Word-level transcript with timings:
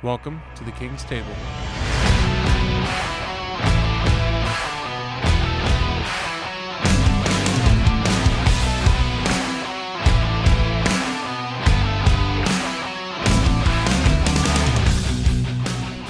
Welcome 0.00 0.40
to 0.54 0.62
the 0.62 0.70
King's 0.70 1.02
Table. 1.02 1.26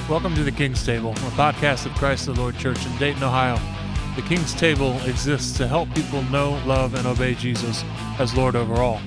Welcome 0.07 0.35
to 0.35 0.45
the 0.45 0.53
King's 0.55 0.85
Table, 0.85 1.13
a 1.13 1.15
podcast 1.15 1.87
of 1.87 1.95
Christ 1.95 2.27
the 2.27 2.35
Lord 2.35 2.59
Church 2.59 2.85
in 2.85 2.95
Dayton, 2.99 3.23
Ohio. 3.23 3.59
The 4.17 4.23
King's 4.29 4.53
Table 4.53 5.01
exists 5.07 5.57
to 5.57 5.67
help 5.67 5.89
people 5.95 6.23
know, 6.25 6.61
love, 6.67 6.93
and 6.93 7.07
obey 7.07 7.35
Jesus 7.35 7.83
as 8.19 8.37
Lord 8.37 8.55
over 8.55 8.75
all. 8.75 9.01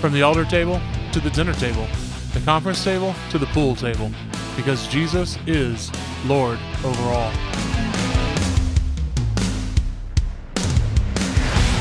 From 0.00 0.12
the 0.12 0.22
altar 0.22 0.44
table 0.44 0.80
to 1.12 1.20
the 1.20 1.30
dinner 1.30 1.54
table, 1.54 1.86
the 2.36 2.44
conference 2.44 2.84
table 2.84 3.14
to 3.30 3.38
the 3.38 3.46
pool 3.46 3.74
table, 3.74 4.10
because 4.56 4.86
Jesus 4.88 5.38
is 5.46 5.90
Lord 6.26 6.58
over 6.84 7.02
all. 7.04 7.30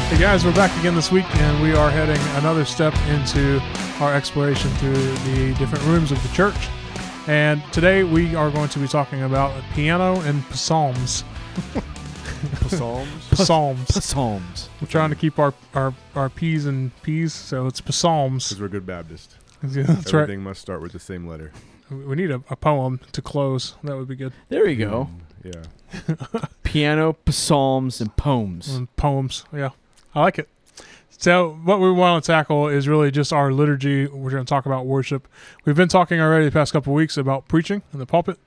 Hey 0.08 0.18
guys, 0.18 0.46
we're 0.46 0.56
back 0.56 0.72
again 0.80 0.96
this 0.96 1.12
week, 1.12 1.26
and 1.36 1.62
we 1.62 1.74
are 1.74 1.92
heading 1.92 2.22
another 2.38 2.64
step 2.64 2.96
into 3.10 3.60
our 4.00 4.14
exploration 4.14 4.70
through 4.76 4.94
the 4.94 5.54
different 5.60 5.84
rooms 5.86 6.14
of 6.14 6.24
the 6.24 6.30
church. 6.30 6.70
And 7.28 7.62
today 7.74 8.06
we 8.06 8.34
are 8.34 8.50
going 8.50 8.70
to 8.70 8.80
be 8.80 8.88
talking 8.88 9.24
about 9.24 9.62
piano 9.74 10.22
and 10.22 10.42
psalms. 10.56 11.26
Psalms. 12.68 13.10
Psalms. 13.34 14.06
Psalms. 14.06 14.70
We're 14.80 14.88
trying 14.88 15.10
to 15.10 15.18
keep 15.18 15.38
our, 15.38 15.54
our, 15.74 15.94
our 16.16 16.30
P's 16.30 16.66
and 16.66 16.92
P's, 17.02 17.34
so 17.34 17.68
it's 17.68 17.82
psalms. 17.94 18.48
Because 18.48 18.62
we're 18.62 18.70
good 18.70 18.86
Baptist. 18.86 19.36
Yeah, 19.76 19.84
that's 19.84 20.14
right. 20.14 20.24
Everything 20.24 20.44
must 20.44 20.62
start 20.62 20.82
with 20.82 20.92
the 20.92 21.00
same 21.00 21.28
letter. 21.28 21.52
We 21.90 22.16
need 22.16 22.32
a, 22.32 22.42
a 22.50 22.56
poem 22.56 23.00
to 23.12 23.22
close. 23.22 23.76
That 23.84 23.96
would 23.96 24.08
be 24.08 24.16
good. 24.16 24.34
There 24.50 24.68
you 24.68 24.86
go. 24.86 25.10
Mm, 25.44 25.54
Yeah. 25.54 26.48
Piano, 26.64 27.16
psalms, 27.30 28.02
and 28.02 28.16
poems. 28.16 28.70
And 28.76 28.94
poems. 28.96 29.46
Yeah, 29.54 29.70
I 30.14 30.22
like 30.22 30.40
it. 30.40 30.50
So, 31.18 31.52
what 31.64 31.80
we 31.80 31.92
want 31.92 32.24
to 32.24 32.28
tackle 32.32 32.68
is 32.68 32.88
really 32.88 33.10
just 33.12 33.32
our 33.32 33.52
liturgy. 33.54 34.08
We're 34.08 34.32
going 34.32 34.44
to 34.44 34.50
talk 34.50 34.66
about 34.66 34.86
worship. 34.86 35.28
We've 35.64 35.76
been 35.76 35.88
talking 35.88 36.20
already 36.20 36.46
the 36.46 36.52
past 36.52 36.74
couple 36.74 36.92
of 36.92 36.96
weeks 36.98 37.16
about 37.18 37.48
preaching 37.48 37.84
in 37.94 38.00
the 38.00 38.06
pulpit, 38.06 38.38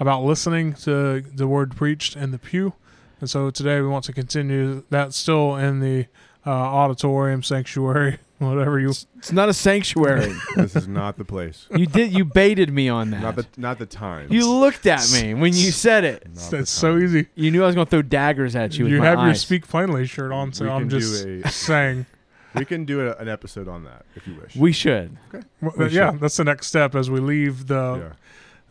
about 0.00 0.24
listening 0.24 0.72
to 0.74 1.20
the 1.20 1.46
word 1.46 1.76
preached 1.76 2.16
in 2.16 2.32
the 2.32 2.38
pew. 2.38 2.72
And 3.20 3.30
so 3.30 3.50
today 3.50 3.80
we 3.80 3.86
want 3.88 4.04
to 4.06 4.12
continue 4.12 4.82
that 4.90 5.14
still 5.14 5.54
in 5.56 5.80
the 5.80 6.06
uh, 6.44 6.50
auditorium, 6.50 7.42
sanctuary, 7.42 8.18
whatever 8.54 8.78
you. 8.78 8.90
It's 8.90 9.32
not 9.32 9.48
a 9.48 9.54
sanctuary. 9.54 10.34
this 10.56 10.76
is 10.76 10.86
not 10.88 11.16
the 11.16 11.24
place. 11.24 11.66
you 11.74 11.86
did. 11.86 12.12
You 12.12 12.24
baited 12.24 12.72
me 12.72 12.88
on 12.88 13.10
that. 13.10 13.22
Not 13.22 13.36
the 13.36 13.46
not 13.56 13.78
the 13.78 13.86
time. 13.86 14.32
you 14.32 14.50
looked 14.50 14.86
at 14.86 15.10
me 15.12 15.34
when 15.34 15.52
you 15.54 15.70
said 15.72 16.04
it. 16.04 16.26
Not 16.34 16.50
the 16.50 16.58
It's 16.58 16.70
so 16.70 16.92
time. 16.94 17.04
easy. 17.04 17.26
You 17.34 17.50
knew 17.50 17.62
I 17.62 17.66
was 17.66 17.74
going 17.74 17.86
to 17.86 17.90
throw 17.90 18.02
daggers 18.02 18.54
at 18.56 18.76
you. 18.78 18.84
With 18.84 18.92
You 18.94 18.98
my 19.00 19.06
have 19.06 19.18
your 19.20 19.28
eyes. 19.30 19.40
Speak 19.40 19.66
Plainly 19.66 20.06
shirt 20.06 20.32
on, 20.32 20.52
so 20.52 20.64
We 20.64 20.70
I'm 20.70 20.80
can 20.80 20.88
do 20.88 20.98
just 21.00 21.24
a- 21.24 21.48
saying. 21.50 22.06
We 22.54 22.64
can 22.64 22.84
do 22.86 23.06
a, 23.08 23.14
an 23.16 23.28
episode 23.28 23.68
on 23.68 23.84
that 23.84 24.06
if 24.14 24.26
you 24.26 24.34
wish. 24.34 24.56
We 24.56 24.72
should. 24.72 25.16
Well, 25.60 25.72
We 25.76 25.88
yeah, 25.88 26.12
should. 26.12 26.20
that's 26.20 26.36
the 26.38 26.44
next 26.44 26.68
step 26.68 26.94
as 26.94 27.10
we 27.10 27.20
leave 27.20 27.66
the 27.66 27.96
yeah. 27.96 28.12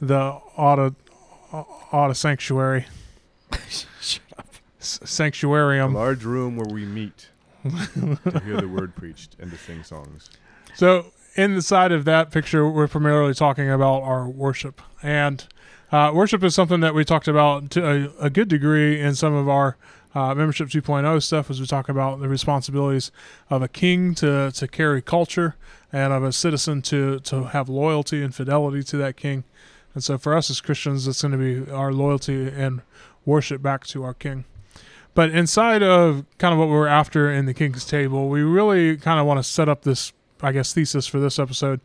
the 0.02 0.20
auto 0.58 0.96
auto 1.52 2.14
sanctuary 2.14 2.88
Shut 4.02 4.22
up. 4.38 4.48
S- 4.80 5.00
A 5.02 5.06
sanctuarium. 5.06 5.94
large 5.94 6.24
room 6.24 6.56
where 6.58 6.68
we 6.68 6.86
meet 6.86 7.30
to 7.94 8.42
hear 8.44 8.58
the 8.58 8.68
word 8.68 8.96
preached 8.96 9.36
and 9.40 9.52
to 9.52 9.58
sing 9.58 9.84
songs. 9.84 10.30
So 10.76 11.12
in 11.36 11.56
the 11.56 11.62
side 11.62 11.92
of 11.92 12.06
that 12.06 12.32
picture, 12.32 12.70
we're 12.70 12.88
primarily 12.88 13.34
talking 13.34 13.70
about 13.70 14.04
our 14.04 14.28
worship, 14.28 14.82
and 15.02 15.46
uh, 15.92 16.12
worship 16.14 16.44
is 16.44 16.54
something 16.56 16.80
that 16.82 16.94
we 16.94 17.06
talked 17.06 17.28
about 17.28 17.70
to 17.72 18.12
a, 18.20 18.26
a 18.26 18.30
good 18.30 18.48
degree 18.48 19.00
in 19.00 19.16
some 19.16 19.34
of 19.34 19.48
our 19.50 19.78
uh, 20.14 20.34
membership 20.34 20.70
2.0 20.70 21.22
stuff, 21.22 21.50
as 21.50 21.60
we 21.60 21.66
talk 21.66 21.90
about 21.90 22.20
the 22.20 22.30
responsibilities 22.30 23.12
of 23.50 23.62
a 23.62 23.68
king 23.68 24.16
to 24.16 24.52
to 24.52 24.68
carry 24.68 25.02
culture, 25.02 25.56
and 25.92 26.14
of 26.14 26.24
a 26.24 26.32
citizen 26.32 26.82
to 26.84 27.20
to 27.20 27.46
have 27.46 27.70
loyalty 27.70 28.24
and 28.24 28.34
fidelity 28.34 28.84
to 28.84 28.98
that 28.98 29.18
king. 29.18 29.44
And 29.94 30.04
so 30.04 30.18
for 30.18 30.36
us 30.36 30.50
as 30.50 30.62
Christians, 30.62 31.08
it's 31.08 31.22
going 31.22 31.32
to 31.32 31.38
be 31.38 31.72
our 31.72 31.94
loyalty 31.94 32.48
and 32.48 32.82
worship 33.26 33.62
back 33.62 33.86
to 33.88 34.04
our 34.04 34.14
king. 34.14 34.46
But 35.16 35.32
inside 35.32 35.82
of 35.82 36.26
kind 36.38 36.54
of 36.54 36.60
what 36.60 36.68
we're 36.70 36.88
after 36.88 37.32
in 37.32 37.46
the 37.48 37.54
King's 37.54 37.86
Table, 37.86 38.30
we 38.30 38.42
really 38.44 38.98
kind 38.98 39.20
of 39.20 39.26
want 39.26 39.40
to 39.40 39.44
set 39.44 39.68
up 39.68 39.82
this, 39.84 40.14
I 40.42 40.52
guess, 40.52 40.74
thesis 40.74 41.08
for 41.08 41.20
this 41.20 41.40
episode 41.40 41.80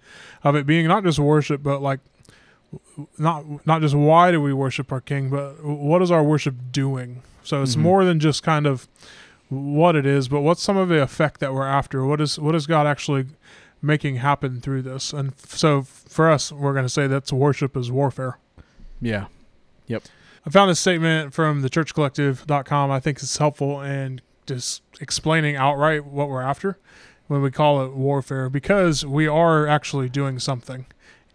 of 0.45 0.55
it 0.57 0.67
being 0.67 0.87
not 0.89 1.05
just 1.05 1.19
worship, 1.19 1.63
but 1.63 1.81
like 1.81 2.01
not 3.19 3.67
not 3.67 3.81
just 3.83 3.95
why 3.95 4.31
do 4.31 4.41
we 4.41 4.53
worship 4.53 4.93
our 4.93 5.01
King, 5.01 5.31
but 5.31 5.65
what 5.65 6.03
is 6.03 6.11
our 6.11 6.23
worship 6.23 6.55
doing? 6.71 7.23
So 7.43 7.63
it's 7.63 7.75
Mhm. 7.77 7.81
more 7.83 8.05
than 8.05 8.21
just 8.21 8.43
kind 8.43 8.67
of 8.67 8.87
what 9.49 9.97
it 9.97 10.07
is, 10.07 10.29
but 10.29 10.43
what's 10.43 10.63
some 10.63 10.77
of 10.77 10.89
the 10.89 11.03
effect 11.03 11.41
that 11.41 11.53
we're 11.55 11.67
after? 11.67 12.05
What 12.05 12.21
is 12.21 12.39
what 12.39 12.55
is 12.55 12.67
God 12.67 12.87
actually 12.87 13.27
making 13.83 14.17
happen 14.17 14.61
through 14.61 14.83
this? 14.83 15.13
And 15.13 15.31
f- 15.33 15.57
so 15.57 15.83
for 15.83 16.31
us, 16.31 16.53
we're 16.53 16.73
going 16.73 16.85
to 16.85 16.89
say 16.91 17.07
that's 17.07 17.33
worship 17.33 17.77
is 17.77 17.91
warfare. 17.91 18.39
Yeah. 19.01 19.27
I 20.47 20.51
found 20.51 20.71
this 20.71 20.81
statement 20.81 21.35
from 21.35 21.61
the 21.61 21.69
churchcollective.com. 21.69 22.91
I 22.91 22.99
think 23.01 23.19
it's 23.19 23.37
helpful 23.37 23.83
in 23.83 24.23
just 24.47 24.83
explaining 25.01 25.57
outright 25.57 26.07
what 26.07 26.29
we're 26.29 26.41
after 26.41 26.79
when 27.27 27.43
we 27.43 27.51
call 27.51 27.85
it 27.85 27.93
warfare 27.93 28.49
because 28.49 29.05
we 29.05 29.29
are 29.29 29.67
actually 29.67 30.09
doing 30.09 30.39
something 30.39 30.87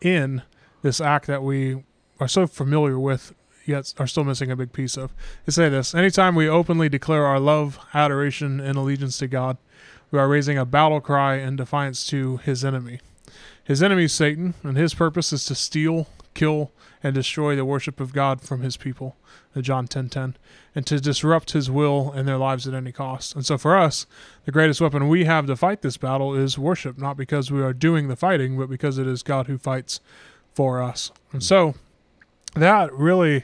in 0.01 0.41
this 0.81 0.99
act 0.99 1.27
that 1.27 1.43
we 1.43 1.83
are 2.19 2.27
so 2.27 2.47
familiar 2.47 2.99
with 2.99 3.33
yet 3.65 3.93
are 3.97 4.07
still 4.07 4.23
missing 4.23 4.51
a 4.51 4.55
big 4.55 4.73
piece 4.73 4.97
of. 4.97 5.13
They 5.45 5.51
say 5.51 5.69
this 5.69 5.93
anytime 5.93 6.35
we 6.35 6.49
openly 6.49 6.89
declare 6.89 7.25
our 7.25 7.39
love, 7.39 7.79
adoration, 7.93 8.59
and 8.59 8.77
allegiance 8.77 9.17
to 9.19 9.27
God, 9.27 9.57
we 10.11 10.19
are 10.19 10.27
raising 10.27 10.57
a 10.57 10.65
battle 10.65 11.01
cry 11.01 11.35
in 11.35 11.55
defiance 11.55 12.05
to 12.07 12.37
his 12.37 12.65
enemy. 12.65 12.99
His 13.63 13.81
enemy 13.81 14.05
is 14.05 14.13
Satan, 14.13 14.53
and 14.63 14.77
his 14.77 14.93
purpose 14.93 15.33
is 15.33 15.45
to 15.45 15.55
steal, 15.55 16.07
kill, 16.33 16.71
and 17.05 17.13
destroy 17.13 17.55
the 17.55 17.63
worship 17.63 17.99
of 17.99 18.13
God 18.13 18.41
from 18.41 18.61
his 18.61 18.77
people, 18.77 19.15
uh, 19.55 19.61
John 19.61 19.87
10:10, 19.87 20.37
and 20.73 20.87
to 20.87 20.99
disrupt 20.99 21.51
his 21.51 21.69
will 21.69 22.11
in 22.13 22.25
their 22.25 22.39
lives 22.39 22.67
at 22.67 22.73
any 22.73 22.91
cost. 22.91 23.35
And 23.35 23.45
so 23.45 23.59
for 23.59 23.77
us, 23.77 24.07
the 24.45 24.51
greatest 24.51 24.81
weapon 24.81 25.07
we 25.07 25.25
have 25.25 25.45
to 25.45 25.55
fight 25.55 25.83
this 25.83 25.97
battle 25.97 26.33
is 26.33 26.57
worship, 26.57 26.97
not 26.97 27.15
because 27.15 27.51
we 27.51 27.61
are 27.61 27.73
doing 27.73 28.07
the 28.07 28.15
fighting, 28.15 28.57
but 28.57 28.71
because 28.71 28.97
it 28.97 29.05
is 29.05 29.21
God 29.21 29.45
who 29.45 29.59
fights 29.59 29.99
for 30.55 30.81
us. 30.81 31.11
And 31.31 31.43
so 31.43 31.75
that 32.55 32.91
really 32.91 33.43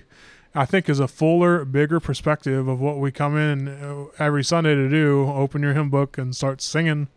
I 0.55 0.66
think 0.66 0.89
is 0.89 0.99
a 0.99 1.07
fuller, 1.07 1.63
bigger 1.63 1.99
perspective 1.99 2.67
of 2.67 2.81
what 2.81 2.97
we 2.97 3.11
come 3.11 3.38
in 3.38 3.67
uh, 3.67 4.05
every 4.17 4.43
Sunday 4.43 4.73
to 4.73 4.89
do, 4.89 5.29
open 5.29 5.61
your 5.61 5.73
hymn 5.73 5.91
book 5.91 6.17
and 6.17 6.35
start 6.35 6.63
singing. 6.63 7.09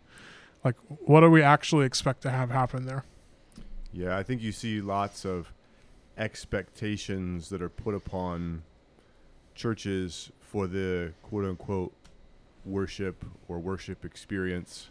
Like 0.63 0.77
what 0.89 1.23
do 1.23 1.31
we 1.31 1.41
actually 1.41 1.87
expect 1.87 2.21
to 2.21 2.31
have 2.31 2.51
happen 2.51 2.85
there? 2.85 3.07
Yeah, 3.95 4.19
I 4.19 4.23
think 4.23 4.43
you 4.43 4.53
see 4.53 4.83
lots 4.83 5.25
of 5.25 5.51
expectations 6.17 7.49
that 7.51 7.61
are 7.63 7.69
put 7.69 7.95
upon 7.95 8.63
churches 9.55 10.31
for 10.41 10.67
the 10.67 11.13
quote 11.23 11.45
unquote 11.45 11.93
worship 12.65 13.25
or 13.49 13.59
worship 13.59 14.05
experience. 14.05 14.89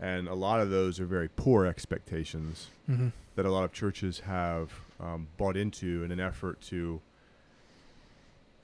And 0.00 0.26
a 0.28 0.34
lot 0.34 0.60
of 0.60 0.70
those 0.70 0.98
are 0.98 1.04
very 1.06 1.28
poor 1.28 1.66
expectations 1.66 2.68
Mm-hmm. 2.90 3.08
that 3.36 3.46
a 3.46 3.50
lot 3.50 3.64
of 3.64 3.72
churches 3.72 4.20
have 4.20 4.72
um, 5.00 5.28
bought 5.36 5.56
into 5.56 6.02
in 6.02 6.10
an 6.10 6.18
effort 6.20 6.60
to 6.62 7.00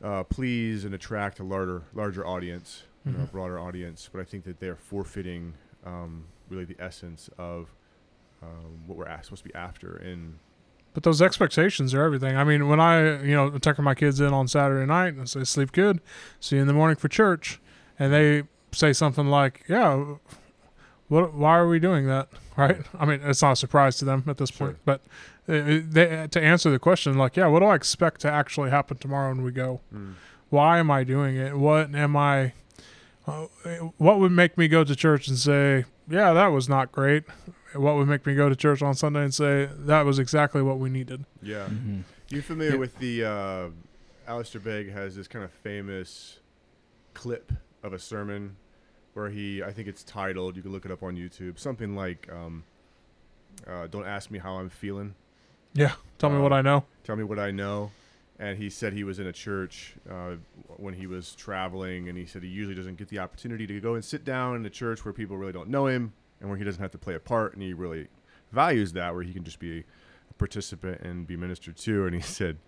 uh, 0.03 0.23
please 0.25 0.85
and 0.85 0.95
attract 0.95 1.39
a 1.41 1.45
larger 1.45 1.83
larger 1.95 2.27
audience, 2.27 2.83
you 3.05 3.13
know, 3.13 3.21
a 3.21 3.27
Mhm. 3.27 3.31
broader 3.33 3.59
audience. 3.59 4.09
But 4.13 4.21
I 4.21 4.25
think 4.25 4.45
that 4.45 4.61
they're 4.61 4.77
forfeiting 4.77 5.55
um, 5.87 6.25
really 6.49 6.65
the 6.65 6.77
essence 6.81 7.31
of 7.39 7.71
um, 8.43 8.81
what 8.87 8.97
we're 8.99 9.07
asked, 9.07 9.27
supposed 9.27 9.43
to 9.45 9.49
be 9.49 9.55
after. 9.55 9.97
In 9.97 10.39
But 10.99 11.05
those 11.05 11.23
expectations 11.23 11.95
are 11.95 12.03
everything. 12.03 12.37
I 12.37 12.43
mean, 12.43 12.67
when 12.67 12.81
I, 12.81 13.23
you 13.23 13.33
know, 13.37 13.51
tucking 13.57 13.85
my 13.85 13.95
kids 13.95 14.19
in 14.21 14.35
on 14.35 14.49
Saturday 14.49 14.85
night 14.85 15.15
and 15.15 15.31
say, 15.31 15.45
sleep 15.45 15.71
good, 15.71 16.01
see 16.41 16.57
you 16.57 16.63
in 16.63 16.67
the 16.67 16.73
morning 16.73 16.97
for 16.97 17.07
church, 17.07 17.61
and 18.01 18.13
they 18.13 18.43
say 18.73 18.93
something 18.93 19.29
like, 19.29 19.63
yeah, 19.69 20.17
what, 21.07 21.35
why 21.35 21.57
are 21.57 21.69
we 21.69 21.79
doing 21.79 22.07
that? 22.09 22.29
Right? 22.57 22.79
I 22.99 23.05
mean, 23.05 23.21
it's 23.23 23.41
not 23.43 23.53
a 23.53 23.57
surprise 23.57 23.99
to 23.99 24.05
them 24.05 24.25
at 24.27 24.39
this 24.39 24.51
point, 24.51 24.73
Sure. 24.73 24.81
but 24.85 25.01
uh, 25.49 25.83
they, 25.89 26.27
to 26.33 26.43
answer 26.43 26.69
the 26.69 26.81
question, 26.81 27.17
like, 27.17 27.37
yeah, 27.37 27.47
what 27.47 27.61
do 27.61 27.67
I 27.67 27.77
expect 27.77 28.23
to 28.23 28.29
actually 28.33 28.71
happen 28.71 28.97
tomorrow 28.97 29.29
when 29.29 29.45
we 29.45 29.53
go? 29.53 29.81
Why 30.51 30.79
am 30.81 30.91
I 30.91 31.05
doing 31.05 31.37
it? 31.37 31.57
What 31.57 31.95
am 31.95 32.17
I, 32.17 32.55
uh, 33.29 33.47
what 33.99 34.19
would 34.19 34.33
make 34.33 34.59
me 34.59 34.67
go 34.67 34.83
to 34.83 34.97
church 34.97 35.29
and 35.29 35.39
say, 35.39 35.85
yeah, 36.11 36.33
that 36.33 36.49
was 36.49 36.69
not 36.69 36.91
great? 36.91 37.23
What 37.75 37.97
would 37.97 38.09
make 38.09 38.25
me 38.27 38.35
go 38.35 38.49
to 38.49 38.57
church 38.57 38.83
on 38.83 38.95
Sunday 38.95 39.23
and 39.25 39.35
say, 39.35 39.69
that 39.77 40.05
was 40.05 40.19
exactly 40.19 40.63
what 40.63 40.79
we 40.79 40.89
needed? 40.91 41.25
yeah, 41.43 41.69
Mhm. 41.69 42.03
you 42.31 42.41
familiar 42.43 42.73
Yeah. 42.73 42.79
with 42.79 42.99
the 42.99 43.25
uh, 43.25 43.69
Alistair 44.27 44.61
Begg 44.61 44.91
has 44.91 45.17
this 45.17 45.29
kind 45.29 45.45
of 45.45 45.51
famous 45.51 46.41
clip 47.15 47.53
of 47.83 47.93
a 47.93 47.99
sermon 47.99 48.57
where 49.15 49.31
he, 49.31 49.63
I 49.63 49.73
think 49.73 49.89
it's 49.89 50.03
titled, 50.03 50.57
you 50.57 50.63
can 50.63 50.73
look 50.73 50.85
it 50.85 50.91
up 50.91 51.03
on 51.03 51.17
YouTube, 51.17 51.59
something 51.59 51.95
like, 51.97 52.31
um, 52.33 52.65
uh, 53.67 53.87
"Don't 53.89 54.07
ask 54.07 54.31
me 54.31 54.39
how 54.39 54.55
I'm 54.59 54.69
feeling." 54.71 55.15
Yeah. 55.75 55.93
Tell 56.19 56.31
me 56.31 56.39
what 56.39 56.53
I 56.53 56.63
know. 56.63 56.85
Tell 57.05 57.17
me 57.17 57.25
what 57.25 57.39
I 57.39 57.51
know. 57.51 57.91
And 58.39 58.57
he 58.59 58.71
said 58.71 58.93
he 58.93 59.03
was 59.03 59.19
in 59.19 59.27
a 59.27 59.33
church 59.33 59.95
uh, 60.09 60.37
when 60.77 60.95
he 60.95 61.07
was 61.09 61.35
traveling, 61.35 62.09
and 62.09 62.17
he 62.17 62.25
said 62.25 62.43
he 62.45 62.49
usually 62.49 62.75
doesn't 62.77 62.97
get 62.97 63.09
the 63.09 63.19
opportunity 63.19 63.67
to 63.67 63.81
go 63.81 63.95
and 63.95 64.05
sit 64.05 64.25
down 64.25 64.55
in 64.57 64.65
a 64.65 64.71
church 64.71 65.05
where 65.05 65.13
people 65.13 65.37
really 65.37 65.53
don't 65.53 65.69
know 65.69 65.87
him 65.89 66.13
and 66.41 66.49
where 66.49 66.59
he 66.59 66.65
doesn't 66.65 66.81
have 66.83 66.91
to 66.93 66.99
play 66.99 67.15
a 67.15 67.21
part, 67.21 67.55
and 67.55 67.63
he 67.63 67.73
really 67.73 68.09
values 68.53 68.93
that, 68.95 69.15
where 69.15 69.23
he 69.23 69.33
can 69.33 69.45
just 69.45 69.59
be 69.59 69.81
a 70.31 70.35
participant 70.35 71.01
and 71.03 71.27
be 71.27 71.37
ministered 71.37 71.77
to. 71.79 72.07
And 72.07 72.15
he 72.15 72.21
said 72.39 72.59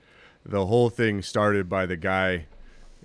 the 0.44 0.66
whole 0.66 0.90
thing 0.90 1.22
started 1.22 1.68
by 1.68 1.86
the 1.86 1.96
guy, 1.96 2.46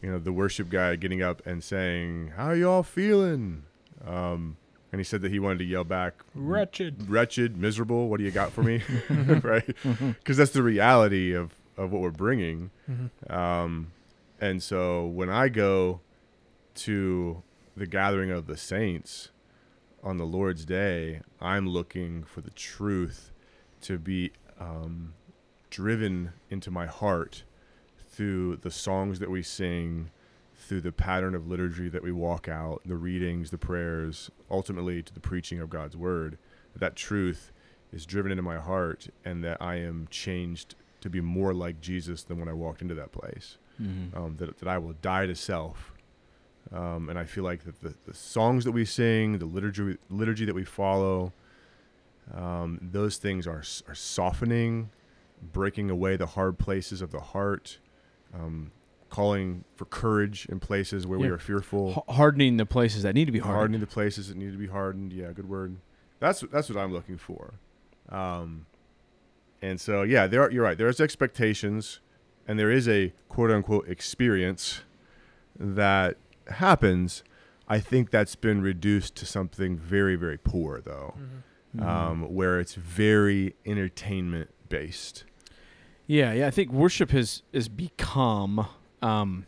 you 0.02 0.12
know, 0.12 0.20
the 0.20 0.32
worship 0.34 0.70
guy 0.70 0.96
getting 0.96 1.22
up 1.22 1.46
and 1.46 1.64
saying, 1.64 2.34
"How 2.36 2.52
y'all 2.52 2.84
feeling?" 2.84 3.64
Um, 4.06 4.58
and 4.92 5.00
he 5.00 5.04
said 5.04 5.22
that 5.24 5.32
he 5.32 5.40
wanted 5.40 5.58
to 5.60 5.66
yell 5.66 5.84
back, 5.84 6.14
Wretched. 6.34 7.10
wretched, 7.10 7.58
miserable. 7.58 8.08
What 8.08 8.18
do 8.20 8.24
you 8.24 8.32
got 8.32 8.52
for 8.54 8.64
me? 8.64 8.82
right? 9.10 9.66
Because 9.84 10.38
that's 10.38 10.52
the 10.52 10.64
reality 10.64 11.34
of, 11.34 11.54
of 11.76 11.92
what 11.92 12.02
we're 12.02 12.12
bringing. 12.12 12.70
Mhm. 12.90 13.10
Um, 13.34 13.92
and 14.40 14.62
so 14.64 15.06
when 15.06 15.30
I 15.30 15.50
go 15.50 16.00
to 16.76 17.42
the 17.76 17.86
gathering 17.88 18.32
of 18.32 18.48
the 18.48 18.56
saints 18.58 19.32
on 20.06 20.18
the 20.18 20.25
Lord's 20.25 20.66
day, 20.66 21.22
I'm 21.42 21.68
looking 21.68 22.24
for 22.24 22.42
the 22.42 22.52
truth 22.52 23.31
to 23.81 23.98
be 23.98 24.31
um, 24.60 25.13
driven 25.69 26.31
into 26.50 26.69
my 26.72 26.86
heart 26.86 27.44
through 28.10 28.57
the 28.57 28.72
songs 28.72 29.19
that 29.19 29.30
we 29.31 29.42
sing, 29.42 30.12
through 30.56 30.81
the 30.81 30.92
pattern 30.92 31.36
of 31.36 31.48
liturgy 31.48 31.90
that 31.90 32.04
we 32.04 32.12
walk 32.12 32.48
out, 32.48 32.81
the 32.86 32.96
readings, 32.96 33.50
the 33.50 33.57
prayers, 33.57 34.30
ultimately 34.50 35.02
to 35.02 35.13
the 35.13 35.19
preaching 35.19 35.60
of 35.60 35.69
God's 35.69 35.98
word. 35.98 36.38
That 36.75 36.96
truth 36.96 37.52
is 37.92 38.06
driven 38.06 38.31
into 38.31 38.44
my 38.44 38.57
heart, 38.57 39.07
and 39.25 39.44
that 39.44 39.62
I 39.62 39.75
am 39.75 40.07
changed 40.10 40.75
to 41.02 41.10
be 41.10 41.19
more 41.22 41.54
like 41.54 41.81
Jesus 41.81 42.24
than 42.24 42.40
when 42.40 42.48
I 42.50 42.54
walked 42.54 42.81
into 42.81 42.96
that 42.96 43.12
place. 43.12 43.57
Mhm. 43.81 44.16
Um, 44.16 44.38
that, 44.38 44.57
that 44.60 44.68
I 44.69 44.78
will 44.78 44.94
die 45.02 45.25
to 45.25 45.36
self. 45.36 45.94
Um, 46.72 47.10
and 47.10 47.18
I 47.20 47.26
feel 47.26 47.44
like 47.44 47.64
that 47.64 47.82
the, 47.82 47.94
the 48.06 48.14
songs 48.14 48.66
that 48.66 48.72
we 48.72 48.86
sing, 48.86 49.38
the 49.38 49.46
liturgy, 49.46 49.98
liturgy 50.10 50.46
that 50.46 50.56
we 50.56 50.64
follow, 50.66 51.32
um, 52.34 52.80
those 52.82 53.18
things 53.18 53.46
are, 53.46 53.64
are 53.88 53.96
softening, 53.96 54.90
breaking 55.54 55.90
away 55.92 56.16
the 56.18 56.26
hard 56.26 56.58
places 56.58 57.02
of 57.02 57.12
the 57.12 57.20
heart, 57.20 57.78
um, 58.34 58.72
calling 59.10 59.64
for 59.76 59.86
courage 59.86 60.48
in 60.50 60.60
places 60.60 61.06
where 61.06 61.20
we 61.20 61.28
are 61.28 61.38
fearful, 61.38 61.92
H- 62.10 62.16
hardening 62.16 62.58
the 62.58 62.66
places 62.66 63.04
that 63.04 63.14
need 63.14 63.26
to 63.26 63.32
be 63.32 63.40
hardened. 63.40 63.58
hardening 63.58 63.80
the 63.82 63.88
places 63.88 64.30
that 64.30 64.38
need 64.38 64.52
to 64.52 64.58
be 64.58 64.68
hardened. 64.68 65.14
Yeah, 65.14 65.32
good 65.32 65.48
word. 65.48 65.78
That's 66.20 66.42
that's 66.52 66.70
what 66.70 66.78
I'm 66.80 66.92
looking 66.92 67.18
for. 67.18 67.54
Um, 68.10 68.66
and 69.62 69.80
so 69.80 70.02
yeah, 70.02 70.26
there 70.28 70.42
are, 70.42 70.52
you're 70.52 70.64
right. 70.64 70.78
There's 70.78 71.00
expectations, 71.00 72.00
and 72.48 72.58
there 72.58 72.72
is 72.72 72.90
a 72.90 73.14
quote 73.30 73.52
unquote 73.52 73.88
experience 73.88 74.82
that 75.60 76.18
happens. 76.47 77.24
I 77.68 77.80
think 77.80 78.12
that's 78.12 78.36
been 78.36 78.62
reduced 78.62 79.15
to 79.15 79.25
something 79.25 79.77
very 79.77 80.15
very 80.15 80.38
poor 80.38 80.81
though, 80.81 81.15
Mhm. 81.75 81.81
um, 81.83 82.33
where 82.33 82.59
it's 82.59 82.75
very 82.75 83.56
entertainment 83.65 84.50
based. 84.69 85.24
Yeah, 86.07 86.33
yeah. 86.33 86.47
I 86.47 86.51
think 86.51 86.71
worship 86.71 87.09
has 87.12 87.42
has 87.53 87.68
become 87.68 88.68
um, 89.01 89.45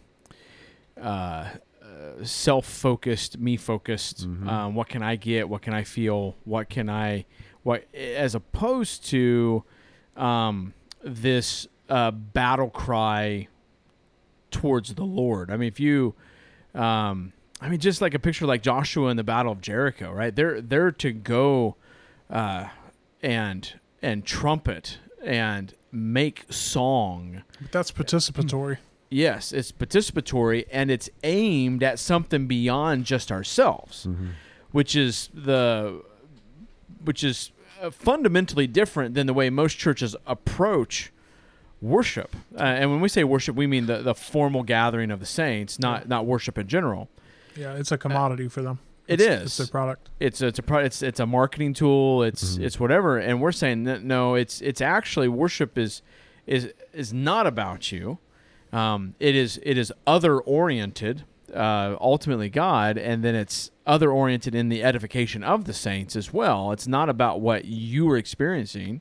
uh, 1.00 1.50
uh, 1.82 2.24
self-focused, 2.24 3.40
me-focused. 3.40 4.28
Mhm. 4.28 4.48
Um, 4.48 4.76
what 4.76 4.90
can 4.90 5.02
I 5.04 5.16
get? 5.16 5.48
What 5.50 5.62
can 5.62 5.74
I 5.74 5.84
feel? 5.84 6.36
What 6.44 6.70
can 6.70 6.90
I? 6.90 7.26
What 7.64 7.86
as 7.94 8.34
opposed 8.36 9.06
to 9.08 9.64
um, 10.16 10.74
this 11.04 11.68
uh, 11.90 12.12
battle 12.12 12.70
cry 12.70 13.48
towards 14.52 14.96
the 14.96 15.04
Lord. 15.04 15.52
I 15.52 15.58
mean, 15.58 15.68
if 15.68 15.80
you, 15.80 16.16
um, 16.78 17.34
I 17.60 17.70
mean, 17.70 17.80
just 17.80 18.02
like 18.02 18.14
a 18.14 18.20
picture 18.20 18.46
like 18.46 18.62
Joshua 18.62 19.10
in 19.10 19.18
the 19.18 19.24
Battle 19.24 19.52
of 19.52 19.62
Jericho, 19.62 20.12
right? 20.12 20.36
They're 20.36 20.62
they're 20.62 20.92
to 20.92 21.12
go 21.12 21.76
uh, 22.30 22.68
and 23.22 23.74
and 24.02 24.26
trumpet 24.26 25.00
and 25.24 25.74
make 25.92 26.46
song. 26.50 27.44
But 27.62 27.72
that's 27.72 27.92
participatory. 27.92 28.78
Yes, 29.10 29.52
it's 29.54 29.72
participatory 29.72 30.66
and 30.72 30.92
it's 30.92 31.10
aimed 31.24 31.82
at 31.82 31.98
something 31.98 32.46
beyond 32.46 33.06
just 33.06 33.32
ourselves, 33.32 34.08
which 34.72 34.96
is 34.96 35.30
the 35.34 36.04
which 37.04 37.24
is 37.24 37.52
uh, 37.82 37.90
fundamentally 37.90 38.68
different 38.68 39.16
than 39.16 39.26
the 39.26 39.34
way 39.34 39.50
most 39.50 39.78
churches 39.78 40.16
approach 40.26 41.12
worship. 41.82 42.36
Uh, 42.58 42.64
and 42.64 42.92
when 42.92 43.02
we 43.02 43.10
say 43.10 43.24
worship, 43.24 43.56
we 43.56 43.68
mean 43.68 43.86
the, 43.86 44.00
the 44.00 44.16
formal 44.16 44.64
gathering 44.64 45.12
of 45.12 45.20
the 45.20 45.26
saints, 45.26 45.80
not 45.80 46.08
not 46.08 46.26
worship 46.26 46.58
in 46.58 46.68
general. 46.68 47.10
Yeah, 47.56 47.74
it's 47.74 47.92
a 47.92 47.98
commodity 47.98 48.48
for 48.48 48.62
them. 48.62 48.80
It 49.08 49.22
It's- 49.22 49.60
It's 49.60 49.70
a 49.70 49.72
product. 49.72 50.10
It's 50.20 50.42
it's 50.42 50.60
a 50.60 50.64
pro- 50.64 50.80
it's 50.84 51.02
it's 51.02 51.20
a 51.20 51.26
marketing 51.26 51.74
tool. 51.74 52.24
It's 52.24 52.58
Mhm. 52.58 52.64
it's 52.64 52.80
whatever. 52.80 53.18
And 53.18 53.42
we're 53.42 53.52
saying 53.54 53.84
that 53.86 54.04
no, 54.04 54.36
it's 54.36 54.62
it's 54.62 54.82
actually 54.82 55.28
worship 55.28 55.78
is 55.78 56.02
is 56.46 56.72
is 56.94 57.14
not 57.14 57.48
about 57.48 57.92
you. 57.92 58.18
Um, 58.74 59.16
it 59.20 59.34
is 59.36 59.60
it 59.64 59.78
is 59.78 59.94
other 60.06 60.40
oriented, 60.40 61.24
uh, 61.54 61.96
ultimately 62.02 62.50
God, 62.50 62.98
and 62.98 63.24
then 63.24 63.34
it's 63.34 63.72
other 63.86 64.12
oriented 64.12 64.54
in 64.54 64.68
the 64.68 64.84
edification 64.84 65.42
of 65.42 65.64
the 65.64 65.74
saints 65.74 66.18
as 66.18 66.34
well. 66.34 66.74
It's 66.74 66.86
not 66.88 67.08
about 67.08 67.40
what 67.40 67.64
you 67.64 68.10
are 68.12 68.18
experiencing. 68.18 69.00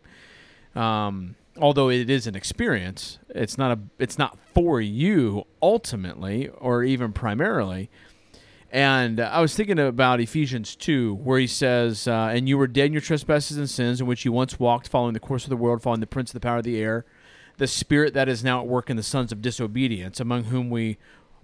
Um, 0.76 1.34
although 1.58 1.88
it 1.88 2.10
is 2.10 2.26
an 2.26 2.34
experience, 2.34 3.18
it's 3.28 3.58
not 3.58 3.76
a 3.76 3.80
it's 3.98 4.18
not 4.18 4.38
for 4.54 4.80
you 4.80 5.46
ultimately 5.62 6.48
or 6.48 6.82
even 6.84 7.12
primarily. 7.12 7.90
And 8.70 9.20
I 9.20 9.40
was 9.40 9.54
thinking 9.54 9.78
about 9.78 10.20
Ephesians 10.20 10.74
2, 10.74 11.14
where 11.14 11.38
he 11.38 11.46
says, 11.46 12.08
uh, 12.08 12.30
And 12.32 12.48
you 12.48 12.58
were 12.58 12.66
dead 12.66 12.86
in 12.86 12.92
your 12.92 13.00
trespasses 13.00 13.56
and 13.56 13.70
sins, 13.70 14.00
in 14.00 14.06
which 14.06 14.24
you 14.24 14.32
once 14.32 14.58
walked, 14.58 14.88
following 14.88 15.14
the 15.14 15.20
course 15.20 15.44
of 15.44 15.50
the 15.50 15.56
world, 15.56 15.82
following 15.82 16.00
the 16.00 16.06
prince 16.06 16.30
of 16.30 16.34
the 16.34 16.40
power 16.40 16.58
of 16.58 16.64
the 16.64 16.78
air, 16.78 17.06
the 17.58 17.68
spirit 17.68 18.12
that 18.14 18.28
is 18.28 18.44
now 18.44 18.60
at 18.60 18.66
work 18.66 18.90
in 18.90 18.96
the 18.96 19.02
sons 19.02 19.30
of 19.30 19.40
disobedience, 19.40 20.20
among 20.20 20.44
whom 20.44 20.68
we 20.68 20.98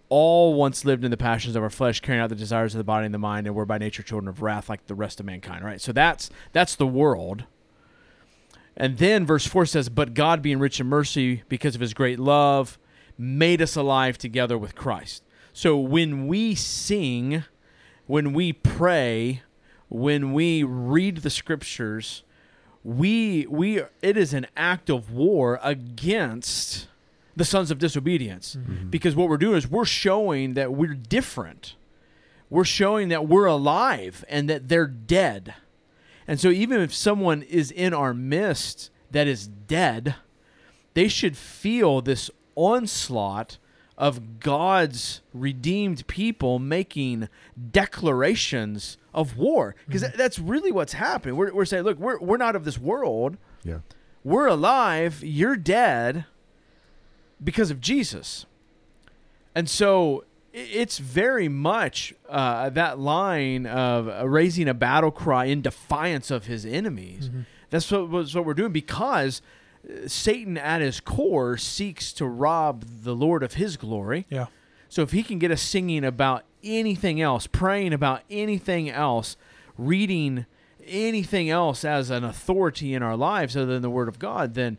all 0.09 0.53
once 0.55 0.85
lived 0.85 1.05
in 1.05 1.11
the 1.11 1.17
passions 1.17 1.57
of 1.57 1.63
our 1.63 1.71
flesh, 1.71 2.01
carrying 2.01 2.23
out 2.23 2.29
the 2.29 2.35
desires 2.35 2.75
of 2.75 2.79
the 2.79 2.85
body 2.85 3.07
and 3.07 3.15
the 3.15 3.19
mind, 3.19 3.47
and 3.47 3.57
were 3.57 3.65
by 3.65 3.79
nature 3.79 4.03
children 4.03 4.29
of 4.29 4.43
wrath 4.43 4.69
like 4.69 4.87
the 4.87 4.95
rest 4.95 5.21
of 5.21 5.25
mankind. 5.25 5.65
Right? 5.65 5.81
So 5.81 5.93
that's 5.93 6.29
that's 6.53 6.77
the 6.77 6.87
world. 6.87 7.45
And 8.77 8.99
then 8.99 9.27
verse 9.27 9.47
4 9.47 9.67
says, 9.67 9.89
But 9.89 10.15
God, 10.15 10.43
being 10.43 10.59
rich 10.59 10.81
in 10.81 10.87
mercy, 10.87 11.43
because 11.49 11.75
of 11.75 11.81
his 11.81 11.95
great 11.95 12.19
love, 12.19 12.79
made 13.19 13.61
us 13.61 13.77
alive 13.77 14.19
together 14.19 14.57
with 14.57 14.75
Christ. 14.75 15.23
So 15.53 15.77
when 15.77 16.27
we 16.27 16.55
sing, 16.55 17.45
when 18.07 18.33
we 18.33 18.53
pray, 18.53 19.43
when 19.89 20.33
we 20.33 20.63
read 20.63 21.19
the 21.19 21.31
scriptures, 21.31 22.23
we 22.85 23.47
we 23.49 23.83
it 24.01 24.17
is 24.17 24.35
an 24.35 24.47
act 24.57 24.91
of 24.91 25.13
war 25.13 25.61
against 25.63 26.89
the 27.37 27.45
sons 27.45 27.71
of 27.71 27.79
disobedience. 27.79 28.57
Mm-hmm. 28.57 28.73
Mm-hmm. 28.73 28.91
Because 28.91 29.15
what 29.15 29.29
we're 29.29 29.37
doing 29.37 29.57
is 29.57 29.69
we're 29.69 29.85
showing 29.85 30.55
that 30.55 30.73
we're 30.73 30.95
different. 30.95 31.77
We're 32.51 32.65
showing 32.65 33.09
that 33.09 33.27
we're 33.29 33.47
alive 33.47 34.25
and 34.29 34.49
that 34.51 34.69
they're 34.69 34.87
dead. 34.87 35.55
And 36.33 36.41
so 36.41 36.49
even 36.49 36.81
if 36.81 36.95
someone 36.95 37.43
is 37.43 37.71
in 37.71 37.93
our 37.93 38.15
midst 38.15 38.91
that 39.11 39.27
is 39.27 39.47
dead, 39.47 40.15
they 40.95 41.07
should 41.07 41.37
feel 41.37 42.01
this 42.01 42.31
onslaught 42.55 43.59
of 43.99 44.41
God's 44.41 45.21
redeemed 45.35 46.07
people 46.07 46.59
making 46.59 47.29
declarations 47.71 48.97
of 49.13 49.37
war. 49.37 49.75
Because 49.87 50.05
mm-hmm. 50.05 50.17
that's 50.17 50.39
really 50.39 50.73
what's 50.73 50.95
happening. 50.95 51.37
We're, 51.37 51.53
we're 51.53 51.67
saying, 51.67 51.85
look, 51.85 51.99
we're, 51.99 52.19
we're 52.19 52.39
not 52.39 52.57
of 52.57 52.65
this 52.65 52.79
world. 52.79 53.37
Yeah. 53.63 53.81
We're 54.25 54.47
alive. 54.47 55.23
You're 55.23 55.59
dead 55.59 56.25
because 57.45 57.71
of 57.71 57.79
Jesus. 57.79 58.47
And 59.55 59.69
so 59.69 60.25
it's 60.53 60.99
very 60.99 61.49
much 61.49 62.15
uh, 62.29 62.71
that 62.71 62.99
line 62.99 63.67
of 63.67 64.31
raising 64.31 64.69
a 64.69 64.75
battle 64.75 65.11
cry 65.11 65.47
in 65.47 65.63
defiance 65.63 66.31
of 66.31 66.47
his 66.47 66.67
enemies. 66.67 67.31
That's 67.71 67.91
what, 67.91 68.11
what 68.11 68.45
we're 68.45 68.55
doing 68.55 68.73
because 68.73 69.41
uh, 69.89 70.07
Satan, 70.07 70.59
at 70.59 70.83
his 70.83 71.01
core, 71.01 71.57
seeks 71.57 72.13
to 72.15 72.27
rob 72.27 72.85
the 73.03 73.15
Lord 73.15 73.43
of 73.43 73.55
his 73.55 73.77
glory. 73.77 74.27
Yeah. 74.29 74.47
So 74.91 75.01
if 75.01 75.13
he 75.13 75.23
can 75.23 75.39
get 75.39 75.51
us 75.51 75.63
singing 75.63 76.05
about 76.05 76.45
anything 76.63 77.21
else, 77.21 77.47
praying 77.47 77.95
about 77.95 78.21
anything 78.29 78.91
else, 78.91 79.39
reading 79.79 80.45
anything 80.87 81.49
else 81.49 81.83
as 81.85 82.11
an 82.11 82.25
authority 82.25 82.93
in 82.93 83.03
our 83.03 83.17
lives 83.17 83.57
other 83.57 83.73
than 83.73 83.83
the 83.83 83.91
Word 83.91 84.09
of 84.09 84.19
God, 84.19 84.53
then 84.55 84.77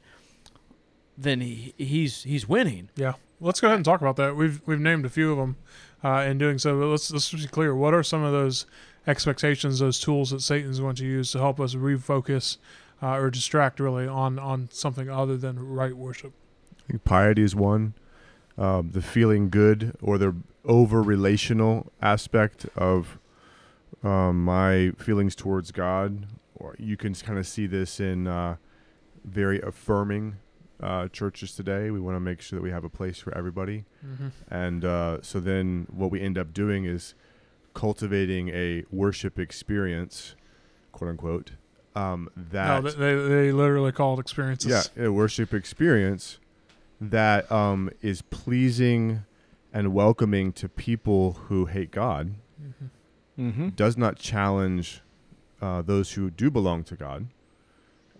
then 1.18 1.42
he, 1.42 1.74
he's 1.77 2.24
he's 2.24 2.48
winning. 2.48 2.89
Yeah. 2.96 3.13
Let's 3.44 3.60
go 3.60 3.68
ahead 3.68 3.78
and 3.78 3.86
talk 3.86 4.02
about 4.02 4.16
that. 4.16 4.36
We've 4.36 4.62
we've 4.66 4.80
named 4.80 5.06
a 5.06 5.10
few 5.10 5.32
of 5.32 5.38
them 5.38 5.58
uh, 6.04 6.26
in 6.28 6.38
doing 6.38 6.58
so. 6.58 6.80
But 6.80 6.88
let's 6.88 7.12
let's 7.12 7.32
be 7.32 7.46
clear. 7.48 7.76
What 7.76 7.94
are 7.94 8.04
some 8.04 8.24
of 8.24 8.32
those 8.32 8.66
expectations, 9.06 9.80
those 9.80 10.00
tools 10.00 10.32
that 10.32 10.42
Satan's 10.42 10.80
going 10.80 10.96
to 10.96 11.06
use 11.06 11.32
to 11.34 11.40
help 11.40 11.60
us 11.60 11.76
refocus 11.76 12.58
uh, 13.02 13.18
or 13.18 13.30
distract 13.30 13.80
really 13.80 14.08
on 14.08 14.40
on 14.40 14.70
something 14.72 15.10
other 15.10 15.38
than 15.38 15.60
right 15.60 15.96
worship. 15.96 16.32
I 16.80 16.92
think 16.92 17.04
piety 17.04 17.44
is 17.44 17.56
one. 17.56 17.94
Um, 18.58 18.92
the 18.92 19.02
feeling 19.02 19.50
good 19.50 19.96
or 20.02 20.18
the 20.18 20.36
over 20.64 21.02
relational 21.02 21.92
aspect 22.02 22.68
of 22.76 23.18
um, 24.04 24.46
my 24.46 24.92
feelings 24.98 25.36
towards 25.36 25.72
God, 25.72 26.28
or 26.56 26.76
you 26.78 26.96
can 26.96 27.16
kind 27.16 27.40
of 27.40 27.48
see 27.48 27.66
this 27.66 28.00
in 28.00 28.28
uh, 28.28 28.58
very 29.26 29.60
affirming 29.62 30.38
uh, 30.84 31.08
churches 31.08 31.56
today. 31.56 31.90
We 31.92 32.00
want 32.00 32.16
to 32.16 32.20
make 32.20 32.42
sure 32.42 32.58
that 32.60 32.63
we 32.63 32.72
have 32.72 32.84
a 32.84 32.90
place 32.90 33.18
for 33.20 33.36
everybody, 33.38 33.86
Mm-hmm. 34.06 34.28
and 34.54 34.84
uh, 34.86 35.18
so 35.22 35.40
then 35.40 35.88
what 35.90 36.12
we 36.12 36.20
end 36.22 36.38
up 36.38 36.54
doing 36.54 36.86
is 36.86 37.16
cultivating 37.74 38.50
a 38.50 38.84
worship 38.92 39.40
experience, 39.40 40.36
quote 40.92 41.10
unquote. 41.12 41.52
Um, 41.96 42.30
that 42.36 42.84
No, 42.84 42.90
they, 42.90 43.16
they 43.16 43.28
they 43.28 43.52
literally 43.52 43.92
call 43.92 44.16
it 44.16 44.20
experiences. 44.20 44.90
yeah, 44.96 45.06
a 45.06 45.12
worship 45.12 45.54
experience 45.54 46.40
that 47.00 47.52
um, 47.52 47.90
is 48.02 48.22
pleasing 48.24 49.24
and 49.72 49.94
welcoming 49.94 50.52
to 50.54 50.70
people 50.70 51.34
who 51.48 51.66
hate 51.66 51.92
God, 51.92 52.36
Mhm. 52.62 52.90
Mm-hmm. 53.40 53.70
does 53.70 53.98
not 53.98 54.18
challenge 54.18 55.02
uh, 55.62 55.82
those 55.82 56.13
who 56.13 56.30
do 56.30 56.52
belong 56.52 56.84
to 56.86 56.96
God, 56.96 57.28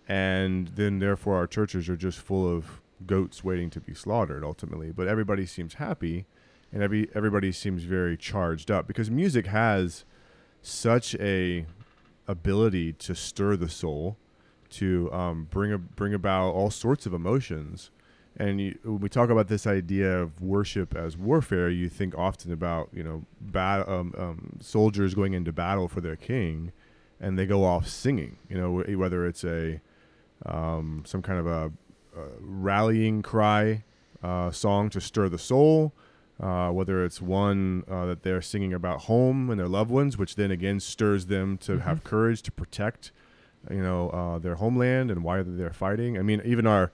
and 0.08 0.70
then 0.70 1.00
therefore 1.00 1.36
our 1.36 1.48
churches 1.48 1.90
are 1.90 1.96
just 1.96 2.20
full 2.20 2.48
of 2.48 2.82
goats 3.06 3.44
waiting 3.44 3.70
to 3.72 3.80
be 3.80 3.94
slaughtered 3.94 4.44
ultimately. 4.44 4.92
But 4.92 5.08
everybody 5.08 5.46
seems 5.46 5.76
happy, 5.76 6.26
and 6.72 6.82
every 6.82 7.10
everybody 7.14 7.52
seems 7.52 7.84
very 7.84 8.18
charged 8.18 8.72
up 8.72 8.88
because 8.88 9.10
music 9.10 9.48
has 9.48 10.06
such 10.62 11.16
a 11.16 11.66
ability 12.28 12.94
to 12.94 13.16
stir 13.16 13.56
the 13.56 13.70
soul, 13.70 14.18
to 14.70 15.12
um, 15.12 15.48
bring 15.50 15.72
a, 15.74 15.78
bring 15.78 16.14
about 16.14 16.52
all 16.52 16.70
sorts 16.70 17.06
of 17.06 17.14
emotions. 17.14 17.92
And 18.36 18.60
you, 18.60 18.80
when 18.84 19.00
we 19.00 19.10
talk 19.10 19.30
about 19.30 19.48
this 19.48 19.68
idea 19.68 20.20
of 20.20 20.42
worship 20.42 20.96
as 20.96 21.16
warfare, 21.16 21.70
you 21.70 21.88
think 21.88 22.18
often 22.18 22.52
about 22.52 22.90
you 22.92 23.04
know 23.04 23.26
bat- 23.40 23.88
um, 23.88 24.14
um, 24.18 24.58
soldiers 24.60 25.14
going 25.14 25.34
into 25.34 25.52
battle 25.52 25.88
for 25.88 26.02
their 26.02 26.16
king, 26.16 26.72
and 27.20 27.38
they 27.38 27.46
go 27.46 27.64
off 27.64 27.88
singing. 27.88 28.38
You 28.50 28.58
know 28.58 28.80
wh- 28.80 28.98
whether 28.98 29.28
it's 29.28 29.44
a 29.44 29.82
um, 30.46 31.04
some 31.06 31.22
kind 31.22 31.40
of 31.40 31.48
a, 31.48 31.72
a 32.20 32.26
rallying 32.40 33.22
cry 33.22 33.84
uh, 34.24 34.52
song 34.52 34.90
to 34.90 35.02
stir 35.02 35.30
the 35.30 35.38
soul, 35.38 35.94
uh, 36.40 36.70
whether 36.70 37.04
it's 37.06 37.22
one 37.22 37.84
uh, 37.90 38.06
that 38.06 38.24
they're 38.24 38.42
singing 38.42 38.74
about 38.74 39.02
home 39.02 39.50
and 39.50 39.60
their 39.60 39.68
loved 39.68 39.92
ones, 39.92 40.18
which 40.18 40.36
then 40.36 40.52
again 40.52 40.80
stirs 40.80 41.26
them 41.28 41.58
to 41.58 41.74
Mhm. 41.74 41.82
have 41.82 42.04
courage 42.04 42.42
to 42.44 42.52
protect, 42.52 43.12
you 43.70 43.82
know, 43.82 44.10
uh, 44.10 44.40
their 44.40 44.56
homeland 44.56 45.12
and 45.12 45.24
why 45.24 45.42
they're 45.42 45.74
fighting. 45.74 46.18
I 46.18 46.22
mean, 46.22 46.42
even 46.46 46.68
our 46.68 46.92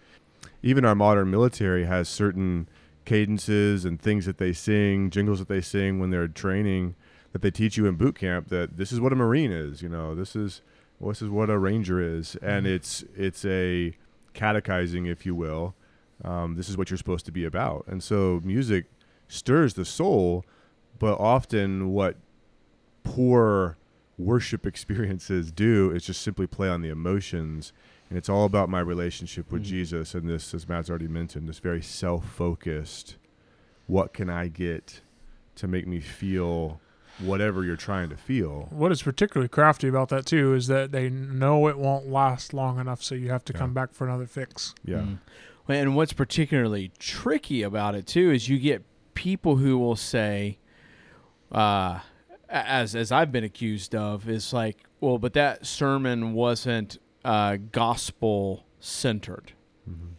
even 0.61 0.85
our 0.85 0.95
modern 0.95 1.29
military 1.31 1.85
has 1.85 2.07
certain 2.09 2.67
cadences 3.05 3.85
and 3.85 3.99
things 3.99 4.25
that 4.25 4.37
they 4.37 4.53
sing, 4.53 5.09
jingles 5.09 5.39
that 5.39 5.47
they 5.47 5.61
sing 5.61 5.99
when 5.99 6.09
they're 6.11 6.27
training 6.27 6.95
that 7.31 7.41
they 7.41 7.51
teach 7.51 7.77
you 7.77 7.85
in 7.85 7.95
boot 7.95 8.15
camp 8.17 8.49
that 8.49 8.77
this 8.77 8.91
is 8.91 8.99
what 8.99 9.13
a 9.13 9.15
marine 9.15 9.51
is, 9.51 9.81
you 9.81 9.89
know, 9.89 10.15
this 10.15 10.35
is 10.35 10.61
this 11.07 11.21
is 11.21 11.29
what 11.29 11.49
a 11.49 11.57
ranger 11.57 11.99
is, 12.01 12.35
and 12.41 12.65
Mhm. 12.65 12.69
it's 12.75 13.03
it's 13.15 13.45
a 13.45 13.95
catechizing, 14.33 15.05
if 15.05 15.25
you 15.25 15.33
will. 15.35 15.75
Um, 16.23 16.55
this 16.55 16.67
is 16.69 16.77
what 16.77 16.89
you're 16.89 16.97
supposed 16.97 17.25
to 17.27 17.31
be 17.31 17.45
about, 17.45 17.85
and 17.87 18.03
so 18.03 18.41
music 18.43 18.85
stirs 19.27 19.75
the 19.75 19.85
soul, 19.85 20.43
but 20.99 21.17
often 21.19 21.89
what 21.89 22.17
poor 23.03 23.77
worship 24.17 24.65
experiences 24.65 25.51
do 25.51 25.91
is 25.91 26.05
just 26.05 26.21
simply 26.21 26.45
play 26.45 26.67
on 26.67 26.81
the 26.81 26.89
emotions 26.89 27.71
and 28.09 28.17
it's 28.17 28.27
all 28.27 28.43
about 28.43 28.67
my 28.69 28.79
relationship 28.81 29.49
with 29.51 29.61
Mhm. 29.61 29.65
Jesus 29.67 30.13
and 30.13 30.27
this 30.27 30.53
as 30.53 30.67
Matt's 30.67 30.89
already 30.89 31.07
mentioned 31.07 31.47
this 31.47 31.59
very 31.59 31.81
self-focused 31.81 33.15
what 33.87 34.13
can 34.13 34.29
I 34.29 34.49
get 34.49 35.01
to 35.55 35.67
make 35.67 35.87
me 35.87 35.99
feel 36.01 36.81
whatever 37.19 37.63
you're 37.63 37.75
trying 37.75 38.09
to 38.09 38.15
feel 38.17 38.67
What 38.71 38.91
is 38.91 39.03
particularly 39.03 39.49
crafty 39.49 39.87
about 39.87 40.09
that 40.09 40.25
too 40.25 40.53
is 40.53 40.67
that 40.67 40.91
they 40.91 41.09
know 41.09 41.67
it 41.67 41.77
won't 41.77 42.07
last 42.07 42.53
long 42.53 42.79
enough, 42.79 43.03
so 43.03 43.15
you 43.15 43.29
have 43.29 43.43
to 43.45 43.53
Yeah. 43.53 43.59
come 43.59 43.73
back 43.73 43.93
for 43.93 44.07
another 44.07 44.25
fix. 44.25 44.73
yeah 44.85 44.97
Mm. 45.01 45.17
Well, 45.67 45.77
And 45.77 45.95
what's 45.95 46.13
particularly 46.13 46.91
tricky 46.97 47.61
about 47.61 47.93
it 47.95 48.07
too 48.07 48.31
is 48.31 48.49
you 48.49 48.57
get 48.57 48.83
people 49.13 49.57
who 49.57 49.77
will 49.77 49.95
say, 49.97 50.57
uh, 51.51 51.99
as 52.49 52.95
as 52.95 53.11
I've 53.11 53.31
been 53.31 53.43
accused 53.43 53.93
of, 53.93 54.27
is 54.29 54.53
like, 54.53 54.77
well, 55.01 55.17
but 55.19 55.33
that 55.33 55.65
sermon 55.65 56.33
wasn't 56.33 56.97
uh, 57.25 57.57
gospel 57.71 58.65
centered, 58.79 59.51
Mhm. 59.89 60.13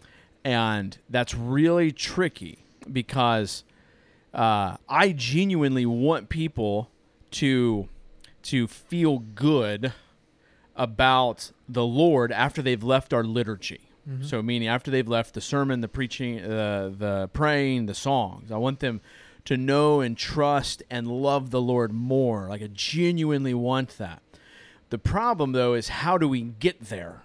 and 0.45 0.99
that's 1.09 1.35
really 1.35 1.91
tricky 1.93 2.67
because 2.93 3.65
uh, 4.35 4.77
I 4.89 5.13
genuinely 5.13 5.87
want 5.87 6.29
people 6.29 6.91
to 7.33 7.89
to 8.43 8.67
feel 8.67 9.19
good 9.19 9.93
about 10.75 11.53
the 11.69 11.85
Lord 11.85 12.33
after 12.33 12.63
they've 12.63 12.83
left 12.83 13.13
our 13.13 13.23
liturgy. 13.23 13.91
Mhm. 14.09 14.25
So, 14.25 14.43
meaning 14.43 14.67
after 14.67 14.91
they've 14.91 15.07
left 15.07 15.35
the 15.35 15.41
sermon, 15.43 15.83
the 15.83 15.89
preaching, 15.89 16.41
uh, 16.41 16.91
the 16.97 17.29
praying, 17.33 17.87
the 17.87 17.95
songs, 17.95 18.51
I 18.51 18.57
want 18.57 18.81
them 18.81 19.01
to 19.45 19.57
know 19.57 20.01
and 20.01 20.17
trust 20.17 20.83
and 20.91 21.07
love 21.07 21.51
the 21.51 21.61
Lord 21.61 21.93
more. 21.93 22.49
Like, 22.49 22.63
I 22.63 22.69
genuinely 22.73 23.55
want 23.55 23.99
that. 23.99 24.23
The 24.89 24.99
problem, 24.99 25.53
though, 25.53 25.75
is 25.75 25.89
how 25.89 26.17
do 26.19 26.27
we 26.29 26.41
get 26.41 26.81
there? 26.81 27.23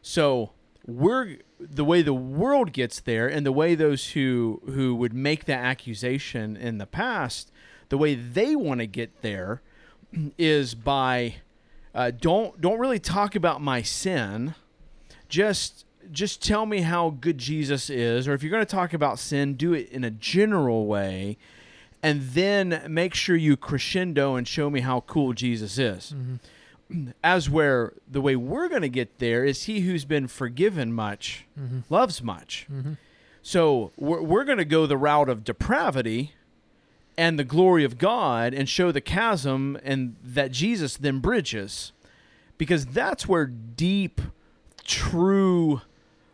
So, 0.00 0.52
we're 0.86 1.36
the 1.58 1.84
way 1.84 2.02
the 2.02 2.14
world 2.14 2.72
gets 2.72 3.00
there, 3.00 3.28
and 3.28 3.44
the 3.44 3.52
way 3.52 3.74
those 3.74 4.10
who 4.10 4.62
who 4.66 4.94
would 4.94 5.12
make 5.12 5.44
that 5.44 5.60
accusation 5.60 6.56
in 6.56 6.78
the 6.78 6.86
past, 6.86 7.52
the 7.90 7.98
way 7.98 8.14
they 8.14 8.56
want 8.56 8.80
to 8.80 8.86
get 8.86 9.22
there, 9.22 9.60
is 10.38 10.74
by 10.74 11.36
uh, 11.94 12.10
don't 12.10 12.60
don't 12.60 12.78
really 12.78 12.98
talk 12.98 13.34
about 13.34 13.60
my 13.60 13.82
sin 13.82 14.54
just 15.28 15.84
just 16.10 16.42
tell 16.42 16.66
me 16.66 16.80
how 16.80 17.10
good 17.10 17.38
Jesus 17.38 17.88
is 17.90 18.26
or 18.26 18.34
if 18.34 18.42
you're 18.42 18.50
going 18.50 18.64
to 18.66 18.70
talk 18.70 18.92
about 18.92 19.18
sin 19.18 19.54
do 19.54 19.72
it 19.74 19.88
in 19.90 20.02
a 20.02 20.10
general 20.10 20.86
way 20.86 21.36
and 22.02 22.22
then 22.30 22.82
make 22.88 23.14
sure 23.14 23.36
you 23.36 23.56
crescendo 23.56 24.34
and 24.34 24.48
show 24.48 24.70
me 24.70 24.80
how 24.80 25.00
cool 25.02 25.32
Jesus 25.32 25.78
is 25.78 26.12
Mhm. 26.16 26.38
As 27.22 27.48
where 27.50 27.92
the 28.10 28.20
way 28.20 28.34
we're 28.36 28.68
going 28.68 28.82
to 28.82 28.88
get 28.88 29.18
there 29.18 29.44
is 29.44 29.64
he 29.64 29.80
who's 29.80 30.04
been 30.04 30.26
forgiven 30.26 30.92
much 30.92 31.46
Mhm. 31.58 31.82
loves 31.90 32.22
much 32.22 32.66
Mhm. 32.72 32.96
so 33.42 33.92
we're, 33.96 34.22
we're 34.22 34.44
going 34.44 34.58
to 34.58 34.64
go 34.64 34.86
the 34.86 34.96
route 34.96 35.28
of 35.28 35.44
depravity 35.44 36.32
and 37.18 37.38
the 37.38 37.44
glory 37.44 37.84
of 37.84 37.98
God 37.98 38.54
and 38.54 38.68
show 38.68 38.90
the 38.92 39.00
chasm 39.00 39.78
and 39.84 40.16
that 40.22 40.52
Jesus 40.52 40.96
then 40.96 41.18
bridges 41.18 41.92
because 42.58 42.86
that's 42.86 43.28
where 43.28 43.46
deep 43.46 44.20
true 44.84 45.82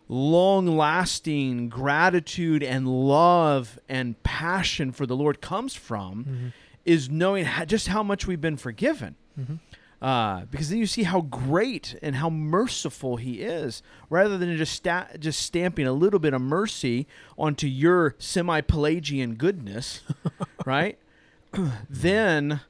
long 0.09 0.67
lasting 0.77 1.69
gratitude 1.69 2.63
and 2.63 2.87
love 2.87 3.79
and 3.89 4.23
passion 4.23 4.93
for 4.93 5.05
the 5.05 5.17
Lord 5.17 5.41
comes 5.41 5.75
from 5.75 6.25
Mhm. 6.25 6.53
is 6.85 7.11
knowing 7.11 7.45
how, 7.45 7.65
just 7.65 7.89
how 7.89 8.03
much 8.05 8.27
we've 8.29 8.41
been 8.41 8.57
forgiven 8.57 9.17
Mhm. 9.39 9.59
Uh, 10.03 10.45
because 10.51 10.69
then 10.71 10.79
you 10.79 10.87
see 10.87 11.05
how 11.05 11.23
great 11.23 11.97
and 12.03 12.17
how 12.17 12.29
merciful 12.31 13.17
he 13.17 13.41
is, 13.41 13.83
rather 14.11 14.37
than 14.39 14.57
just 14.57 14.75
sta- 14.75 15.17
just 15.19 15.41
stamping 15.41 15.87
a 15.87 15.93
little 15.93 16.19
bit 16.21 16.35
of 16.35 16.41
mercy 16.43 17.07
onto 17.39 17.67
your 17.67 18.15
semi-Pelagian 18.19 19.35
goodness, 19.35 20.03
right? 20.67 20.99
then 21.91 22.61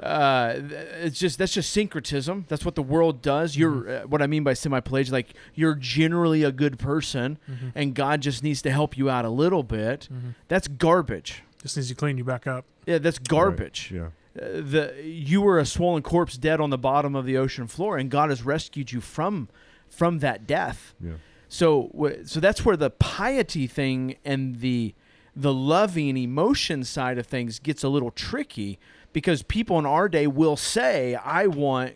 uh, 0.00 0.54
it's 1.02 1.18
just 1.18 1.38
that's 1.38 1.52
just 1.52 1.70
syncretism. 1.70 2.46
That's 2.48 2.64
what 2.64 2.74
the 2.74 2.82
world 2.82 3.20
does. 3.20 3.56
You're 3.56 3.88
uh, 3.88 4.00
what 4.06 4.22
I 4.22 4.26
mean 4.26 4.44
by 4.44 4.54
semi-Pelagian, 4.54 5.12
like 5.12 5.34
you're 5.54 5.74
generally 5.74 6.42
a 6.42 6.52
good 6.52 6.78
person, 6.78 7.38
Mhm. 7.50 7.72
and 7.74 7.94
God 7.94 8.22
just 8.22 8.42
needs 8.42 8.62
to 8.62 8.70
help 8.70 8.96
you 8.96 9.10
out 9.10 9.24
a 9.26 9.30
little 9.30 9.62
bit. 9.62 10.08
Mhm. 10.10 10.34
That's 10.48 10.68
garbage. 10.68 11.42
Just 11.62 11.76
needs 11.76 11.88
to 11.90 11.94
clean 11.94 12.16
you 12.16 12.24
back 12.24 12.46
up. 12.46 12.64
Yeah, 12.86 12.96
that's 12.98 13.18
garbage 13.18 13.92
yeah 13.94 14.04
uh, 14.04 14.08
the 14.34 14.94
you 15.02 15.40
were 15.40 15.58
a 15.58 15.66
swollen 15.66 16.02
corpse 16.02 16.36
dead 16.36 16.60
on 16.60 16.70
the 16.70 16.78
bottom 16.78 17.14
of 17.16 17.24
the 17.26 17.36
ocean 17.36 17.66
floor 17.66 17.98
and 17.98 18.10
God 18.10 18.30
has 18.30 18.42
rescued 18.44 18.92
you 18.92 19.00
from 19.00 19.48
from 19.88 20.20
that 20.20 20.46
death. 20.46 20.94
yeah 21.00 21.14
So 21.48 21.90
so 22.24 22.38
that's 22.40 22.64
where 22.64 22.76
the 22.76 22.90
piety 22.90 23.66
thing 23.66 24.16
and 24.24 24.60
the 24.60 24.94
the 25.34 25.52
loving 25.52 26.16
emotion 26.16 26.84
side 26.84 27.18
of 27.18 27.26
things 27.26 27.58
gets 27.58 27.82
a 27.84 27.88
little 27.88 28.10
tricky 28.10 28.78
because 29.12 29.42
people 29.42 29.78
in 29.78 29.86
our 29.86 30.08
day 30.08 30.26
will 30.26 30.56
say 30.56 31.14
I 31.16 31.46
want 31.48 31.94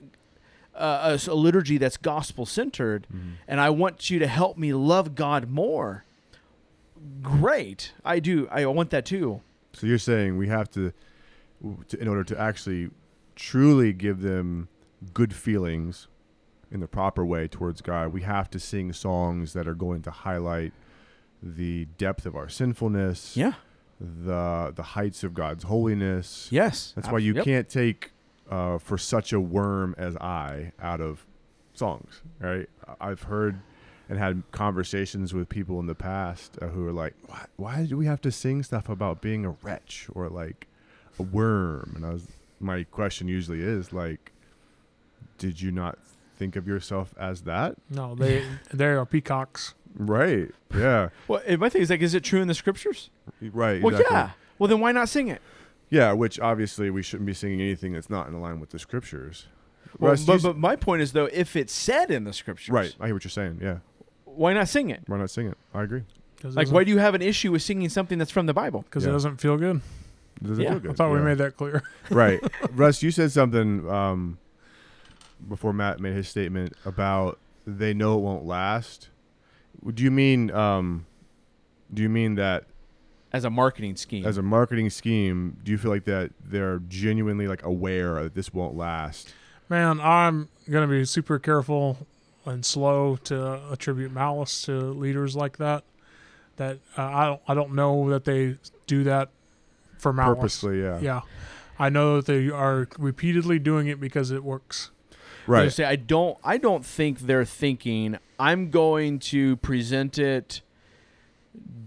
uh, 0.75 1.17
a, 1.27 1.31
a 1.31 1.35
liturgy 1.35 1.79
that's 1.79 1.97
gospel 1.97 2.47
centered 2.47 3.07
Mhm. 3.13 3.35
and 3.47 3.61
I 3.61 3.71
want 3.71 4.11
you 4.11 4.19
to 4.19 4.27
help 4.27 4.57
me 4.59 4.73
love 4.73 5.15
God 5.15 5.49
more. 5.49 6.05
Great. 7.23 7.93
I 8.05 8.19
do. 8.19 8.49
I 8.51 8.67
want 8.67 8.91
that 8.91 9.05
too. 9.05 9.41
So 9.73 9.87
you're 9.87 9.99
saying 9.99 10.37
we 10.37 10.49
have 10.49 10.71
to, 10.73 10.93
to, 11.89 12.01
in 12.01 12.09
order 12.09 12.25
to 12.25 12.39
actually 12.41 12.91
truly 13.37 13.93
give 13.93 14.21
them 14.21 14.69
good 15.13 15.35
feelings 15.35 16.09
in 16.71 16.81
the 16.81 16.89
proper 16.89 17.25
way 17.25 17.47
towards 17.49 17.81
God, 17.81 18.13
we 18.13 18.23
have 18.23 18.51
to 18.51 18.59
sing 18.59 18.93
songs 18.93 19.53
that 19.53 19.67
are 19.69 19.75
going 19.75 20.03
to 20.03 20.11
highlight 20.11 20.73
the 21.43 21.85
depth 21.99 22.27
of 22.27 22.35
our 22.37 22.49
sinfulness, 22.49 23.37
Yeah. 23.37 23.55
the 24.01 24.73
the 24.75 24.83
heights 24.83 25.23
of 25.25 25.35
God's 25.35 25.65
holiness. 25.65 26.49
Yes. 26.51 26.93
That's 26.97 27.09
why 27.09 27.19
you 27.19 27.35
Yep. 27.35 27.45
can't 27.45 27.69
take 27.69 28.13
uh, 28.51 28.79
for 28.79 28.99
such 28.99 29.33
a 29.33 29.41
worm 29.41 29.95
as 29.99 30.17
I 30.17 30.73
out 30.81 31.01
of 31.01 31.27
songs, 31.75 32.23
right? 32.41 32.69
I've 33.01 33.23
heard 33.25 33.61
and 34.09 34.19
had 34.19 34.43
conversations 34.53 35.33
with 35.33 35.49
people 35.49 35.81
in 35.81 35.87
the 35.87 35.95
past 35.95 36.59
uh, 36.61 36.67
who 36.69 36.87
are 36.87 36.93
like, 36.93 37.15
why, 37.27 37.47
why 37.57 37.87
do 37.87 37.97
we 37.97 38.05
have 38.07 38.21
to 38.23 38.31
sing 38.31 38.63
stuff 38.63 38.89
about 38.89 39.23
being 39.23 39.47
a 39.47 39.51
wretch 39.63 40.09
or 40.15 40.29
like 40.29 40.67
a 41.19 41.23
worm? 41.23 41.93
And 41.97 42.07
I 42.07 42.11
was, 42.11 42.27
my 42.61 42.85
question 42.85 43.29
usually 43.29 43.61
is 43.61 43.93
like, 43.93 44.33
did 45.39 45.61
you 45.61 45.73
not 45.73 45.99
think 46.37 46.57
of 46.57 46.67
yourself 46.67 47.15
as 47.19 47.43
that? 47.43 47.77
No, 47.91 48.15
they 48.15 48.45
they 48.73 48.87
are 48.87 49.05
peacocks. 49.07 49.75
Right. 49.97 50.51
Yeah. 50.75 51.11
Well, 51.29 51.41
my 51.59 51.69
thing 51.69 51.83
is 51.83 51.91
like, 51.91 52.01
is 52.03 52.15
it 52.15 52.25
true 52.25 52.41
in 52.43 52.49
the 52.49 52.55
scriptures? 52.55 53.11
Right. 53.41 53.81
Well, 53.83 53.95
exactly. 53.95 54.17
yeah. 54.17 54.31
Well, 54.59 54.69
then 54.69 54.81
why 54.81 54.93
not 54.93 55.09
sing 55.09 55.29
it? 55.29 55.41
Yeah. 55.91 56.13
Which 56.13 56.41
obviously 56.41 56.91
we 56.91 57.03
shouldn't 57.03 57.27
be 57.27 57.35
singing 57.35 57.61
anything 57.61 57.93
that's 57.93 58.11
not 58.11 58.27
in 58.29 58.41
line 58.41 58.59
with 58.59 58.71
the 58.71 58.79
scriptures. 58.79 59.47
Well, 59.99 60.11
Russ, 60.11 60.25
but, 60.25 60.43
but 60.43 60.57
my 60.57 60.75
point 60.75 61.03
is 61.03 61.13
though, 61.13 61.27
if 61.27 61.55
it's 61.55 61.73
said 61.73 62.11
in 62.11 62.25
the 62.25 62.33
scriptures, 62.33 62.71
right. 62.73 62.95
I 62.99 63.07
hear 63.07 63.15
what 63.15 63.23
you're 63.23 63.31
saying. 63.31 63.61
Yeah. 63.63 63.79
Why 64.25 64.53
not 64.53 64.69
sing 64.69 64.91
it? 64.91 65.03
Why 65.07 65.19
not 65.19 65.31
sing 65.31 65.47
it? 65.47 65.57
I 65.73 65.85
agree. 65.85 66.03
Like, 66.43 66.71
why 66.71 66.85
do 66.85 66.91
you 66.91 66.99
have 66.99 67.15
an 67.15 67.23
issue 67.23 67.53
with 67.53 67.63
singing 67.63 67.89
something 67.89 68.19
that's 68.19 68.31
from 68.31 68.47
the 68.47 68.53
Bible? 68.53 68.83
Because 68.83 69.05
Yeah. 69.05 69.11
it 69.11 69.13
doesn't 69.13 69.37
feel 69.39 69.57
good. 69.57 69.81
Does 70.43 70.59
it 70.59 70.63
Yeah. 70.63 70.69
feel 70.71 70.77
I 70.77 70.81
good? 70.81 70.91
I 70.91 70.95
thought 70.95 71.13
we 71.13 71.21
made 71.21 71.39
that 71.39 71.57
clear. 71.57 71.83
right. 72.11 72.41
Russ, 72.73 73.03
you 73.03 73.11
said 73.11 73.31
something 73.33 73.89
um, 73.89 74.39
before 75.49 75.73
Matt 75.73 76.01
made 76.01 76.15
his 76.15 76.29
statement 76.29 76.75
about 76.85 77.39
they 77.67 77.95
know 77.95 78.19
it 78.19 78.21
won't 78.21 78.45
last. 78.45 79.09
Do 79.93 80.03
you 80.03 80.11
mean 80.11 80.51
um, 80.51 81.07
do 81.93 82.03
you 82.03 82.09
mean 82.09 82.35
that 82.37 82.65
As 83.33 83.45
a 83.45 83.51
marketing 83.51 83.97
scheme. 83.97 84.27
as 84.27 84.37
a 84.39 84.43
marketing 84.43 84.91
scheme? 84.91 85.59
Do 85.63 85.71
you 85.73 85.79
feel 85.79 85.91
like 85.91 86.05
that 86.05 86.31
they're 86.45 86.81
genuinely 86.89 87.47
like 87.49 87.63
aware 87.63 88.23
that 88.25 88.35
this 88.35 88.53
won't 88.53 88.77
last? 88.77 89.33
Man, 89.69 90.01
I'm 90.01 90.49
gonna 90.71 90.89
be 90.89 91.05
super 91.05 91.39
careful 91.39 92.07
and 92.47 92.65
slow 92.67 93.17
to 93.25 93.73
attribute 93.73 94.13
malice 94.13 94.63
to 94.63 94.73
leaders 94.79 95.35
like 95.37 95.57
that. 95.59 95.85
That 96.57 96.79
uh, 96.99 97.03
I 97.03 97.27
don't 97.27 97.41
I 97.49 97.55
don't 97.55 97.75
know 97.75 98.11
that 98.11 98.25
they 98.25 98.59
do 98.87 99.05
that 99.05 99.31
for 99.99 100.13
malice. 100.13 100.37
Purposely, 100.37 100.83
yeah. 100.83 100.99
Yeah, 101.01 101.21
I 101.79 101.89
know 101.89 102.17
that 102.21 102.27
they 102.27 102.51
are 102.51 102.89
repeatedly 102.99 103.59
doing 103.59 103.87
it 103.89 104.01
because 104.01 104.31
it 104.31 104.43
works. 104.45 104.91
I 105.11 105.15
was 105.15 105.49
Right. 105.49 105.73
Say 105.73 105.85
I 105.85 105.97
don't. 105.97 106.39
I 106.43 106.57
don't 106.59 106.85
think 106.87 107.21
they're 107.21 107.45
thinking. 107.45 108.19
I'm 108.39 108.71
going 108.71 109.19
to 109.21 109.57
present 109.57 110.19
it 110.19 110.63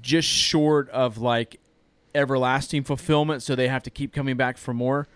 just 0.01 0.27
short 0.27 0.89
of 0.91 1.17
like 1.17 1.59
everlasting 2.15 2.83
fulfillment, 2.83 3.43
so 3.43 3.55
they 3.55 3.67
have 3.67 3.83
to 3.83 3.89
keep 3.89 4.13
coming 4.13 4.37
back 4.37 4.57
for 4.57 4.73
more. 4.73 5.07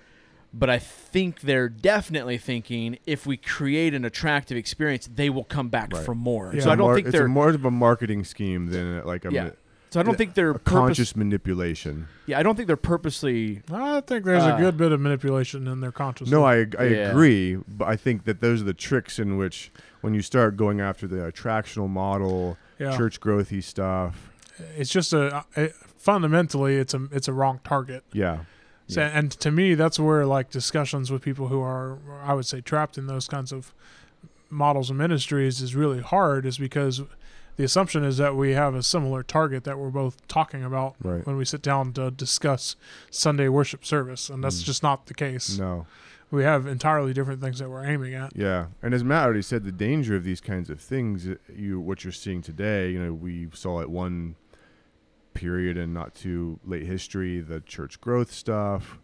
But 0.53 0.69
I 0.69 0.79
think 0.79 1.41
they're 1.41 1.69
definitely 1.69 2.37
thinking 2.37 2.97
if 3.05 3.25
we 3.25 3.37
create 3.37 3.93
an 3.93 4.03
attractive 4.03 4.57
experience, 4.57 5.07
they 5.13 5.29
will 5.29 5.45
come 5.45 5.69
back 5.69 5.93
Right. 5.93 6.03
for 6.03 6.13
more. 6.13 6.51
Yeah. 6.53 6.61
So 6.63 6.71
I 6.71 6.75
don't 6.75 6.87
Mar- 6.87 6.95
think 6.95 7.07
it's 7.07 7.15
they're. 7.15 7.25
a 7.25 7.29
more 7.29 7.49
of 7.49 7.63
a 7.63 7.71
marketing 7.71 8.25
scheme 8.25 8.67
than 8.67 9.05
like 9.05 9.23
a, 9.23 9.31
Yeah. 9.31 9.49
Ma- 9.91 9.93
so 9.93 9.99
I 9.99 10.03
don't 10.03 10.17
think 10.17 10.33
they're 10.33 10.53
purpose, 10.53 10.71
conscious 10.73 11.15
manipulation. 11.15 12.07
Yeah, 12.25 12.39
I 12.39 12.43
don't 12.43 12.55
think 12.55 12.67
they're 12.67 12.77
purposely. 12.77 13.61
I 13.71 14.01
think 14.01 14.25
there's 14.25 14.43
Uh, 14.43 14.55
a 14.55 14.59
good 14.59 14.77
bit 14.77 14.91
of 14.91 14.99
manipulation 14.99 15.67
in 15.67 15.81
their 15.81 15.91
consciousness. 15.91 16.31
No, 16.31 16.43
I 16.43 16.65
I 16.79 16.83
Yeah. 16.85 17.09
agree, 17.11 17.57
but 17.67 17.87
I 17.87 17.95
think 17.95 18.23
that 18.25 18.41
those 18.41 18.61
are 18.61 18.65
the 18.65 18.73
tricks 18.73 19.19
in 19.19 19.37
which 19.37 19.71
when 20.01 20.13
you 20.13 20.21
start 20.21 20.57
going 20.57 20.81
after 20.81 21.07
the 21.07 21.17
attractional 21.31 21.89
model, 21.89 22.57
yeah. 22.79 22.95
church 22.97 23.19
growthy 23.19 23.61
stuff. 23.63 24.31
It's 24.77 24.89
just 24.91 25.13
a 25.13 25.45
it, 25.55 25.73
fundamentally 25.97 26.75
it's 26.77 26.93
a 26.93 27.07
it's 27.11 27.27
a 27.27 27.33
wrong 27.33 27.59
target. 27.63 28.03
Yeah. 28.13 28.39
So, 28.87 29.01
and 29.01 29.31
to 29.39 29.51
me, 29.51 29.73
that's 29.75 29.97
where 29.99 30.25
like 30.25 30.49
discussions 30.49 31.09
with 31.11 31.21
people 31.21 31.47
who 31.47 31.61
are, 31.61 31.97
I 32.25 32.33
would 32.33 32.45
say, 32.45 32.59
trapped 32.59 32.97
in 32.97 33.07
those 33.07 33.25
kinds 33.25 33.53
of 33.53 33.73
models 34.49 34.89
and 34.89 34.99
ministries 34.99 35.61
is 35.61 35.75
really 35.75 36.01
hard, 36.01 36.45
is 36.45 36.57
because 36.57 37.01
the 37.57 37.63
assumption 37.63 38.03
is 38.03 38.17
that 38.17 38.35
we 38.35 38.51
have 38.51 38.73
a 38.75 38.83
similar 38.83 39.23
target 39.23 39.63
that 39.65 39.77
we're 39.77 39.89
both 39.89 40.25
talking 40.27 40.63
about 40.63 40.95
Right. 41.03 41.25
when 41.25 41.37
we 41.37 41.45
sit 41.45 41.61
down 41.61 41.93
to 41.93 42.09
discuss 42.11 42.75
Sunday 43.09 43.47
worship 43.49 43.85
service, 43.85 44.29
and 44.29 44.43
that's 44.43 44.61
Mm. 44.61 44.65
just 44.65 44.83
not 44.83 45.05
the 45.07 45.13
case. 45.13 45.57
No. 45.59 45.85
We 46.31 46.43
have 46.43 46.65
entirely 46.65 47.11
different 47.13 47.41
things 47.41 47.59
that 47.59 47.69
we're 47.69 47.83
aiming 47.85 48.13
at. 48.13 48.35
Yeah. 48.37 48.67
And 48.81 48.93
as 48.93 49.03
Matt 49.03 49.25
already 49.25 49.41
said, 49.41 49.65
the 49.65 49.71
danger 49.71 50.15
of 50.15 50.23
these 50.23 50.39
kinds 50.39 50.69
of 50.69 50.79
things, 50.79 51.27
uh, 51.27 51.35
you 51.53 51.79
what 51.79 52.05
you're 52.05 52.13
seeing 52.13 52.41
today, 52.41 52.91
you 52.91 53.03
know, 53.03 53.13
we 53.13 53.49
saw 53.53 53.81
at 53.81 53.89
one 53.89 54.35
period 55.33 55.77
and 55.77 55.93
not 55.93 56.15
too 56.15 56.59
late 56.65 56.85
history, 56.85 57.39
the 57.41 57.59
church 57.61 57.99
growth 58.01 58.31
stuff, 58.31 58.99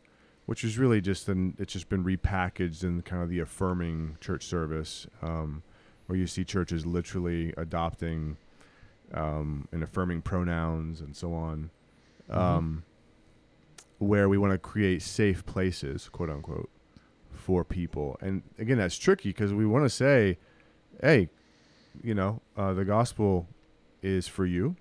which 0.45 0.63
is 0.63 0.77
really 0.77 1.01
just 1.01 1.27
an 1.27 1.53
it's 1.59 1.73
just 1.73 1.89
been 1.89 2.03
repackaged 2.03 2.83
in 2.83 3.01
kind 3.01 3.21
of 3.21 3.29
the 3.29 3.39
affirming 3.39 4.17
church 4.21 4.45
service, 4.45 5.05
um, 5.21 5.63
where 6.07 6.17
you 6.17 6.27
see 6.27 6.43
churches 6.43 6.85
literally 6.85 7.53
adopting 7.57 8.37
um, 9.13 9.67
and 9.71 9.83
affirming 9.83 10.21
pronouns 10.21 11.01
and 11.01 11.15
so 11.15 11.33
on. 11.33 11.69
Um, 12.29 12.83
where 13.99 14.27
we 14.27 14.37
want 14.37 14.51
to 14.51 14.57
create 14.57 15.01
safe 15.01 15.45
places, 15.45 16.09
quote 16.09 16.29
unquote, 16.29 16.69
for 17.31 17.63
people. 17.63 18.17
And 18.21 18.43
again, 18.59 18.77
that's 18.77 18.97
tricky 18.97 19.29
because 19.29 19.53
we 19.53 19.65
want 19.65 19.85
to 19.85 19.89
say, 19.89 20.37
hey, 21.01 21.29
you 22.03 22.13
know, 22.13 22.41
uh, 22.55 22.73
the 22.73 22.85
gospel 22.85 23.47
is 24.01 24.27
for 24.27 24.45
you 24.45 24.75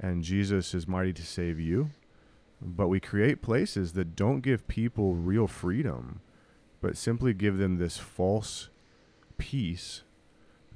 and 0.00 0.22
Jesus 0.22 0.74
is 0.74 0.86
mighty 0.86 1.12
to 1.14 1.24
save 1.24 1.58
you. 1.58 1.90
But 2.60 2.88
we 2.88 3.00
create 3.00 3.42
places 3.42 3.92
that 3.92 4.16
don't 4.16 4.40
give 4.40 4.66
people 4.66 5.14
real 5.14 5.46
freedom, 5.46 6.20
but 6.80 6.96
simply 6.96 7.34
give 7.34 7.58
them 7.58 7.76
this 7.76 7.98
false 7.98 8.70
peace. 9.36 10.02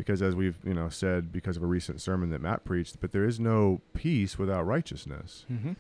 Because 0.00 0.22
as 0.22 0.34
we've, 0.34 0.56
you 0.64 0.72
know, 0.72 0.88
said 0.88 1.30
because 1.30 1.58
of 1.58 1.62
a 1.62 1.66
recent 1.66 2.00
sermon 2.00 2.30
that 2.30 2.40
Matt 2.40 2.64
preached, 2.64 3.02
but 3.02 3.12
there 3.12 3.26
is 3.26 3.38
no 3.38 3.82
peace 3.92 4.38
without 4.38 4.66
righteousness. 4.66 5.44
Mm-hmm. 5.52 5.72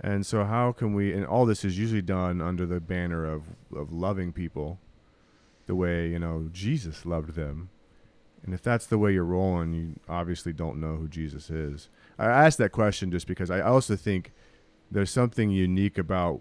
And 0.00 0.24
so, 0.24 0.46
how 0.46 0.72
can 0.72 0.94
we? 0.94 1.12
And 1.12 1.26
all 1.26 1.44
this 1.44 1.62
is 1.62 1.78
usually 1.78 2.00
done 2.00 2.40
under 2.40 2.64
the 2.64 2.80
banner 2.80 3.26
of 3.26 3.42
of 3.76 3.92
loving 3.92 4.32
people, 4.32 4.78
the 5.66 5.74
way 5.74 6.08
you 6.08 6.18
know 6.18 6.48
Jesus 6.50 7.04
loved 7.04 7.34
them. 7.34 7.68
And 8.42 8.54
if 8.54 8.62
that's 8.62 8.86
the 8.86 8.96
way 8.96 9.12
you're 9.12 9.24
rolling, 9.24 9.74
you 9.74 10.00
obviously 10.08 10.54
don't 10.54 10.80
know 10.80 10.96
who 10.96 11.06
Jesus 11.06 11.50
is. 11.50 11.90
I 12.18 12.24
asked 12.24 12.56
that 12.56 12.72
question 12.72 13.10
just 13.10 13.26
because 13.26 13.50
I 13.50 13.60
also 13.60 13.94
think 13.94 14.32
there's 14.90 15.10
something 15.10 15.50
unique 15.50 15.98
about 15.98 16.40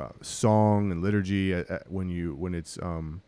uh, 0.00 0.08
song 0.22 0.90
and 0.90 1.02
liturgy 1.02 1.52
uh, 1.52 1.64
uh, 1.68 1.80
when 1.86 2.08
you 2.08 2.34
when 2.34 2.54
it's 2.54 2.78
um, 2.80 3.20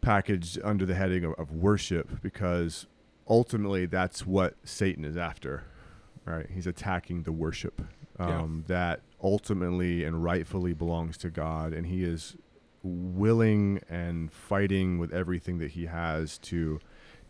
packaged 0.00 0.58
under 0.64 0.84
the 0.86 0.94
heading 0.94 1.24
of, 1.24 1.32
of 1.34 1.52
worship, 1.52 2.20
because 2.22 2.86
ultimately 3.28 3.86
that's 3.86 4.26
what 4.26 4.54
Satan 4.64 5.04
is 5.04 5.16
after 5.16 5.64
right? 6.24 6.46
He's 6.52 6.66
attacking 6.66 7.22
the 7.22 7.32
worship 7.32 7.80
Yeah. 8.20 8.40
um, 8.40 8.64
that 8.66 9.00
ultimately 9.22 10.04
and 10.04 10.22
rightfully 10.22 10.74
belongs 10.74 11.16
to 11.18 11.30
God, 11.30 11.72
and 11.72 11.86
he 11.86 12.04
is 12.04 12.36
willing 12.82 13.80
and 13.88 14.30
fighting 14.32 14.98
with 14.98 15.12
everything 15.12 15.58
that 15.58 15.70
he 15.72 15.86
has 15.86 16.36
to 16.38 16.80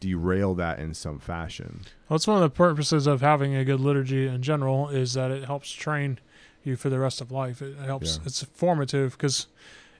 derail 0.00 0.54
that 0.54 0.78
in 0.78 0.94
some 0.94 1.18
fashion. 1.18 1.82
Well, 2.08 2.18
that's 2.18 2.26
one 2.26 2.36
of 2.36 2.42
the 2.42 2.50
purposes 2.56 3.06
of 3.06 3.20
having 3.20 3.54
a 3.54 3.64
good 3.64 3.80
liturgy 3.80 4.26
in 4.26 4.42
general 4.42 4.88
is 4.88 5.14
that 5.14 5.30
it 5.30 5.44
helps 5.44 5.70
train 5.70 6.18
you 6.64 6.76
for 6.76 6.88
the 6.90 6.98
rest 6.98 7.20
of 7.20 7.30
life. 7.30 7.62
It 7.62 7.76
helps. 7.78 8.16
Yeah. 8.16 8.22
It's 8.26 8.42
formative 8.42 9.12
because, 9.12 9.46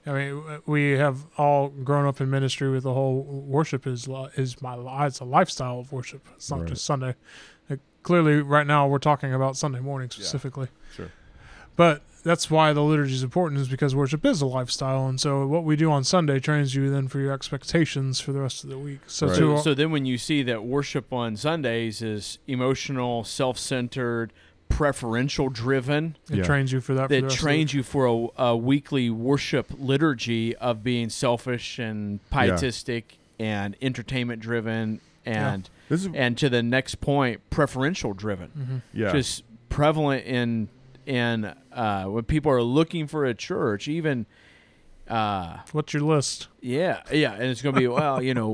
I 0.09 0.13
mean, 0.13 0.43
we 0.67 0.93
have 0.93 1.27
all 1.37 1.69
grown 1.69 2.07
up 2.07 2.21
in 2.21 2.31
ministry 2.31 2.71
with 2.71 2.85
the 2.85 2.95
whole 2.95 3.21
worship 3.23 3.87
is 3.87 4.09
is 4.37 4.61
my 4.63 4.75
li- 4.75 5.07
it's 5.07 5.21
a 5.21 5.25
lifestyle 5.25 5.79
of 5.81 5.93
worship. 5.93 6.27
It's 6.37 6.51
not 6.51 6.61
Right. 6.61 6.69
just 6.71 6.85
Sunday. 6.85 7.15
It, 7.69 7.81
clearly, 8.03 8.41
right 8.41 8.67
now 8.67 8.87
we're 8.89 8.99
talking 8.99 9.35
about 9.35 9.57
Sunday 9.57 9.81
morning 9.81 10.11
specifically. 10.11 10.69
Sure. 10.95 11.11
But 11.77 12.03
that's 12.25 12.51
why 12.51 12.73
the 12.73 12.83
liturgy 12.83 13.15
is 13.15 13.23
important 13.23 13.61
is 13.61 13.69
because 13.69 13.95
worship 13.95 14.25
is 14.27 14.43
a 14.43 14.47
lifestyle, 14.47 15.07
and 15.07 15.21
so 15.21 15.47
what 15.47 15.63
we 15.63 15.77
do 15.77 15.91
on 15.93 16.03
Sunday 16.03 16.41
trains 16.41 16.75
you 16.75 16.91
then 16.91 17.07
for 17.07 17.21
your 17.21 17.33
expectations 17.33 18.19
for 18.19 18.33
the 18.33 18.41
rest 18.41 18.65
of 18.65 18.71
the 18.71 18.79
week. 18.79 18.99
So, 19.07 19.29
Right. 19.29 19.37
So, 19.37 19.57
so 19.59 19.75
then 19.75 19.93
when 19.93 20.05
you 20.05 20.19
see 20.19 20.43
that 20.43 20.65
worship 20.65 21.13
on 21.13 21.37
Sundays 21.37 22.03
is 22.03 22.39
emotional, 22.49 23.23
self-centered, 23.23 24.33
preferential 24.69 25.49
driven, 25.49 26.17
it 26.31 26.37
Yeah. 26.39 26.45
trains 26.45 26.73
you 26.73 26.81
for 26.81 26.95
that. 26.95 27.09
for 27.09 27.15
that 27.15 27.23
rest 27.23 27.35
of 27.35 27.39
the 27.39 27.43
trains 27.43 27.75
you 27.75 27.83
for 27.83 28.07
a, 28.39 28.43
a 28.43 28.57
weekly 28.57 29.11
worship 29.11 29.67
liturgy 29.79 30.55
of 30.57 30.83
being 30.85 31.09
selfish 31.11 31.79
and 31.79 32.21
pietistic 32.31 33.19
and 33.39 33.77
entertainment 33.83 34.41
driven 34.41 35.01
and 35.27 35.69
This 35.89 36.03
is 36.07 36.11
and 36.15 36.37
to 36.39 36.49
the 36.49 36.63
next 36.63 36.97
point 37.01 37.41
preferential 37.51 38.13
driven 38.15 38.51
Mhm. 38.59 38.83
yeah, 38.93 39.13
just 39.13 39.45
prevalent 39.69 40.25
in 40.27 40.69
in 41.07 41.45
uh, 41.73 42.05
when 42.05 42.25
people 42.25 42.53
are 42.53 42.63
looking 42.63 43.07
for 43.07 43.25
a 43.25 43.35
church 43.35 43.89
even 43.89 44.27
Uh, 45.09 45.57
What's 45.73 45.95
your 45.95 46.03
list? 46.03 46.49
yeah, 46.61 47.01
yeah, 47.11 47.33
and 47.33 47.45
it's 47.45 47.63
gonna 47.63 47.79
be 47.81 47.87
well, 47.89 48.23
you 48.23 48.35
know, 48.35 48.51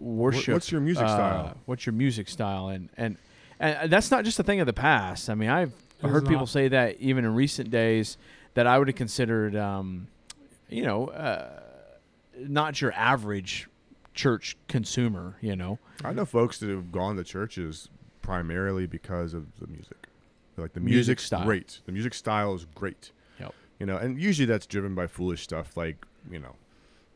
worship. 0.00 0.54
what's 0.54 0.72
your 0.72 0.80
music 0.80 1.04
uh, 1.04 1.14
style? 1.14 1.56
What's 1.66 1.84
your 1.84 1.92
music 1.92 2.28
style? 2.30 2.68
And 2.68 2.88
and 2.96 3.18
and 3.60 3.90
that's 3.90 4.10
not 4.10 4.24
just 4.24 4.38
a 4.38 4.42
thing 4.42 4.60
of 4.60 4.66
the 4.66 4.72
past. 4.72 5.28
I 5.30 5.34
mean, 5.34 5.48
I've 5.50 5.72
It 6.02 6.06
is 6.06 6.10
heard 6.12 6.24
people 6.24 6.40
not. 6.40 6.48
say 6.48 6.68
that 6.68 6.96
even 7.00 7.24
in 7.24 7.34
recent 7.34 7.70
days 7.70 8.16
that 8.54 8.66
I 8.66 8.78
would 8.78 8.88
have 8.88 8.96
considered, 8.96 9.54
um, 9.56 10.08
you 10.68 10.82
know, 10.82 11.08
uh, 11.08 11.60
not 12.40 12.80
your 12.80 12.92
average 12.92 13.68
church 14.14 14.56
consumer. 14.68 15.36
You 15.40 15.56
know, 15.56 15.78
I 16.04 16.12
know 16.12 16.24
folks 16.24 16.58
that 16.60 16.68
have 16.70 16.90
gone 16.92 17.16
to 17.16 17.24
churches 17.24 17.88
primarily 18.22 18.86
because 18.86 19.34
of 19.34 19.58
the 19.60 19.66
music. 19.66 19.96
Like 20.56 20.72
the 20.72 20.80
Music 20.80 20.94
music's 20.96 21.24
style. 21.24 21.44
great. 21.44 21.80
The 21.86 21.92
music 21.92 22.14
style 22.14 22.52
is 22.54 22.66
great. 22.74 23.12
Yep. 23.38 23.54
You 23.78 23.86
know, 23.86 23.96
and 23.96 24.20
usually 24.20 24.44
that's 24.46 24.66
driven 24.66 24.94
by 24.96 25.06
foolish 25.06 25.42
stuff 25.42 25.76
like, 25.76 26.04
you 26.28 26.40
know, 26.40 26.56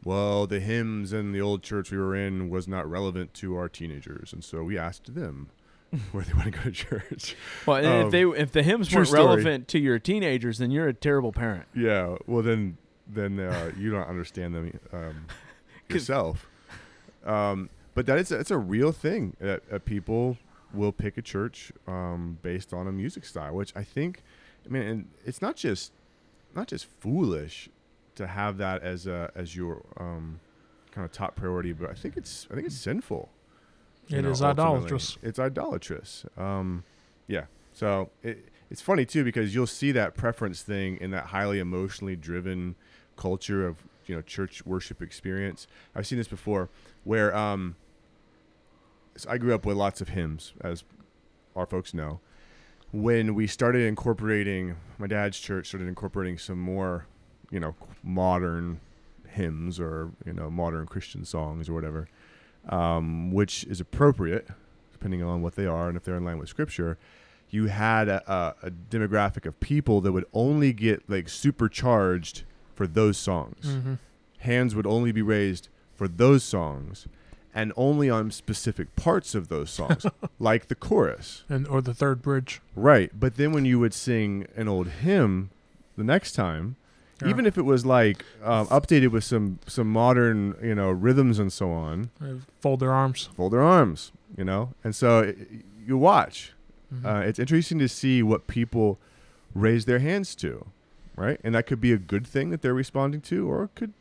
well, 0.04 0.46
the 0.46 0.60
hymns 0.60 1.12
in 1.12 1.32
the 1.32 1.40
old 1.40 1.62
church 1.64 1.90
we 1.90 1.98
were 1.98 2.14
in 2.14 2.50
was 2.50 2.68
not 2.68 2.88
relevant 2.88 3.34
to 3.34 3.56
our 3.56 3.68
teenagers, 3.68 4.32
and 4.32 4.42
so 4.44 4.62
we 4.62 4.78
asked 4.78 5.14
them 5.14 5.48
where 6.12 6.24
they 6.24 6.32
want 6.32 6.44
to 6.44 6.50
go 6.50 6.62
to 6.62 6.70
church. 6.70 7.36
well, 7.66 7.76
and 7.78 7.86
Um, 7.86 8.06
if 8.06 8.10
they 8.12 8.22
if 8.24 8.52
the 8.52 8.62
hymns 8.62 8.94
weren't 8.94 9.08
story. 9.08 9.22
relevant 9.24 9.68
to 9.68 9.78
your 9.78 9.98
teenagers, 9.98 10.58
then 10.58 10.70
you're 10.70 10.88
a 10.88 10.94
terrible 10.94 11.32
parent. 11.32 11.66
Yeah, 11.74 12.16
well 12.26 12.42
then 12.42 12.78
then 13.06 13.38
uh, 13.38 13.72
you 13.76 13.90
don't 13.90 14.08
understand 14.08 14.54
them 14.54 14.78
um, 14.92 15.26
yourself. 15.88 16.46
Um, 17.24 17.68
but 17.94 18.06
that 18.06 18.18
is 18.18 18.32
it's 18.32 18.50
a 18.50 18.56
real 18.58 18.92
thing 18.92 19.36
that, 19.40 19.68
that 19.70 19.84
people 19.84 20.38
will 20.72 20.92
pick 20.92 21.18
a 21.18 21.22
church 21.22 21.72
um, 21.86 22.38
based 22.42 22.72
on 22.72 22.86
a 22.88 22.92
music 22.92 23.26
style, 23.26 23.54
which 23.54 23.72
I 23.76 23.84
think, 23.84 24.22
I 24.64 24.70
mean, 24.70 24.82
and 24.82 25.08
it's 25.26 25.42
not 25.42 25.56
just 25.56 25.92
not 26.54 26.68
just 26.68 26.86
foolish 26.86 27.68
to 28.14 28.26
have 28.26 28.56
that 28.58 28.82
as 28.82 29.06
a 29.06 29.30
as 29.34 29.54
your 29.54 29.82
um, 29.98 30.40
kind 30.90 31.04
of 31.04 31.12
top 31.12 31.36
priority, 31.36 31.72
but 31.72 31.90
I 31.90 31.94
think 31.94 32.16
it's 32.16 32.46
I 32.50 32.54
think 32.54 32.66
it's 32.66 32.76
sinful. 32.76 33.28
It 34.08 34.22
know, 34.22 34.30
is 34.30 34.42
ultimately. 34.42 34.74
idolatrous. 34.74 35.18
It's 35.22 35.38
idolatrous. 35.38 36.26
Um, 36.36 36.84
yeah. 37.26 37.44
So 37.72 38.10
it, 38.22 38.48
it's 38.70 38.80
funny 38.80 39.04
too 39.04 39.24
because 39.24 39.54
you'll 39.54 39.66
see 39.66 39.92
that 39.92 40.14
preference 40.14 40.62
thing 40.62 40.98
in 41.00 41.10
that 41.12 41.26
highly 41.26 41.58
emotionally 41.58 42.16
driven 42.16 42.74
culture 43.16 43.66
of 43.66 43.84
you 44.06 44.14
know 44.14 44.22
church 44.22 44.64
worship 44.66 45.02
experience. 45.02 45.66
I've 45.94 46.06
seen 46.06 46.18
this 46.18 46.28
before 46.28 46.68
where 47.04 47.34
um, 47.34 47.76
so 49.16 49.30
I 49.30 49.38
grew 49.38 49.54
up 49.54 49.66
with 49.66 49.76
lots 49.76 50.00
of 50.00 50.10
hymns, 50.10 50.52
as 50.62 50.84
our 51.54 51.66
folks 51.66 51.92
know. 51.94 52.20
When 52.92 53.34
we 53.34 53.46
started 53.46 53.86
incorporating, 53.86 54.76
my 54.98 55.06
dad's 55.06 55.38
church 55.38 55.68
started 55.68 55.88
incorporating 55.88 56.36
some 56.36 56.58
more, 56.58 57.06
you 57.50 57.58
know, 57.58 57.74
modern 58.02 58.80
hymns 59.28 59.80
or 59.80 60.12
you 60.26 60.32
know 60.32 60.50
modern 60.50 60.86
Christian 60.86 61.24
songs 61.24 61.68
or 61.68 61.72
whatever 61.72 62.08
um, 62.68 63.32
which 63.32 63.64
is 63.64 63.80
appropriate 63.80 64.46
depending 64.92 65.22
on 65.22 65.42
what 65.42 65.56
they 65.56 65.66
are 65.66 65.88
and 65.88 65.96
if 65.96 66.04
they're 66.04 66.16
in 66.16 66.24
line 66.24 66.38
with 66.38 66.48
scripture 66.48 66.96
you 67.50 67.66
had 67.66 68.08
a, 68.08 68.32
a, 68.32 68.68
a 68.68 68.70
demographic 68.70 69.44
of 69.44 69.58
people 69.60 70.00
that 70.00 70.12
would 70.12 70.24
only 70.32 70.72
get 70.72 71.02
like 71.08 71.28
supercharged 71.28 72.44
for 72.74 72.86
those 72.86 73.18
songs. 73.18 73.74
Hmm 73.74 73.94
hands 74.42 74.74
would 74.74 74.86
only 74.86 75.12
be 75.12 75.22
raised 75.22 75.68
for 75.94 76.06
those 76.06 76.44
songs 76.44 77.06
and 77.54 77.72
only 77.76 78.08
on 78.08 78.30
specific 78.30 78.94
parts 78.96 79.34
of 79.34 79.48
those 79.48 79.70
songs 79.70 80.06
like 80.38 80.68
the 80.68 80.74
chorus. 80.74 81.44
And 81.48 81.66
or 81.66 81.80
the 81.80 81.94
third 81.94 82.22
bridge. 82.22 82.60
right 82.76 83.10
but 83.18 83.36
then 83.36 83.52
when 83.52 83.64
you 83.64 83.78
would 83.78 83.94
sing 83.94 84.46
an 84.56 84.68
old 84.68 84.88
hymn 84.88 85.50
the 85.96 86.04
next 86.04 86.32
time 86.32 86.76
Yeah. 87.24 87.30
even 87.30 87.46
if 87.46 87.56
it 87.58 87.62
was 87.64 87.84
like 87.86 88.24
um, 88.44 88.66
updated 88.68 89.08
with 89.08 89.24
some 89.24 89.58
some 89.66 89.88
modern 89.88 90.56
you 90.62 90.74
know 90.74 90.90
rhythms 90.90 91.38
and 91.38 91.52
so 91.52 91.70
on 91.70 92.10
They 92.20 92.34
fold 92.60 92.80
their 92.80 92.92
arms. 92.92 93.28
fold 93.36 93.52
their 93.52 93.62
arms, 93.62 94.12
you 94.36 94.44
know. 94.44 94.72
And 94.84 94.94
so 94.94 95.22
i 95.24 95.34
you 95.86 95.96
watch. 95.98 96.52
Mhm. 96.94 97.04
Uh, 97.04 97.26
it's 97.26 97.38
interesting 97.38 97.78
to 97.80 97.88
see 97.88 98.22
what 98.22 98.46
people 98.46 98.98
raise 99.54 99.84
their 99.86 99.98
hands 99.98 100.34
to, 100.36 100.66
right? 101.16 101.40
And 101.42 101.54
that 101.54 101.66
could 101.66 101.80
be 101.80 101.92
a 101.92 101.98
good 101.98 102.26
thing 102.26 102.50
that 102.50 102.62
they're 102.62 102.74
responding 102.74 103.20
to, 103.22 103.50
or 103.50 103.64
it 103.64 103.70
could, 103.74 103.92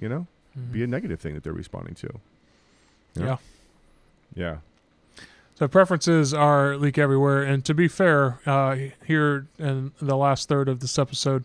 you 0.00 0.08
know, 0.08 0.26
Mhm. 0.56 0.72
be 0.72 0.82
a 0.82 0.86
negative 0.86 1.20
thing 1.20 1.34
that 1.34 1.42
they're 1.44 1.52
responding 1.52 1.94
to. 1.96 2.08
yeah. 3.14 3.36
Yeah. 4.34 4.56
So 5.54 5.66
preferences 5.68 6.34
are 6.34 6.76
leak 6.76 6.98
everywhere. 6.98 7.42
And 7.42 7.64
to 7.64 7.72
be 7.74 7.88
fair, 7.88 8.40
uh, 8.46 8.76
here 9.06 9.46
in 9.58 9.92
the 10.00 10.16
last 10.16 10.48
third 10.48 10.68
of 10.68 10.80
this 10.80 10.98
episode, 10.98 11.44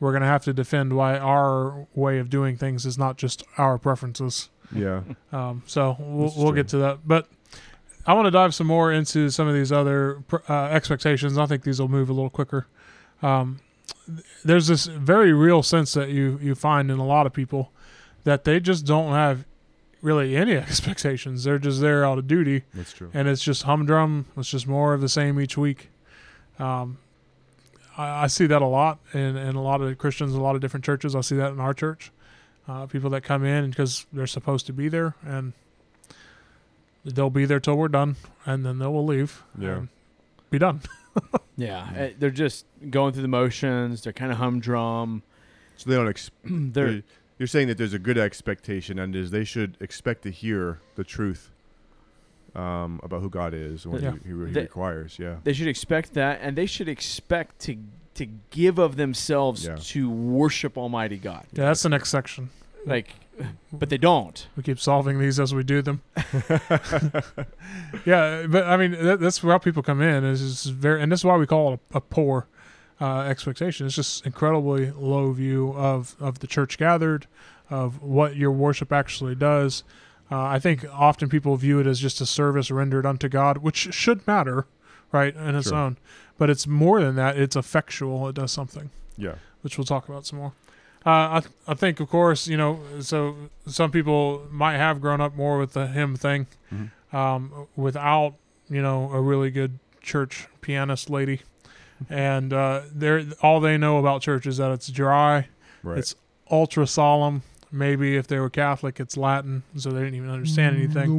we're 0.00 0.12
going 0.12 0.22
to 0.22 0.28
have 0.28 0.44
to 0.44 0.52
defend 0.52 0.92
why 0.94 1.18
our 1.18 1.86
way 1.94 2.18
of 2.18 2.28
doing 2.30 2.56
things 2.56 2.84
is 2.86 2.98
not 2.98 3.16
just 3.16 3.42
our 3.56 3.78
preferences. 3.78 4.50
Yeah. 4.74 5.02
Um, 5.32 5.62
so 5.66 5.96
we'll, 5.98 6.32
we'll 6.36 6.52
get 6.52 6.68
to 6.68 6.78
that. 6.78 7.06
But 7.06 7.28
I 8.06 8.14
want 8.14 8.26
to 8.26 8.30
dive 8.30 8.54
some 8.54 8.66
more 8.66 8.92
into 8.92 9.30
some 9.30 9.48
of 9.48 9.54
these 9.54 9.72
other 9.72 10.22
uh, 10.48 10.64
expectations. 10.66 11.38
I 11.38 11.46
think 11.46 11.62
these 11.64 11.80
will 11.80 11.88
move 11.88 12.08
a 12.10 12.12
little 12.12 12.30
quicker. 12.30 12.66
Um, 13.22 13.60
there's 14.44 14.66
this 14.66 14.86
very 14.86 15.32
real 15.32 15.62
sense 15.62 15.92
that 15.94 16.10
you 16.10 16.38
you 16.42 16.54
find 16.54 16.90
in 16.90 16.98
a 16.98 17.06
lot 17.06 17.26
of 17.26 17.32
people 17.32 17.72
that 18.24 18.44
they 18.44 18.60
just 18.60 18.84
don't 18.84 19.12
have 19.12 19.44
really 20.02 20.36
any 20.36 20.52
expectations. 20.56 21.44
They're 21.44 21.58
just 21.58 21.80
there 21.80 22.04
out 22.04 22.18
of 22.18 22.26
duty, 22.26 22.64
That's 22.74 22.92
true. 22.92 23.10
and 23.14 23.26
it's 23.28 23.42
just 23.42 23.62
humdrum. 23.64 24.26
It's 24.36 24.50
just 24.50 24.66
more 24.68 24.94
of 24.94 25.00
the 25.00 25.08
same 25.08 25.40
each 25.40 25.56
week. 25.56 25.90
Um, 26.58 26.98
I, 27.96 28.24
I 28.24 28.26
see 28.28 28.46
that 28.46 28.62
a 28.62 28.66
lot 28.66 28.98
in, 29.12 29.36
in 29.36 29.56
a 29.56 29.62
lot 29.62 29.80
of 29.80 29.96
Christians, 29.98 30.34
a 30.34 30.40
lot 30.40 30.54
of 30.54 30.60
different 30.60 30.84
churches. 30.84 31.14
I 31.14 31.20
see 31.22 31.36
that 31.36 31.52
in 31.52 31.60
our 31.60 31.74
church. 31.74 32.10
Uh, 32.68 32.84
people 32.86 33.10
that 33.10 33.22
come 33.22 33.44
in 33.44 33.70
because 33.70 34.06
they're 34.12 34.26
supposed 34.26 34.66
to 34.66 34.72
be 34.72 34.88
there, 34.88 35.14
and 35.24 35.52
they'll 37.04 37.30
be 37.30 37.44
there 37.44 37.60
till 37.60 37.76
we're 37.76 37.88
done, 37.88 38.16
and 38.44 38.64
then 38.66 38.78
they 38.78 38.86
will 38.86 39.04
leave. 39.04 39.42
Yeah. 39.58 39.82
be 40.50 40.58
done. 40.58 40.80
Yeah, 41.58 41.88
eh, 41.96 42.10
they're 42.18 42.28
just 42.28 42.66
going 42.90 43.14
through 43.14 43.22
the 43.22 43.28
motions. 43.28 44.02
They're 44.02 44.12
kind 44.12 44.30
of 44.30 44.36
humdrum. 44.36 45.22
So 45.78 45.88
they 45.88 45.96
don't. 45.96 46.06
Ex- 46.08 46.30
They're 46.44 46.86
you're- 46.88 47.02
you're 47.38 47.46
saying 47.46 47.68
that 47.68 47.78
there's 47.78 47.94
a 47.94 47.98
good 47.98 48.18
expectation, 48.18 48.98
and 48.98 49.16
is 49.16 49.30
they 49.30 49.44
should 49.44 49.78
expect 49.80 50.22
to 50.24 50.30
hear 50.30 50.80
the 50.96 51.04
truth 51.04 51.50
um, 52.56 52.98
about 53.02 53.20
who 53.22 53.28
God 53.30 53.54
is 53.54 53.84
and 53.84 53.92
what 53.92 54.02
Yeah. 54.02 54.12
he, 54.24 54.30
he, 54.32 54.46
he 54.46 54.52
They- 54.52 54.62
requires. 54.62 55.18
Yeah. 55.18 55.36
they 55.44 55.52
should 55.52 55.68
expect 55.68 56.14
that, 56.14 56.40
and 56.42 56.56
they 56.56 56.66
should 56.66 56.88
expect 56.88 57.58
to 57.60 57.76
to 58.14 58.26
give 58.50 58.78
of 58.78 58.96
themselves 58.96 59.66
Yeah. 59.66 59.76
to 59.78 60.10
worship 60.10 60.78
Almighty 60.78 61.18
God. 61.18 61.44
Yeah, 61.52 61.66
that's 61.66 61.82
the 61.82 61.90
next 61.90 62.08
section. 62.08 62.48
Like, 62.86 63.08
but 63.70 63.90
they 63.90 63.98
don't. 63.98 64.46
We 64.56 64.62
keep 64.62 64.78
solving 64.80 65.18
these 65.18 65.38
as 65.38 65.54
we 65.54 65.62
do 65.64 65.82
them. 65.82 66.00
yeah, 68.04 68.46
but 68.48 68.64
I 68.64 68.76
mean 68.76 68.92
that, 68.92 69.20
that's 69.20 69.42
where 69.42 69.58
people 69.58 69.82
come 69.82 70.00
in 70.00 70.24
is 70.24 70.64
very, 70.66 71.02
and 71.02 71.10
this 71.12 71.20
is 71.20 71.24
why 71.24 71.36
we 71.36 71.46
call 71.46 71.74
it 71.74 71.80
a, 71.92 71.98
a 71.98 72.00
poor 72.00 72.46
uh, 73.00 73.20
expectation. 73.22 73.86
It's 73.86 73.96
just 73.96 74.24
incredibly 74.26 74.90
low 74.92 75.32
view 75.32 75.72
of 75.76 76.16
of 76.20 76.38
the 76.38 76.46
church 76.46 76.78
gathered, 76.78 77.26
of 77.70 78.02
what 78.02 78.36
your 78.36 78.50
worship 78.52 78.92
actually 78.92 79.34
does. 79.34 79.82
Uh, 80.30 80.40
I 80.42 80.58
think 80.58 80.84
often 80.92 81.28
people 81.28 81.56
view 81.56 81.78
it 81.78 81.86
as 81.86 82.00
just 82.00 82.20
a 82.20 82.26
service 82.26 82.70
rendered 82.70 83.06
unto 83.06 83.28
God, 83.28 83.58
which 83.58 83.94
should 83.94 84.26
matter, 84.26 84.66
right, 85.12 85.34
in 85.36 85.54
its 85.54 85.68
Sure. 85.68 85.78
own. 85.78 85.96
But 86.38 86.50
it's 86.50 86.66
more 86.66 87.00
than 87.00 87.14
that. 87.16 87.36
It's 87.38 87.54
effectual. 87.56 88.28
It 88.28 88.34
does 88.34 88.50
something 88.52 88.90
yeah. 89.16 89.36
which 89.62 89.78
we'll 89.78 89.84
talk 89.84 90.08
about 90.08 90.26
some 90.26 90.38
more. 90.40 90.52
Uh, 91.06 91.10
I 91.40 91.42
I 91.68 91.74
think, 91.74 92.00
of 92.00 92.08
course, 92.08 92.48
you 92.48 92.56
know, 92.56 92.80
so 93.00 93.36
some 93.68 93.92
people 93.92 94.42
might 94.50 94.76
have 94.76 95.00
grown 95.00 95.20
up 95.20 95.36
more 95.36 95.56
with 95.58 95.72
the 95.74 95.86
hymn 95.86 96.16
thing, 96.16 96.48
Mhm. 96.74 96.90
um, 97.16 97.66
without 97.76 98.34
you 98.68 98.82
know 98.82 99.10
a 99.12 99.20
really 99.20 99.50
good 99.52 99.78
church 100.02 100.48
pianist 100.60 101.08
lady, 101.08 101.42
and 102.10 102.52
uh, 102.52 102.82
they're 102.92 103.24
all 103.40 103.60
they 103.60 103.78
know 103.78 103.98
about 103.98 104.20
church 104.22 104.46
is 104.46 104.56
that 104.56 104.72
it's 104.72 104.88
dry, 104.88 105.46
Right. 105.84 105.98
it's 105.98 106.16
ultra 106.50 106.86
solemn. 106.88 107.42
Maybe 107.76 108.16
if 108.16 108.26
they 108.26 108.38
were 108.38 108.50
Catholic, 108.50 108.98
it's 108.98 109.16
Latin, 109.16 109.62
so 109.76 109.90
they 109.90 110.00
didn't 110.00 110.14
even 110.14 110.30
understand 110.30 110.76
anything, 110.76 111.10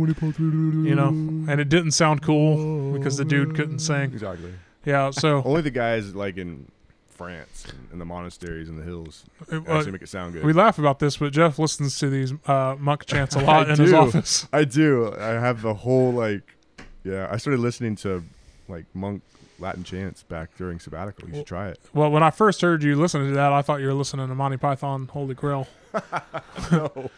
you 0.86 0.96
know, 0.96 1.10
and 1.10 1.60
it 1.62 1.70
didn't 1.70 1.92
sound 1.92 2.22
cool 2.24 2.94
because 2.94 3.18
the 3.18 3.26
dude 3.26 3.56
couldn't 3.56 3.80
sing. 3.80 4.12
exactly. 4.12 4.54
Yeah, 4.86 5.12
so 5.24 5.44
Only 5.44 5.62
the 5.62 5.72
guys 5.72 6.16
like 6.16 6.38
in 6.38 6.72
France 7.10 7.66
and 7.70 7.92
in 7.94 8.00
the 8.00 8.06
monasteries 8.06 8.70
in 8.70 8.78
the 8.78 8.84
hills 8.84 9.26
uh, 9.52 9.58
actually 9.68 9.92
make 9.92 10.04
it 10.04 10.10
sound 10.10 10.34
good. 10.34 10.44
we 10.46 10.54
laugh 10.54 10.78
about 10.80 11.00
this, 11.00 11.18
but 11.18 11.34
Jeff 11.34 11.58
listens 11.60 11.98
to 12.00 12.10
these 12.10 12.34
uh, 12.48 12.76
monk 12.80 13.06
chants 13.06 13.36
a 13.36 13.40
lot 13.44 13.68
I 13.70 13.74
in 13.74 13.80
his 13.80 13.94
office. 13.94 14.48
I 14.54 14.64
do. 14.64 15.14
I 15.16 15.30
have 15.30 15.62
the 15.62 15.74
whole 15.74 16.12
like, 16.12 16.56
yeah. 17.04 17.28
I 17.32 17.38
started 17.38 17.60
listening 17.60 17.96
to 17.98 18.24
like 18.68 18.86
monk 18.94 19.24
Latin 19.60 19.84
chants 19.84 20.24
back 20.24 20.56
during 20.58 20.80
sabbatical. 20.80 21.28
You 21.30 21.36
should 21.36 21.46
try 21.48 21.70
it. 21.70 21.80
Well, 21.94 22.12
when 22.12 22.22
I 22.24 22.30
first 22.30 22.62
heard 22.62 22.84
you 22.84 22.96
listening 22.96 23.30
to 23.30 23.34
that, 23.36 23.52
I 23.54 23.62
thought 23.62 23.82
you 23.82 23.88
were 23.88 23.94
listening 23.94 24.28
to 24.28 24.36
Monty 24.36 24.58
Python 24.58 25.10
Holy 25.12 25.34
Grail. 25.34 25.68
no, 26.72 27.10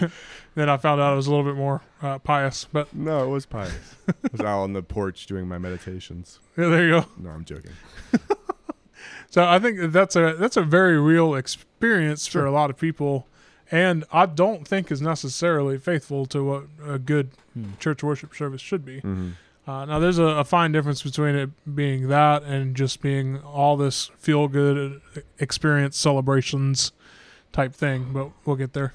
Then 0.54 0.68
I 0.68 0.76
found 0.76 1.00
out 1.00 1.12
it 1.12 1.16
was 1.16 1.26
a 1.26 1.30
little 1.30 1.44
bit 1.44 1.56
more 1.56 1.82
uh, 2.02 2.18
pious. 2.18 2.66
But 2.72 2.92
no, 2.94 3.24
it 3.24 3.28
was 3.28 3.46
pious. 3.46 3.96
I 4.08 4.12
was 4.32 4.40
out 4.40 4.60
on 4.62 4.72
the 4.74 4.82
porch 4.82 5.26
doing 5.26 5.46
my 5.48 5.58
meditations. 5.58 6.38
yeah, 6.58 6.68
there 6.68 6.84
you 6.84 6.90
go. 7.00 7.06
No, 7.18 7.30
I'm 7.30 7.44
joking. 7.44 7.72
So 9.30 9.44
I 9.44 9.58
think 9.58 9.92
that's 9.92 10.16
a 10.16 10.34
that's 10.38 10.56
a 10.56 10.62
very 10.62 10.98
real 10.98 11.34
experience 11.34 12.26
Sure. 12.26 12.42
for 12.42 12.46
a 12.46 12.50
lot 12.50 12.70
of 12.70 12.78
people, 12.78 13.26
and 13.70 14.04
I 14.12 14.24
don't 14.26 14.66
think 14.66 14.90
is 14.90 15.02
necessarily 15.02 15.76
faithful 15.78 16.24
to 16.26 16.42
what 16.44 16.64
a 16.86 16.98
good 16.98 17.30
Hmm. 17.54 17.72
church 17.78 18.02
worship 18.02 18.34
service 18.34 18.60
should 18.62 18.84
be. 18.86 19.00
Mhm. 19.02 19.32
Uh, 19.68 19.84
now, 19.84 19.98
there's 19.98 20.18
a, 20.18 20.22
a 20.24 20.44
fine 20.44 20.72
difference 20.72 21.02
between 21.02 21.34
it 21.34 21.50
being 21.76 22.08
that 22.08 22.42
and 22.44 22.74
just 22.74 23.02
being 23.02 23.38
all 23.42 23.76
this 23.76 24.06
feel 24.18 24.48
good 24.48 25.02
experience 25.38 25.94
celebrations 25.98 26.92
type 27.52 27.74
thing, 27.74 28.10
but 28.14 28.30
we'll 28.46 28.56
get 28.56 28.72
there. 28.72 28.94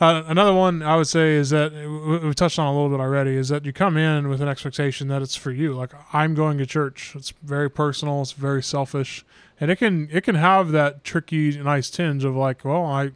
Uh, 0.00 0.24
another 0.26 0.52
one 0.52 0.82
I 0.82 0.96
would 0.96 1.06
say 1.06 1.34
is 1.34 1.50
that 1.50 1.72
we- 1.72 2.18
we 2.26 2.34
touched 2.34 2.58
on 2.58 2.66
a 2.66 2.72
little 2.72 2.88
bit 2.90 3.00
already 3.00 3.36
is 3.36 3.50
that 3.50 3.64
you 3.64 3.72
come 3.72 3.96
in 3.96 4.26
with 4.28 4.40
an 4.40 4.48
expectation 4.48 5.06
that 5.08 5.22
it's 5.22 5.36
for 5.36 5.52
you. 5.52 5.74
Like 5.74 5.92
I'm 6.12 6.34
going 6.34 6.58
to 6.58 6.66
church. 6.66 7.12
It's 7.14 7.32
very 7.44 7.70
personal. 7.70 8.20
It's 8.22 8.32
very 8.32 8.64
selfish, 8.64 9.24
and 9.60 9.70
it 9.70 9.76
can 9.76 10.08
it 10.10 10.22
can 10.24 10.34
have 10.34 10.72
that 10.72 11.04
tricky, 11.04 11.56
nice 11.62 11.88
tinge 11.88 12.24
of 12.24 12.34
like, 12.34 12.64
well, 12.64 12.84
I 12.84 13.12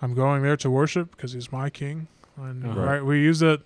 I'm 0.00 0.14
going 0.14 0.42
there 0.42 0.56
to 0.58 0.70
worship 0.70 1.10
because 1.16 1.32
he's 1.32 1.50
my 1.50 1.70
king, 1.70 2.06
and 2.36 2.64
Uh-huh. 2.66 2.80
right 2.80 3.04
we 3.04 3.20
use 3.20 3.42
it 3.42 3.62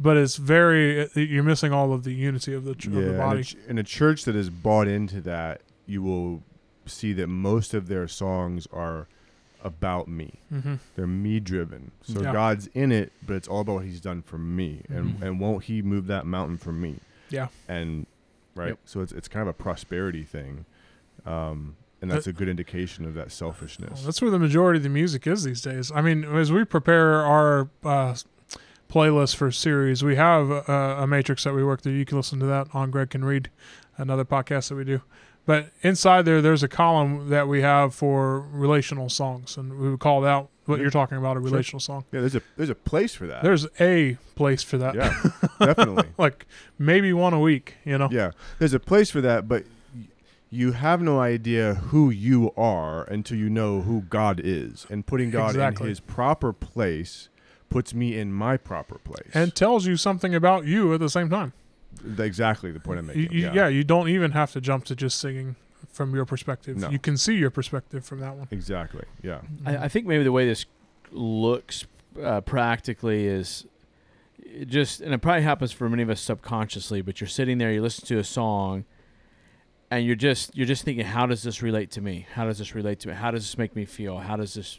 but 0.00 0.16
it's 0.16 0.36
very 0.36 1.08
you're 1.14 1.42
missing 1.42 1.72
all 1.72 1.92
of 1.92 2.04
the 2.04 2.12
unity 2.12 2.52
of 2.54 2.64
the, 2.64 2.74
ch- 2.74 2.86
of 2.86 2.92
the 2.92 3.00
Yeah, 3.00 3.06
in 3.08 3.14
a, 3.14 3.18
body. 3.18 3.44
a 3.68 3.82
church 3.82 4.24
that 4.24 4.36
is 4.36 4.50
bought 4.50 4.88
into 4.88 5.20
that, 5.22 5.60
you 5.86 6.02
will 6.02 6.42
see 6.86 7.12
that 7.14 7.26
most 7.28 7.74
of 7.74 7.88
their 7.88 8.06
songs 8.06 8.66
are 8.72 9.08
about 9.64 10.06
me. 10.06 10.34
hmm 10.50 10.74
They're 10.94 11.06
me 11.06 11.40
driven. 11.40 11.90
So 12.02 12.22
Yeah. 12.22 12.32
God's 12.32 12.68
in 12.74 12.92
it, 12.92 13.10
but 13.26 13.34
it's 13.34 13.48
all 13.48 13.60
about 13.60 13.74
what 13.76 13.84
He's 13.84 14.00
done 14.00 14.22
for 14.22 14.38
me, 14.38 14.82
and 14.88 15.18
Mhm. 15.18 15.22
and 15.22 15.40
won't 15.40 15.64
He 15.64 15.82
move 15.82 16.06
that 16.08 16.26
mountain 16.26 16.56
for 16.58 16.72
me? 16.72 17.00
Yeah. 17.30 17.48
And 17.66 18.06
right, 18.54 18.68
Yep. 18.68 18.78
so 18.84 19.00
it's 19.00 19.12
it's 19.12 19.26
kind 19.28 19.42
of 19.42 19.48
a 19.48 19.52
prosperity 19.54 20.22
thing, 20.22 20.66
um, 21.24 21.74
and 22.00 22.10
that's 22.10 22.26
a 22.28 22.32
good 22.32 22.48
indication 22.48 23.04
of 23.06 23.14
that 23.14 23.32
selfishness. 23.32 24.02
That's 24.04 24.20
where 24.22 24.30
the 24.30 24.38
majority 24.38 24.76
of 24.78 24.82
the 24.84 24.88
music 24.88 25.26
is 25.26 25.42
these 25.44 25.62
days. 25.62 25.90
I 25.92 26.00
mean, 26.02 26.24
as 26.24 26.52
we 26.52 26.64
prepare 26.64 27.24
our 27.24 27.68
uh, 27.84 28.14
playlist 28.88 29.36
for 29.36 29.50
series, 29.50 30.02
we 30.04 30.16
have 30.16 30.50
a, 30.50 30.62
a 31.00 31.06
matrix 31.06 31.44
that 31.44 31.54
we 31.54 31.64
work 31.64 31.82
through. 31.82 31.92
You 31.92 32.04
can 32.04 32.16
listen 32.16 32.38
to 32.40 32.46
that 32.46 32.68
on 32.72 32.90
Greg 32.90 33.10
Can 33.10 33.24
Read, 33.24 33.50
another 33.98 34.24
podcast 34.24 34.68
that 34.68 34.74
we 34.76 34.84
do. 34.84 35.02
But 35.44 35.70
inside 35.82 36.22
there, 36.24 36.42
there's 36.42 36.62
a 36.64 36.68
column 36.68 37.28
that 37.30 37.46
we 37.46 37.62
have 37.62 37.94
for 37.94 38.40
relational 38.40 39.08
songs, 39.08 39.56
and 39.56 39.78
we 39.78 39.90
would 39.90 40.00
call 40.00 40.20
that 40.22 40.46
what 40.64 40.80
you're 40.80 40.90
talking 40.90 41.16
about 41.18 41.36
a 41.36 41.40
Sure. 41.40 41.50
relational 41.50 41.78
song. 41.78 42.04
yeah, 42.10 42.18
there's 42.18 42.34
a 42.34 42.42
there's 42.56 42.70
a 42.70 42.74
place 42.74 43.14
for 43.14 43.28
that. 43.28 43.44
There's 43.44 43.66
a 43.80 44.16
place 44.34 44.64
for 44.64 44.76
that. 44.78 44.96
yeah, 44.96 45.14
definitely. 45.64 46.08
like 46.18 46.46
maybe 46.78 47.12
one 47.12 47.32
a 47.32 47.38
week, 47.38 47.76
you 47.84 47.96
know? 47.96 48.08
Yeah, 48.10 48.32
there's 48.58 48.74
a 48.74 48.80
place 48.80 49.08
for 49.10 49.20
that, 49.20 49.46
but 49.46 49.62
you 50.50 50.72
have 50.72 51.00
no 51.00 51.20
idea 51.20 51.74
who 51.74 52.10
you 52.10 52.50
are 52.56 53.04
until 53.04 53.36
you 53.38 53.48
know 53.48 53.82
who 53.82 54.00
God 54.02 54.40
is, 54.42 54.84
and 54.90 55.06
putting 55.06 55.30
God 55.30 55.50
Exactly. 55.50 55.84
in 55.84 55.88
His 55.90 56.00
proper 56.00 56.52
place 56.52 57.28
puts 57.68 57.94
me 57.94 58.18
in 58.18 58.32
my 58.32 58.56
proper 58.56 58.98
place. 58.98 59.30
And 59.34 59.54
tells 59.54 59.86
you 59.86 59.96
something 59.96 60.34
about 60.34 60.66
you 60.66 60.94
at 60.94 61.00
the 61.00 61.10
same 61.10 61.28
time. 61.28 61.52
Exactly 62.18 62.70
the 62.70 62.80
point 62.80 62.98
I'm 62.98 63.06
making. 63.06 63.32
you, 63.32 63.50
yeah. 63.52 63.68
you 63.68 63.84
don't 63.84 64.08
even 64.08 64.32
have 64.32 64.52
to 64.52 64.60
jump 64.60 64.84
to 64.86 64.96
just 64.96 65.18
singing 65.18 65.56
from 65.90 66.14
your 66.14 66.24
perspective. 66.24 66.76
No. 66.76 66.90
You 66.90 66.98
can 66.98 67.16
see 67.16 67.34
your 67.34 67.50
perspective 67.50 68.04
from 68.04 68.20
that 68.20 68.36
one. 68.36 68.48
exactly. 68.50 69.04
Yeah, 69.22 69.40
I, 69.64 69.76
I 69.76 69.88
think 69.88 70.06
maybe 70.06 70.24
the 70.24 70.32
way 70.32 70.46
this 70.46 70.66
looks 71.10 71.86
uh, 72.22 72.40
practically 72.42 73.26
is 73.26 73.64
it 74.38 74.68
just, 74.68 75.00
and 75.00 75.12
it 75.12 75.18
probably 75.18 75.42
happens 75.42 75.72
for 75.72 75.88
many 75.88 76.02
of 76.02 76.10
us 76.10 76.20
subconsciously. 76.20 77.02
But 77.02 77.20
you're 77.20 77.28
sitting 77.28 77.58
there, 77.58 77.72
you 77.72 77.82
listen 77.82 78.06
to 78.06 78.18
a 78.18 78.24
song, 78.24 78.84
and 79.90 80.04
you're 80.04 80.16
just 80.16 80.56
you're 80.56 80.66
just 80.66 80.84
thinking, 80.84 81.06
how 81.06 81.26
does 81.26 81.42
this 81.42 81.62
relate 81.62 81.90
to 81.92 82.00
me? 82.00 82.26
How 82.34 82.44
does 82.44 82.58
this 82.58 82.74
relate 82.74 83.00
to 83.00 83.08
me? 83.08 83.14
How 83.14 83.30
does 83.30 83.42
this 83.42 83.58
make 83.58 83.74
me 83.74 83.84
feel? 83.84 84.18
How 84.18 84.36
does 84.36 84.54
this, 84.54 84.78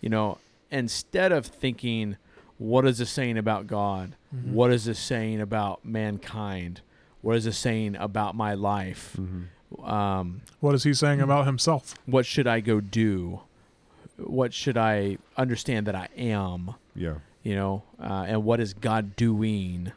you 0.00 0.08
know, 0.08 0.38
instead 0.70 1.32
of 1.32 1.46
thinking, 1.46 2.16
what 2.58 2.86
is 2.86 2.98
this 2.98 3.10
saying 3.10 3.36
about 3.38 3.66
God? 3.66 4.16
Mhm. 4.34 4.52
What 4.52 4.72
is 4.72 4.84
this 4.86 4.98
saying 4.98 5.40
about 5.40 5.84
mankind? 5.84 6.80
What 7.22 7.36
is 7.36 7.44
this 7.44 7.58
saying 7.58 7.96
about 7.96 8.34
my 8.34 8.54
life? 8.54 9.16
Um, 9.82 10.42
What 10.60 10.74
is 10.74 10.84
he 10.84 10.94
saying 10.94 11.20
about 11.20 11.46
himself? 11.46 11.94
what 12.06 12.24
should 12.24 12.46
I 12.46 12.60
go 12.60 12.80
do? 12.80 13.40
What 14.16 14.54
should 14.54 14.76
I 14.78 15.18
understand 15.36 15.86
that 15.86 15.94
I 15.94 16.08
am? 16.16 16.74
yeah, 16.94 17.16
You 17.42 17.56
know, 17.56 17.82
uh, 18.00 18.24
and 18.28 18.44
what 18.44 18.60
is 18.60 18.72
God 18.74 19.14
doing? 19.16 19.92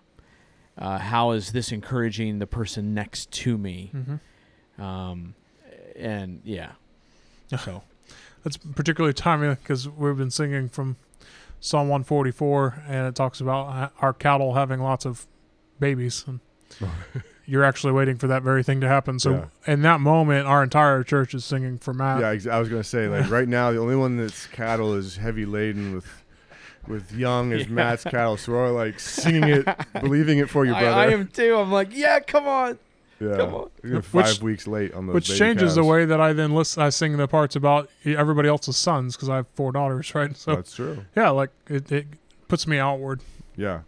Uh, 0.78 0.98
how 0.98 1.32
is 1.32 1.52
this 1.52 1.72
encouraging 1.72 2.40
the 2.40 2.48
person 2.48 2.94
next 2.94 3.32
to 3.32 3.58
me? 3.58 3.92
Mm-hmm. 3.94 4.82
Um, 4.82 5.36
and 5.96 6.42
yeah, 6.44 6.72
so 7.58 7.84
That's 8.43 8.58
particularly 8.58 9.13
timely 9.13 9.49
because 9.56 9.88
we've 9.89 10.17
been 10.17 10.32
singing 10.32 10.69
from 10.69 10.95
Psalm 11.60 11.89
144, 11.89 12.84
and 12.88 13.08
it 13.08 13.15
talks 13.15 13.41
about 13.41 13.67
uh, 13.67 13.89
our 13.99 14.13
cattle 14.13 14.54
having 14.54 14.80
lots 14.80 15.06
of 15.06 15.28
babies. 15.80 16.23
And 16.28 16.39
you're 17.45 17.63
actually 17.63 17.93
waiting 17.93 18.17
for 18.17 18.28
that 18.28 18.43
very 18.43 18.63
thing 18.63 18.80
to 18.82 18.88
happen. 18.88 19.19
So 19.19 19.49
in 19.67 19.82
that 19.82 19.99
moment, 19.99 20.47
our 20.47 20.63
entire 20.63 21.04
church 21.04 21.34
is 21.34 21.43
singing 21.43 21.78
for 21.80 21.93
Matt. 21.93 22.21
yeah. 22.21 22.30
Ex- 22.30 22.47
I 22.47 22.60
was 22.60 22.69
gonna 22.69 22.84
say 22.84 23.08
like 23.08 23.30
right 23.30 23.47
now 23.47 23.71
the 23.71 23.80
only 23.80 23.95
one 23.95 24.17
that's 24.17 24.45
cattle 24.47 24.93
is 24.93 25.17
heavy 25.17 25.45
laden 25.45 25.95
with 25.95 26.06
with 26.88 27.12
young 27.12 27.52
is 27.52 27.67
Yeah. 27.67 27.73
Matt's 27.73 28.04
cattle. 28.04 28.38
So 28.38 28.54
we're 28.54 28.67
all 28.67 28.73
like 28.73 28.99
singing 28.99 29.43
it, 29.43 29.67
believing 29.99 30.38
it 30.38 30.49
for 30.49 30.63
you, 30.65 30.73
I, 30.73 30.82
brother. 30.82 31.02
I 31.02 31.12
am 31.12 31.28
too. 31.28 31.58
I'm 31.58 31.71
like, 31.71 31.89
yeah, 31.91 32.19
come 32.19 32.47
on. 32.47 32.80
Yeah, 33.20 33.36
come 33.38 33.54
on. 33.54 33.70
You're 33.84 34.02
Which- 34.02 34.42
weeks 34.42 34.68
late 34.68 34.94
on 34.94 35.08
those. 35.08 35.14
Which 35.14 35.28
baby 35.30 35.40
changes 35.40 35.76
the 35.76 35.84
way 35.84 36.06
that 36.06 36.22
I 36.22 36.34
then 36.34 36.54
listen. 36.54 36.82
I 36.82 36.90
sing 36.90 37.18
the 37.18 37.28
parts 37.28 37.56
about 37.56 37.90
everybody 38.06 38.48
else's 38.50 38.78
sons 38.78 39.16
because 39.16 39.30
I 39.30 39.38
have 39.38 39.48
four 39.56 39.72
daughters, 39.72 40.14
right? 40.16 40.36
So 40.36 40.56
That's 40.56 40.74
true. 40.76 41.06
yeah, 41.16 41.30
like 41.30 41.50
it, 41.68 41.92
it 41.92 42.08
puts 42.48 42.66
me 42.68 42.78
outward. 42.80 43.22
Yeah. 43.56 43.82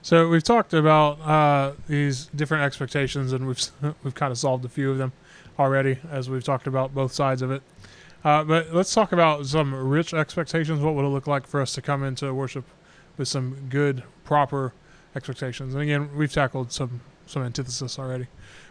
So 0.00 0.28
we've 0.28 0.44
talked 0.44 0.72
about 0.74 1.20
uh, 1.20 1.72
these 1.88 2.26
different 2.26 2.64
expectations, 2.64 3.32
and 3.32 3.46
we've 3.46 3.60
we've 4.04 4.14
kind 4.14 4.30
of 4.30 4.38
solved 4.38 4.64
a 4.64 4.68
few 4.68 4.90
of 4.90 4.98
them 4.98 5.12
already, 5.58 5.98
as 6.10 6.30
we've 6.30 6.44
talked 6.44 6.66
about 6.66 6.94
both 6.94 7.12
sides 7.12 7.42
of 7.42 7.50
it. 7.50 7.62
Uh, 8.24 8.42
but 8.44 8.74
let's 8.74 8.92
talk 8.94 9.12
about 9.12 9.46
some 9.46 9.74
rich 9.74 10.12
expectations. 10.14 10.80
What 10.80 10.94
would 10.94 11.04
it 11.04 11.08
look 11.08 11.26
like 11.26 11.46
for 11.46 11.60
us 11.60 11.74
to 11.74 11.82
come 11.82 12.02
into 12.02 12.32
worship 12.34 12.64
with 13.16 13.28
some 13.28 13.66
good, 13.68 14.02
proper 14.24 14.72
expectations? 15.14 15.74
And 15.74 15.82
again, 15.82 16.10
we've 16.16 16.32
tackled 16.32 16.72
some 16.72 17.00
some 17.26 17.42
antithesis 17.42 17.98
already. 17.98 18.26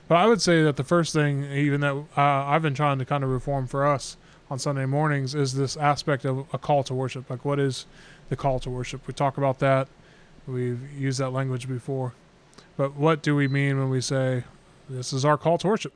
But 0.08 0.16
I 0.16 0.26
would 0.26 0.42
say 0.42 0.64
that 0.64 0.78
the 0.78 0.84
first 0.84 1.14
thing, 1.14 1.44
even 1.52 1.82
that 1.82 1.96
uh, 1.96 2.22
I've 2.22 2.62
been 2.62 2.74
trying 2.74 3.00
to 3.00 3.06
kind 3.06 3.24
of 3.24 3.30
reform 3.30 3.68
for 3.68 3.86
us 3.86 4.18
on 4.50 4.58
Sunday 4.60 4.86
mornings, 4.86 5.36
is 5.36 5.54
this 5.54 5.76
aspect 5.76 6.24
of 6.24 6.46
a 6.54 6.58
call 6.58 6.84
to 6.86 6.94
worship. 6.94 7.30
Like, 7.30 7.44
what 7.44 7.60
is 7.60 7.86
the 8.30 8.36
call 8.36 8.60
to 8.60 8.70
worship? 8.70 9.06
We 9.06 9.14
talk 9.14 9.38
about 9.38 9.60
that. 9.60 9.88
We've 10.48 10.80
used 10.94 11.20
that 11.20 11.32
language 11.32 11.68
before. 11.68 12.14
But 12.78 12.96
what 12.96 13.22
do 13.22 13.36
we 13.36 13.48
mean 13.48 13.78
when 13.78 13.90
we 13.90 14.00
say 14.02 14.46
this 14.90 15.12
is 15.12 15.26
our 15.26 15.38
call 15.38 15.58
to 15.58 15.68
worship? 15.68 15.94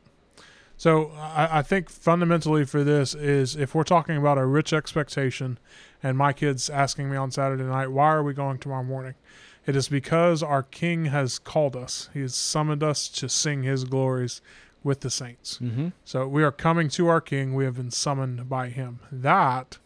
So 0.76 1.12
I, 1.12 1.60
I 1.60 1.62
think 1.62 1.90
fundamentally 1.90 2.66
for 2.66 2.84
this 2.84 3.14
is 3.14 3.56
if 3.56 3.76
we're 3.76 3.84
talking 3.84 4.18
about 4.18 4.38
a 4.38 4.46
rich 4.46 4.74
expectation, 4.74 5.58
and 6.04 6.18
my 6.18 6.34
kids 6.34 6.70
asking 6.70 7.10
me 7.10 7.16
on 7.16 7.32
Saturday 7.32 7.64
night, 7.64 7.92
why 7.92 8.08
are 8.08 8.24
we 8.24 8.34
going 8.34 8.58
tomorrow 8.58 8.84
morning? 8.84 9.14
It 9.66 9.76
is 9.76 9.90
because 9.90 10.42
our 10.42 10.64
King 10.64 11.06
has 11.06 11.38
called 11.38 11.76
us. 11.76 12.10
He 12.14 12.22
has 12.22 12.36
summoned 12.36 12.84
us 12.84 13.08
to 13.10 13.30
sing 13.30 13.64
His 13.64 13.84
glories 13.84 14.42
with 14.84 15.02
the 15.02 15.10
saints. 15.12 15.60
Mm-hmm. 15.62 15.90
So 16.04 16.28
we 16.28 16.44
are 16.44 16.52
coming 16.52 16.90
to 16.90 17.08
our 17.08 17.22
King. 17.22 17.54
We 17.54 17.66
have 17.66 17.76
been 17.76 17.92
summoned 17.92 18.50
by 18.50 18.70
Him. 18.70 19.00
That, 19.12 19.78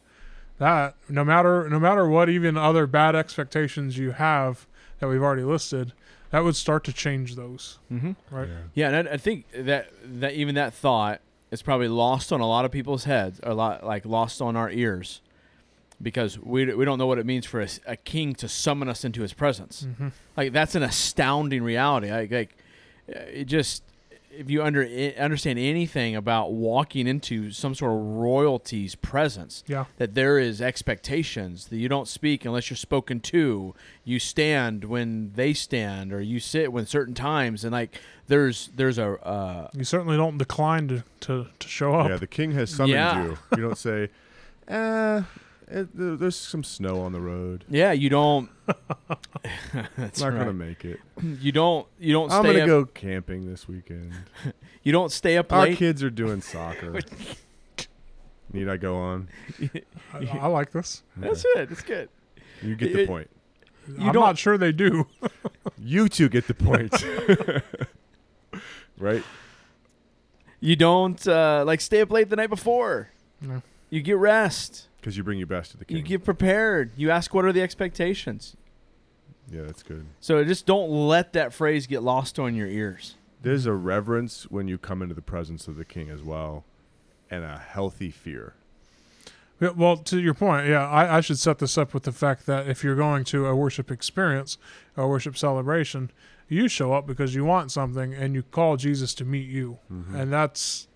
that 0.58 0.96
no 1.10 1.26
matter 1.26 1.70
no 1.70 1.80
matter 1.80 2.08
what 2.08 2.30
even 2.30 2.58
other 2.58 2.88
bad 2.88 3.16
expectations 3.16 3.98
you 3.98 4.12
have 4.12 4.66
that 5.00 5.08
we've 5.08 5.22
already 5.22 5.44
listed, 5.44 5.92
that 6.32 6.44
would 6.44 6.56
start 6.56 6.84
to 6.86 6.94
change 6.94 7.36
those. 7.36 7.80
Mm-hmm. 7.92 8.14
Right. 8.32 8.48
Yeah, 8.74 8.90
and 8.90 9.10
I, 9.10 9.14
I 9.14 9.18
think 9.18 9.46
that 9.52 9.90
that 10.04 10.34
even 10.34 10.56
that 10.56 10.74
thought 10.74 11.20
is 11.52 11.62
probably 11.62 11.88
lost 11.88 12.32
on 12.32 12.40
a 12.42 12.48
lot 12.48 12.66
of 12.66 12.72
people's 12.72 13.04
heads, 13.04 13.40
or 13.44 13.52
a 13.52 13.56
lot 13.56 13.86
like 13.86 14.06
lost 14.06 14.42
on 14.42 14.56
our 14.56 14.70
ears, 14.70 15.22
because 16.02 16.38
we 16.40 16.74
we 16.74 16.86
don't 16.86 16.98
know 16.98 17.06
what 17.08 17.18
it 17.20 17.26
means 17.26 17.46
for 17.46 17.66
a 17.86 17.96
king 17.98 18.36
to 18.36 18.48
summon 18.48 18.88
us 18.90 19.04
into 19.06 19.22
his 19.22 19.34
presence. 19.34 19.84
Mm-hmm. 19.88 20.10
Like 20.38 20.52
that's 20.54 20.76
an 20.76 20.84
astounding 20.84 21.64
reality. 21.64 22.12
Like, 22.12 22.32
like 22.32 22.58
uh, 23.10 23.20
it 23.32 23.46
just 23.46 23.84
if 24.38 24.50
you 24.50 24.62
under 24.62 24.84
understand 25.18 25.58
anything 25.58 26.14
about 26.14 26.52
walking 26.52 27.08
into 27.08 27.52
some 27.52 27.74
sort 27.74 27.94
of 27.94 28.00
royalty's 28.00 28.94
presence, 28.94 29.64
Yeah. 29.66 29.86
that 29.98 30.14
there 30.14 30.38
is 30.38 30.62
expectations 30.62 31.68
that 31.68 31.78
you 31.78 31.88
don't 31.88 32.08
speak 32.10 32.44
unless 32.44 32.70
you're 32.70 32.76
spoken 32.76 33.22
to. 33.22 33.74
You 34.04 34.20
stand 34.20 34.84
when 34.84 35.32
they 35.36 35.54
stand, 35.54 36.12
or 36.12 36.20
you 36.20 36.42
sit 36.42 36.74
when 36.74 36.86
certain 36.86 37.14
times, 37.14 37.64
and 37.64 37.72
like 37.72 37.98
there's 38.28 38.72
there's 38.76 38.98
a 38.98 39.14
uh, 39.26 39.70
You 39.74 39.86
certainly 39.86 40.18
don't 40.18 40.38
decline 40.38 40.90
to, 40.90 41.04
to, 41.22 41.48
to 41.58 41.68
show 41.70 41.96
up. 41.96 42.10
Yeah, 42.10 42.18
the 42.18 42.28
king 42.28 42.52
has 42.52 42.70
summoned 42.72 42.92
Yeah. 42.92 43.24
you. 43.24 43.38
You 43.56 43.62
don't 43.64 43.78
say, 43.78 44.10
eh, 44.68 45.22
it, 45.68 45.96
there- 45.98 46.16
there's 46.16 46.36
some 46.36 46.64
snow 46.64 47.02
on 47.02 47.12
the 47.12 47.22
road. 47.22 47.66
yeah. 47.70 47.92
You 47.92 48.10
don't. 48.10 48.50
that's 49.98 50.20
Not 50.22 50.34
right. 50.34 50.40
gonna 50.40 50.54
make 50.54 50.86
it. 50.86 51.00
You 51.42 51.52
don't. 51.52 51.88
You 52.00 52.14
don't 52.14 52.32
I'm 52.32 52.44
stay 52.44 52.54
gonna 52.54 52.64
up. 52.64 52.68
go 52.68 52.86
camping 52.86 53.46
this 53.50 53.68
weekend. 53.68 54.14
You 54.84 54.92
don't 54.92 55.12
stay 55.12 55.36
up 55.38 55.52
Our 55.52 55.64
late. 55.64 55.80
kids 55.80 56.04
are 56.04 56.12
doing 56.12 56.42
soccer. 56.42 57.00
Need 58.54 58.70
I 58.70 58.78
go 58.78 58.96
on? 58.98 59.30
I, 60.14 60.28
I 60.42 60.46
like 60.48 60.72
this. 60.72 61.02
That's 61.18 61.44
it. 61.56 61.70
That's 61.70 61.82
good. 61.82 62.08
You 62.62 62.76
get 62.76 62.94
the 62.94 63.02
It- 63.02 63.08
point. 63.08 63.30
I'm 64.00 64.14
don't- 64.14 64.16
not 64.24 64.38
sure 64.38 64.58
they 64.60 64.72
do. 64.72 65.08
You 65.80 66.08
two 66.08 66.30
get 66.30 66.46
the 66.48 66.54
point. 66.54 66.94
right? 69.00 69.24
You 70.60 70.76
don't 70.76 71.28
uh, 71.28 71.64
like 71.66 71.82
stay 71.82 72.02
up 72.02 72.12
late 72.12 72.30
the 72.30 72.36
night 72.36 72.50
before. 72.50 73.10
No. 73.42 73.62
You 73.96 74.02
get 74.02 74.18
rest. 74.18 74.90
Because 75.00 75.16
you 75.16 75.24
bring 75.24 75.38
your 75.38 75.48
best 75.48 75.72
to 75.72 75.78
the 75.78 75.86
king. 75.86 75.96
You 75.96 76.04
get 76.04 76.26
prepared. 76.26 76.92
You 76.98 77.12
ask 77.12 77.34
what 77.34 77.46
are 77.46 77.54
the 77.54 77.62
expectations. 77.62 78.58
yeah, 79.50 79.62
that's 79.62 79.84
good. 79.84 80.06
So 80.20 80.44
just 80.44 80.66
don't 80.66 80.90
let 80.90 81.32
that 81.32 81.54
phrase 81.54 81.88
get 81.88 82.04
lost 82.04 82.38
on 82.38 82.56
your 82.56 82.68
ears. 82.68 83.16
There's 83.42 83.66
a 83.66 83.72
reverence 83.72 84.52
when 84.52 84.68
you 84.68 84.78
come 84.78 85.02
into 85.02 85.16
the 85.16 85.22
presence 85.22 85.70
of 85.70 85.78
the 85.78 85.86
king 85.86 86.10
as 86.10 86.22
well, 86.22 86.66
and 87.32 87.46
a 87.46 87.58
healthy 87.58 88.12
fear. 88.12 88.56
Yeah, 89.62 89.70
well, 89.70 89.96
to 89.96 90.20
your 90.20 90.34
point, 90.34 90.68
yeah, 90.68 90.90
I, 90.90 91.20
I 91.20 91.22
should 91.22 91.40
set 91.40 91.60
this 91.60 91.78
up 91.78 91.94
with 91.94 92.04
the 92.04 92.12
fact 92.12 92.48
that 92.48 92.68
if 92.68 92.84
you're 92.84 92.98
going 92.98 93.24
to 93.26 93.46
a 93.46 93.56
worship 93.56 93.90
experience, 93.90 94.58
a 94.98 95.08
worship 95.08 95.38
celebration, 95.38 96.12
you 96.50 96.68
show 96.68 96.92
up 96.92 97.08
because 97.08 97.34
you 97.34 97.46
want 97.46 97.72
something 97.72 98.14
and 98.14 98.36
you 98.36 98.44
call 98.44 98.76
Jesus 98.76 99.14
to 99.14 99.24
meet 99.24 99.48
you. 99.48 99.78
Mm-hmm. 99.90 100.16
And 100.18 100.34
that's, 100.34 100.90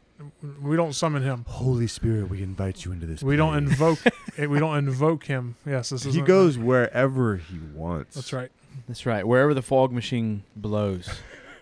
we 0.62 0.76
don't 0.76 0.94
summon 0.94 1.24
him. 1.24 1.46
Holy 1.48 1.88
Spirit, 1.88 2.30
we 2.30 2.44
invite 2.44 2.86
you 2.86 2.92
into 2.92 3.06
this. 3.06 3.24
We 3.24 3.36
don't 3.36 3.56
invoke, 3.58 4.00
eh, 4.38 4.46
we 4.46 4.60
don't 4.60 4.78
invoke 4.78 5.26
him. 5.26 5.56
Yes, 5.66 5.90
this 5.90 6.06
is 6.06 6.14
He 6.16 6.22
goes 6.22 6.58
wherever 6.58 7.38
he 7.38 7.58
wants. 7.74 8.16
That's 8.16 8.34
right. 8.34 8.52
That's 8.88 9.06
right. 9.06 9.26
Wherever 9.26 9.54
the 9.54 9.62
fog 9.62 9.92
machine 9.92 10.44
blows. 10.56 11.10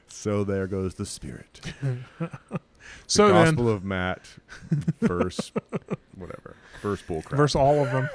So 0.10 0.46
there 0.46 0.68
goes 0.68 0.96
the 0.96 1.06
Spirit. 1.06 1.74
The 2.18 2.60
So 3.08 3.28
then, 3.28 3.46
Gospel 3.56 3.70
of 3.70 3.84
Matt, 3.84 4.22
verse, 5.02 5.52
whatever, 6.16 6.56
verse 6.82 7.02
bullcrap. 7.02 7.36
verse 7.38 7.56
all 7.56 7.86
of 7.86 7.92
them. 7.92 8.10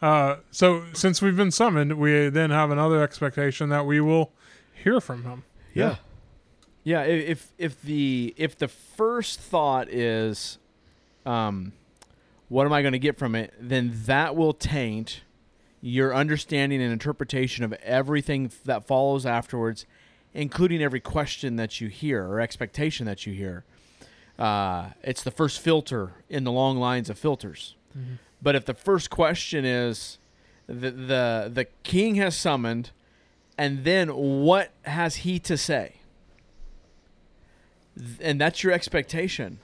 uh, 0.00 0.36
so 0.52 0.84
since 0.92 1.20
we've 1.20 1.36
been 1.36 1.50
summoned, 1.50 1.98
we 1.98 2.28
then 2.28 2.50
have 2.50 2.70
another 2.70 3.02
expectation 3.02 3.68
that 3.70 3.84
we 3.86 4.00
will 4.00 4.30
hear 4.72 5.00
from 5.00 5.24
him. 5.24 5.42
Yeah. 5.74 5.96
Yeah, 6.86 7.02
if 7.02 7.52
if 7.58 7.82
the 7.82 8.32
if 8.36 8.56
the 8.56 8.68
first 8.68 9.40
thought 9.40 9.88
is 9.88 10.58
um 11.26 11.72
what 12.48 12.64
am 12.64 12.72
I 12.72 12.80
going 12.80 12.92
to 12.92 13.00
get 13.00 13.18
from 13.18 13.34
it, 13.34 13.52
then 13.60 13.90
that 14.04 14.36
will 14.36 14.52
taint 14.52 15.22
your 15.80 16.14
understanding 16.14 16.80
and 16.80 16.92
interpretation 16.92 17.64
of 17.64 17.72
everything 17.82 18.52
that 18.66 18.86
follows 18.86 19.26
afterwards, 19.26 19.84
including 20.32 20.80
every 20.80 21.00
question 21.00 21.56
that 21.56 21.80
you 21.80 21.88
hear 21.88 22.24
or 22.24 22.40
expectation 22.40 23.04
that 23.06 23.26
you 23.26 23.32
hear. 23.32 23.64
Uh, 24.38 24.90
it's 25.02 25.24
the 25.24 25.32
first 25.32 25.58
filter 25.58 26.12
in 26.28 26.44
the 26.44 26.52
long 26.52 26.78
lines 26.78 27.10
of 27.10 27.18
filters. 27.18 27.74
But 28.40 28.54
if 28.54 28.64
the 28.64 28.74
first 28.74 29.10
question 29.10 29.64
is 29.64 30.18
the 30.68 30.92
the 30.92 31.50
the 31.52 31.66
king 31.82 32.14
has 32.14 32.36
summoned, 32.36 32.92
and 33.58 33.82
then 33.82 34.10
what 34.10 34.70
has 34.82 35.16
he 35.16 35.40
to 35.40 35.56
say? 35.56 35.94
And 38.20 38.40
that's 38.40 38.62
your 38.62 38.72
expectation. 38.72 39.58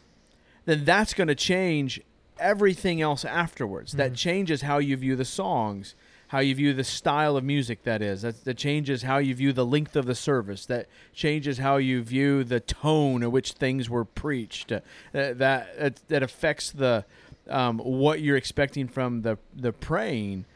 Then 0.65 0.85
that's 0.85 1.13
going 1.15 1.29
to 1.29 1.35
change 1.35 2.01
everything 2.39 3.01
else 3.01 3.25
afterwards. 3.25 3.93
That 3.93 4.13
Mhm. 4.13 4.17
changes 4.17 4.63
how 4.63 4.79
you 4.79 4.97
view 4.97 5.17
the 5.17 5.25
songs, 5.25 5.95
how 6.29 6.39
you 6.39 6.55
view 6.55 6.73
the 6.73 6.85
style 6.85 7.37
of 7.37 7.45
music. 7.45 7.83
That 7.83 8.01
is 8.01 8.23
that 8.23 8.45
that 8.45 8.57
changes 8.57 9.03
how 9.03 9.19
you 9.19 9.35
view 9.35 9.53
the 9.53 9.67
length 9.67 9.97
of 9.97 10.07
the 10.07 10.15
service. 10.15 10.65
That 10.67 10.87
changes 11.13 11.59
how 11.59 11.77
you 11.77 12.03
view 12.03 12.43
the 12.43 12.59
tone 12.61 13.23
at 13.23 13.31
which 13.31 13.53
things 13.53 13.91
were 13.91 14.05
preached. 14.05 14.73
Uh, 14.73 14.81
that 15.13 15.37
that 15.79 16.01
that 16.09 16.23
affects 16.23 16.71
the 16.71 17.05
um, 17.51 17.79
what 17.79 18.21
you're 18.21 18.37
expecting 18.37 18.89
from 18.89 19.23
the 19.23 19.37
the 19.55 19.73
praying. 19.73 20.47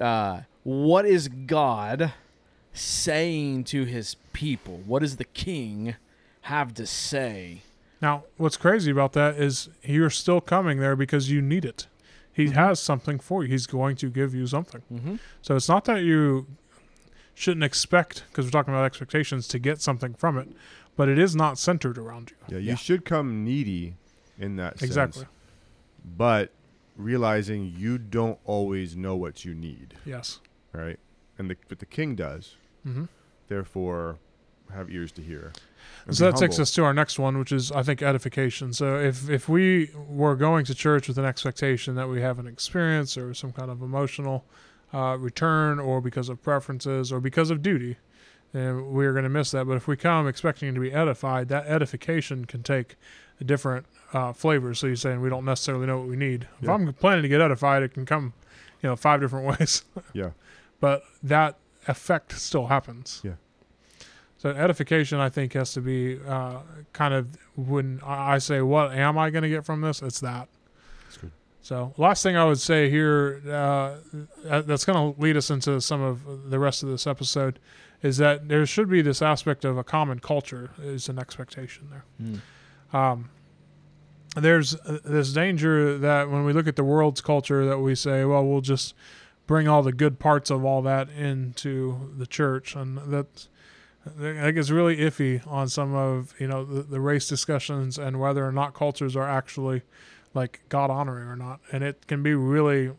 Uh, 0.00 0.42
what 0.62 1.06
is 1.06 1.28
God 1.28 2.12
saying 2.72 3.64
to 3.64 3.84
His 3.84 4.16
people? 4.32 4.80
What 4.86 5.02
is 5.02 5.16
the 5.16 5.24
King 5.24 5.96
have 6.46 6.74
to 6.74 6.86
say? 6.86 7.62
Now, 8.02 8.24
what's 8.36 8.56
crazy 8.56 8.90
about 8.90 9.12
that 9.14 9.36
is 9.36 9.68
you're 9.82 10.10
still 10.10 10.40
coming 10.40 10.78
there 10.80 10.96
because 10.96 11.30
you 11.30 11.40
need 11.42 11.64
it. 11.64 11.86
He 12.32 12.46
Mhm. 12.46 12.52
has 12.52 12.80
something 12.80 13.18
for 13.18 13.42
you. 13.42 13.48
He's 13.50 13.66
going 13.66 13.96
to 13.96 14.10
give 14.10 14.34
you 14.34 14.46
something. 14.46 14.82
Mm-hmm. 14.92 15.16
So 15.42 15.56
it's 15.56 15.68
not 15.68 15.84
that 15.86 16.02
you 16.02 16.46
shouldn't 17.34 17.64
expect, 17.64 18.24
because 18.28 18.44
we're 18.46 18.50
talking 18.50 18.72
about 18.74 18.84
expectations, 18.84 19.48
to 19.48 19.58
get 19.58 19.80
something 19.80 20.14
from 20.14 20.36
it, 20.38 20.48
but 20.96 21.08
it 21.08 21.18
is 21.18 21.34
not 21.34 21.58
centered 21.58 21.98
around 21.98 22.30
you. 22.30 22.36
Yeah, 22.48 22.58
you 22.58 22.68
Yeah. 22.70 22.74
should 22.76 23.04
come 23.04 23.42
needy 23.44 23.96
in 24.38 24.56
that 24.56 24.82
Exactly. 24.82 25.22
sense. 25.22 25.30
But 26.04 26.52
realizing 26.96 27.74
you 27.76 27.98
don't 27.98 28.38
always 28.44 28.96
know 28.96 29.16
what 29.16 29.44
you 29.44 29.54
need, 29.54 29.94
Yes. 30.04 30.40
right? 30.72 30.98
And 31.38 31.50
the 31.50 31.56
but 31.68 31.78
the 31.80 31.86
king 31.86 32.14
does. 32.14 32.56
hmm 32.84 33.04
Therefore, 33.48 34.18
have 34.74 34.90
ears 34.90 35.12
to 35.12 35.22
hear. 35.22 35.52
So 36.10 36.30
that 36.30 36.36
takes 36.36 36.58
us 36.60 36.70
to 36.72 36.84
our 36.84 36.94
next 36.94 37.18
one, 37.18 37.36
which 37.38 37.50
is 37.50 37.72
I 37.72 37.82
think 37.82 38.00
edification. 38.00 38.72
So 38.72 38.96
if 38.96 39.28
if 39.28 39.48
we 39.48 39.90
were 40.08 40.36
going 40.36 40.64
to 40.66 40.74
church 40.74 41.08
with 41.08 41.18
an 41.18 41.24
expectation 41.24 41.96
that 41.96 42.08
we 42.08 42.20
have 42.20 42.38
an 42.38 42.46
experience 42.46 43.16
or 43.16 43.34
some 43.34 43.52
kind 43.52 43.70
of 43.70 43.82
emotional 43.82 44.44
uh, 44.94 45.16
return, 45.18 45.80
or 45.80 46.00
because 46.00 46.28
of 46.28 46.40
preferences, 46.42 47.12
or 47.12 47.20
because 47.20 47.50
of 47.50 47.60
duty, 47.60 47.96
then 48.52 48.92
we 48.92 49.04
are 49.04 49.12
going 49.12 49.24
to 49.24 49.28
miss 49.28 49.50
that. 49.50 49.66
But 49.66 49.74
if 49.76 49.88
we 49.88 49.96
come 49.96 50.28
expecting 50.28 50.72
to 50.74 50.80
be 50.80 50.92
edified, 50.92 51.48
that 51.48 51.66
edification 51.66 52.44
can 52.44 52.62
take 52.62 52.94
different 53.44 53.86
uh, 54.12 54.32
flavors. 54.32 54.78
So 54.78 54.86
you're 54.86 54.96
saying 54.96 55.20
we 55.20 55.28
don't 55.28 55.44
necessarily 55.44 55.86
know 55.86 55.98
what 55.98 56.08
we 56.08 56.16
need. 56.16 56.46
If 56.62 56.68
I'm 56.68 56.92
planning 56.94 57.22
to 57.22 57.28
get 57.28 57.40
edified, 57.40 57.82
it 57.82 57.92
can 57.94 58.06
come, 58.06 58.32
you 58.82 58.88
know, 58.88 58.96
five 58.96 59.20
different 59.20 59.46
ways. 59.60 59.84
Yeah. 60.12 60.30
but 60.80 61.02
that 61.22 61.58
effect 61.88 62.32
still 62.38 62.66
happens. 62.68 63.20
Yeah. 63.24 63.32
So 64.38 64.50
edification, 64.50 65.18
I 65.18 65.28
think, 65.30 65.54
has 65.54 65.72
to 65.74 65.80
be 65.80 66.18
uh, 66.26 66.58
kind 66.92 67.14
of 67.14 67.28
when 67.56 68.00
I 68.04 68.38
say, 68.38 68.60
"What 68.60 68.92
am 68.92 69.16
I 69.18 69.30
going 69.30 69.42
to 69.42 69.48
get 69.48 69.64
from 69.64 69.80
this?" 69.80 70.02
It's 70.02 70.20
that. 70.20 70.48
That's 71.04 71.16
good. 71.16 71.32
So, 71.62 71.94
last 71.96 72.22
thing 72.22 72.36
I 72.36 72.44
would 72.44 72.60
say 72.60 72.90
here, 72.90 73.40
uh, 73.46 73.96
uh, 74.48 74.62
that's 74.62 74.84
going 74.84 75.14
to 75.14 75.20
lead 75.20 75.36
us 75.36 75.50
into 75.50 75.80
some 75.80 76.02
of 76.02 76.50
the 76.50 76.58
rest 76.58 76.82
of 76.82 76.90
this 76.90 77.06
episode, 77.06 77.58
is 78.02 78.18
that 78.18 78.48
there 78.48 78.66
should 78.66 78.88
be 78.90 79.00
this 79.02 79.22
aspect 79.22 79.64
of 79.64 79.78
a 79.78 79.82
common 79.84 80.18
culture 80.20 80.70
is 80.82 81.08
an 81.08 81.18
expectation 81.18 81.88
there 81.90 82.04
Mm. 82.22 82.40
um, 82.94 83.30
there's 84.36 84.74
uh, 84.74 84.98
this 85.02 85.32
danger 85.32 85.96
that 85.98 86.30
when 86.30 86.44
we 86.44 86.52
look 86.52 86.66
at 86.68 86.76
the 86.76 86.84
world's 86.84 87.22
culture 87.22 87.64
that 87.64 87.78
we 87.78 87.94
say 87.94 88.24
well 88.26 88.44
we'll 88.44 88.60
just 88.60 88.94
bring 89.46 89.66
all 89.66 89.82
the 89.82 89.92
good 89.92 90.18
parts 90.18 90.50
of 90.50 90.62
all 90.64 90.82
that 90.82 91.08
into 91.08 92.12
the 92.18 92.26
church 92.26 92.76
and 92.76 92.98
that 93.10 93.48
I 94.06 94.20
think 94.44 94.56
it's 94.56 94.70
really 94.70 94.96
iffy 94.98 95.46
on 95.46 95.68
some 95.68 95.94
of 95.94 96.34
you 96.38 96.46
know 96.46 96.64
the, 96.64 96.82
the 96.82 97.00
race 97.00 97.28
discussions 97.28 97.98
and 97.98 98.20
whether 98.20 98.46
or 98.46 98.52
not 98.52 98.74
cultures 98.74 99.16
are 99.16 99.28
actually 99.28 99.82
like 100.34 100.60
God 100.68 100.90
honoring 100.90 101.26
or 101.28 101.36
not 101.36 101.60
and 101.72 101.82
it 101.82 102.06
can 102.06 102.22
be 102.22 102.34
really 102.34 102.92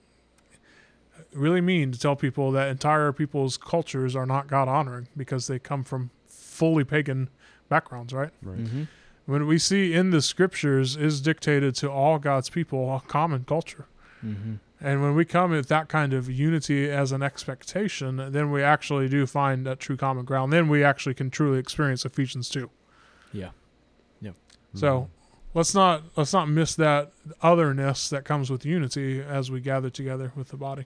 really 1.33 1.61
mean 1.61 1.91
to 1.91 1.99
tell 1.99 2.15
people 2.15 2.51
that 2.51 2.67
entire 2.69 3.11
people's 3.11 3.57
cultures 3.57 4.15
are 4.15 4.25
not 4.25 4.47
God 4.47 4.67
honoring 4.67 5.07
because 5.15 5.47
they 5.47 5.59
come 5.59 5.83
from 5.83 6.09
fully 6.27 6.83
pagan 6.83 7.29
backgrounds 7.69 8.13
right 8.13 8.31
Right. 8.41 8.57
Mm-hmm. 8.63 8.83
when 9.25 9.45
we 9.47 9.57
see 9.59 9.93
in 9.93 10.09
the 10.11 10.21
scriptures 10.21 10.95
is 10.95 11.21
dictated 11.21 11.75
to 11.75 11.91
all 11.91 12.17
God's 12.19 12.49
people 12.49 12.93
a 12.95 13.01
common 13.01 13.43
culture. 13.45 13.85
Mm-hmm. 14.25 14.55
And 14.79 15.01
when 15.01 15.15
we 15.15 15.25
come 15.25 15.51
with 15.51 15.69
that 15.69 15.89
kind 15.89 16.13
of 16.13 16.29
unity 16.29 16.89
as 16.89 17.11
an 17.11 17.23
expectation, 17.23 18.31
then 18.31 18.51
we 18.51 18.61
actually 18.61 19.09
do 19.09 19.25
find 19.25 19.65
that 19.65 19.79
true 19.79 19.97
common 19.97 20.23
ground. 20.23 20.53
Then 20.53 20.67
we 20.67 20.83
actually 20.83 21.15
can 21.15 21.31
truly 21.31 21.57
experience 21.57 22.05
Ephesians 22.05 22.47
2. 22.49 22.69
Yeah. 23.33 23.49
So 24.77 25.09
let's 25.53 25.73
not 25.73 26.03
let's 26.15 26.33
not 26.33 26.49
miss 26.49 26.75
that 26.75 27.11
otherness 27.41 28.09
that 28.09 28.23
comes 28.25 28.49
with 28.49 28.65
unity 28.65 29.21
as 29.21 29.51
we 29.51 29.59
gather 29.59 29.89
together 29.89 30.31
with 30.35 30.49
the 30.49 30.57
body. 30.57 30.85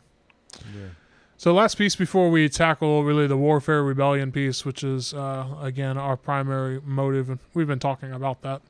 Yeah. 0.75 0.89
So 1.37 1.53
last 1.53 1.77
piece 1.77 1.95
before 1.95 2.29
we 2.29 2.49
tackle 2.49 3.03
really 3.03 3.25
the 3.25 3.37
warfare 3.37 3.83
rebellion 3.83 4.31
piece, 4.31 4.63
which 4.63 4.83
is 4.83 5.13
uh, 5.13 5.47
again 5.61 5.97
our 5.97 6.15
primary 6.15 6.79
motive, 6.83 7.29
and 7.29 7.39
we've 7.53 7.67
been 7.67 7.79
talking 7.79 8.11
about 8.11 8.41
that. 8.43 8.61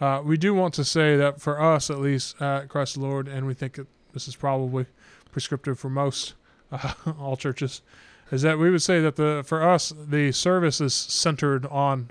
Uh, 0.00 0.22
we 0.24 0.36
do 0.36 0.54
want 0.54 0.72
to 0.74 0.84
say 0.84 1.16
that 1.16 1.40
for 1.40 1.60
us, 1.60 1.90
at 1.90 1.98
least 1.98 2.40
at 2.40 2.68
Christ 2.68 2.94
the 2.94 3.00
Lord, 3.00 3.28
and 3.28 3.46
we 3.46 3.54
think 3.54 3.74
that 3.74 3.86
this 4.12 4.28
is 4.28 4.36
probably 4.36 4.86
prescriptive 5.32 5.78
for 5.78 5.90
most 5.90 6.34
uh, 6.72 6.94
all 7.18 7.36
churches, 7.36 7.82
is 8.30 8.42
that 8.42 8.58
we 8.58 8.70
would 8.70 8.82
say 8.82 9.00
that 9.00 9.16
the 9.16 9.42
for 9.46 9.62
us 9.62 9.92
the 9.96 10.32
service 10.32 10.80
is 10.80 10.94
centered 10.94 11.66
on 11.66 12.10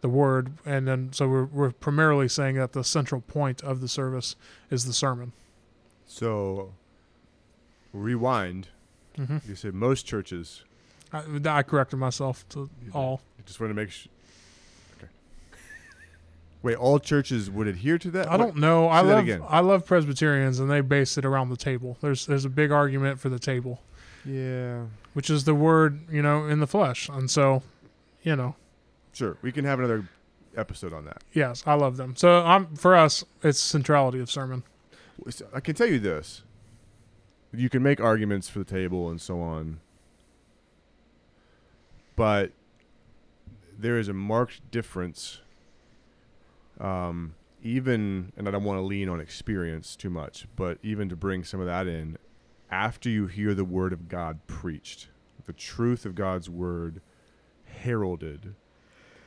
the 0.00 0.08
word, 0.08 0.52
and 0.64 0.88
then 0.88 1.12
so 1.12 1.28
we're 1.28 1.44
we're 1.44 1.70
primarily 1.72 2.28
saying 2.28 2.56
that 2.56 2.72
the 2.72 2.82
central 2.84 3.20
point 3.20 3.62
of 3.62 3.80
the 3.80 3.88
service 3.88 4.34
is 4.70 4.86
the 4.86 4.92
sermon. 4.92 5.32
So, 6.06 6.72
rewind. 7.92 8.68
hmm 9.16 9.38
You 9.46 9.54
said 9.54 9.74
most 9.74 10.06
churches. 10.06 10.64
I, 11.12 11.22
I 11.44 11.62
corrected 11.62 11.98
myself 11.98 12.48
to 12.50 12.70
all. 12.94 13.20
I 13.38 13.42
just 13.46 13.60
want 13.60 13.70
to 13.70 13.74
make 13.74 13.90
sure. 13.90 14.10
Wait, 16.62 16.76
all 16.76 16.98
churches 16.98 17.50
would 17.50 17.66
adhere 17.66 17.96
to 17.98 18.10
that? 18.10 18.30
I 18.30 18.36
don't 18.36 18.56
know. 18.56 18.86
I 18.88 19.00
love 19.00 19.20
again. 19.24 19.42
I 19.48 19.60
love 19.60 19.86
Presbyterians, 19.86 20.60
and 20.60 20.70
they 20.70 20.82
base 20.82 21.16
it 21.16 21.24
around 21.24 21.48
the 21.48 21.56
table. 21.56 21.96
There's 22.00 22.26
there's 22.26 22.44
a 22.44 22.50
big 22.50 22.70
argument 22.70 23.18
for 23.18 23.28
the 23.30 23.38
table, 23.38 23.80
Yeah. 24.26 24.84
which 25.14 25.30
is 25.30 25.44
the 25.44 25.54
word 25.54 26.00
you 26.10 26.20
know 26.22 26.46
in 26.46 26.60
the 26.60 26.66
flesh, 26.66 27.08
and 27.08 27.30
so, 27.30 27.62
you 28.22 28.36
know, 28.36 28.56
Sure. 29.12 29.36
We 29.42 29.52
can 29.52 29.64
have 29.64 29.78
another 29.78 30.08
episode 30.56 30.92
on 30.92 31.04
that. 31.06 31.22
yes, 31.32 31.62
I 31.66 31.74
love 31.74 31.96
them. 31.96 32.14
So 32.16 32.42
I'm 32.44 32.76
for 32.76 32.94
us, 32.94 33.24
it's 33.42 33.58
centrality 33.58 34.20
of 34.20 34.30
sermon. 34.30 34.62
I 35.54 35.60
can 35.60 35.74
tell 35.74 35.86
you 35.88 35.98
this. 35.98 36.42
You 37.52 37.68
can 37.68 37.82
make 37.82 38.00
arguments 38.00 38.48
for 38.48 38.58
the 38.60 38.64
table 38.64 39.08
and 39.10 39.20
so 39.20 39.40
on. 39.40 39.80
But 42.16 42.52
there 43.78 43.98
is 43.98 44.08
a 44.08 44.12
marked 44.12 44.70
difference. 44.70 45.40
Um, 46.80 47.34
even, 47.62 48.32
and 48.36 48.48
I 48.48 48.50
don't 48.50 48.64
want 48.64 48.78
to 48.78 48.82
lean 48.82 49.08
on 49.08 49.20
experience 49.20 49.94
too 49.94 50.10
much, 50.10 50.46
but 50.56 50.78
even 50.82 51.08
to 51.10 51.16
bring 51.16 51.44
some 51.44 51.60
of 51.60 51.66
that 51.66 51.86
in, 51.86 52.16
after 52.70 53.08
you 53.10 53.26
hear 53.26 53.52
the 53.54 53.64
word 53.64 53.92
of 53.92 54.08
God 54.08 54.38
preached, 54.46 55.08
the 55.46 55.52
truth 55.52 56.06
of 56.06 56.14
God's 56.14 56.48
word 56.48 57.02
heralded, 57.64 58.54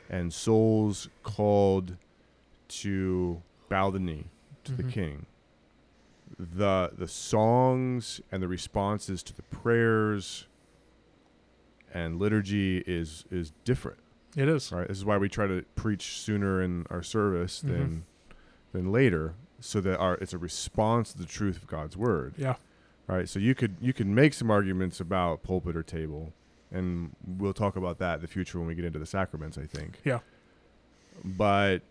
and 0.09 0.33
souls 0.33 1.09
called 1.21 1.95
to 2.69 3.41
bow 3.69 3.91
the 3.91 3.99
knee 3.99 4.25
to 4.63 4.71
the 4.71 4.83
Mhm. 4.83 4.91
king 4.91 5.25
the 6.39 6.91
the 6.97 7.07
songs 7.07 8.19
and 8.31 8.41
the 8.41 8.47
responses 8.47 9.21
to 9.21 9.35
the 9.35 9.43
prayers 9.43 10.47
and 11.93 12.17
liturgy 12.17 12.79
is 12.87 13.25
is 13.29 13.51
different 13.63 13.99
It 14.35 14.47
is. 14.49 14.71
right 14.71 14.87
this 14.87 14.97
is 14.97 15.05
why 15.05 15.17
we 15.17 15.29
try 15.29 15.47
to 15.47 15.63
preach 15.75 16.17
sooner 16.19 16.61
in 16.61 16.85
our 16.89 17.03
service 17.03 17.61
Mhm. 17.63 17.67
than 17.67 18.05
than 18.71 18.91
later 18.91 19.35
so 19.59 19.79
that 19.81 19.97
our 19.99 20.15
it's 20.15 20.33
a 20.33 20.37
response 20.37 21.13
to 21.13 21.19
the 21.19 21.25
truth 21.25 21.57
of 21.57 21.67
God's 21.67 21.95
word 21.95 22.33
Yeah. 22.37 22.55
right 23.07 23.29
so 23.29 23.39
you 23.39 23.53
could 23.55 23.75
you 23.79 23.93
could 23.93 24.07
make 24.07 24.33
some 24.33 24.49
arguments 24.49 24.99
about 24.99 25.43
pulpit 25.43 25.75
or 25.75 25.83
table 25.83 26.33
and 26.71 27.15
we'll 27.25 27.53
talk 27.53 27.75
about 27.75 27.99
that 27.99 28.15
in 28.15 28.21
the 28.21 28.27
future 28.27 28.57
when 28.57 28.67
we 28.67 28.73
get 28.75 28.85
into 28.85 28.99
the 28.99 29.05
sacraments 29.05 29.57
I 29.57 29.65
think 29.65 29.99
Yeah. 30.03 30.19
but 31.23 31.81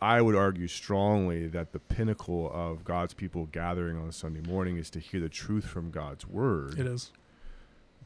I 0.00 0.20
would 0.22 0.36
argue 0.36 0.68
strongly 0.68 1.48
that 1.48 1.72
the 1.72 1.80
pinnacle 1.80 2.50
of 2.54 2.84
God's 2.84 3.14
people 3.14 3.46
gathering 3.46 3.96
on 3.96 4.06
a 4.08 4.12
Sunday 4.12 4.40
morning 4.42 4.76
is 4.76 4.90
to 4.90 5.00
hear 5.00 5.20
the 5.20 5.28
truth 5.28 5.64
from 5.64 5.90
God's 5.90 6.24
word. 6.24 6.78
It 6.78 6.86
is. 6.86 7.10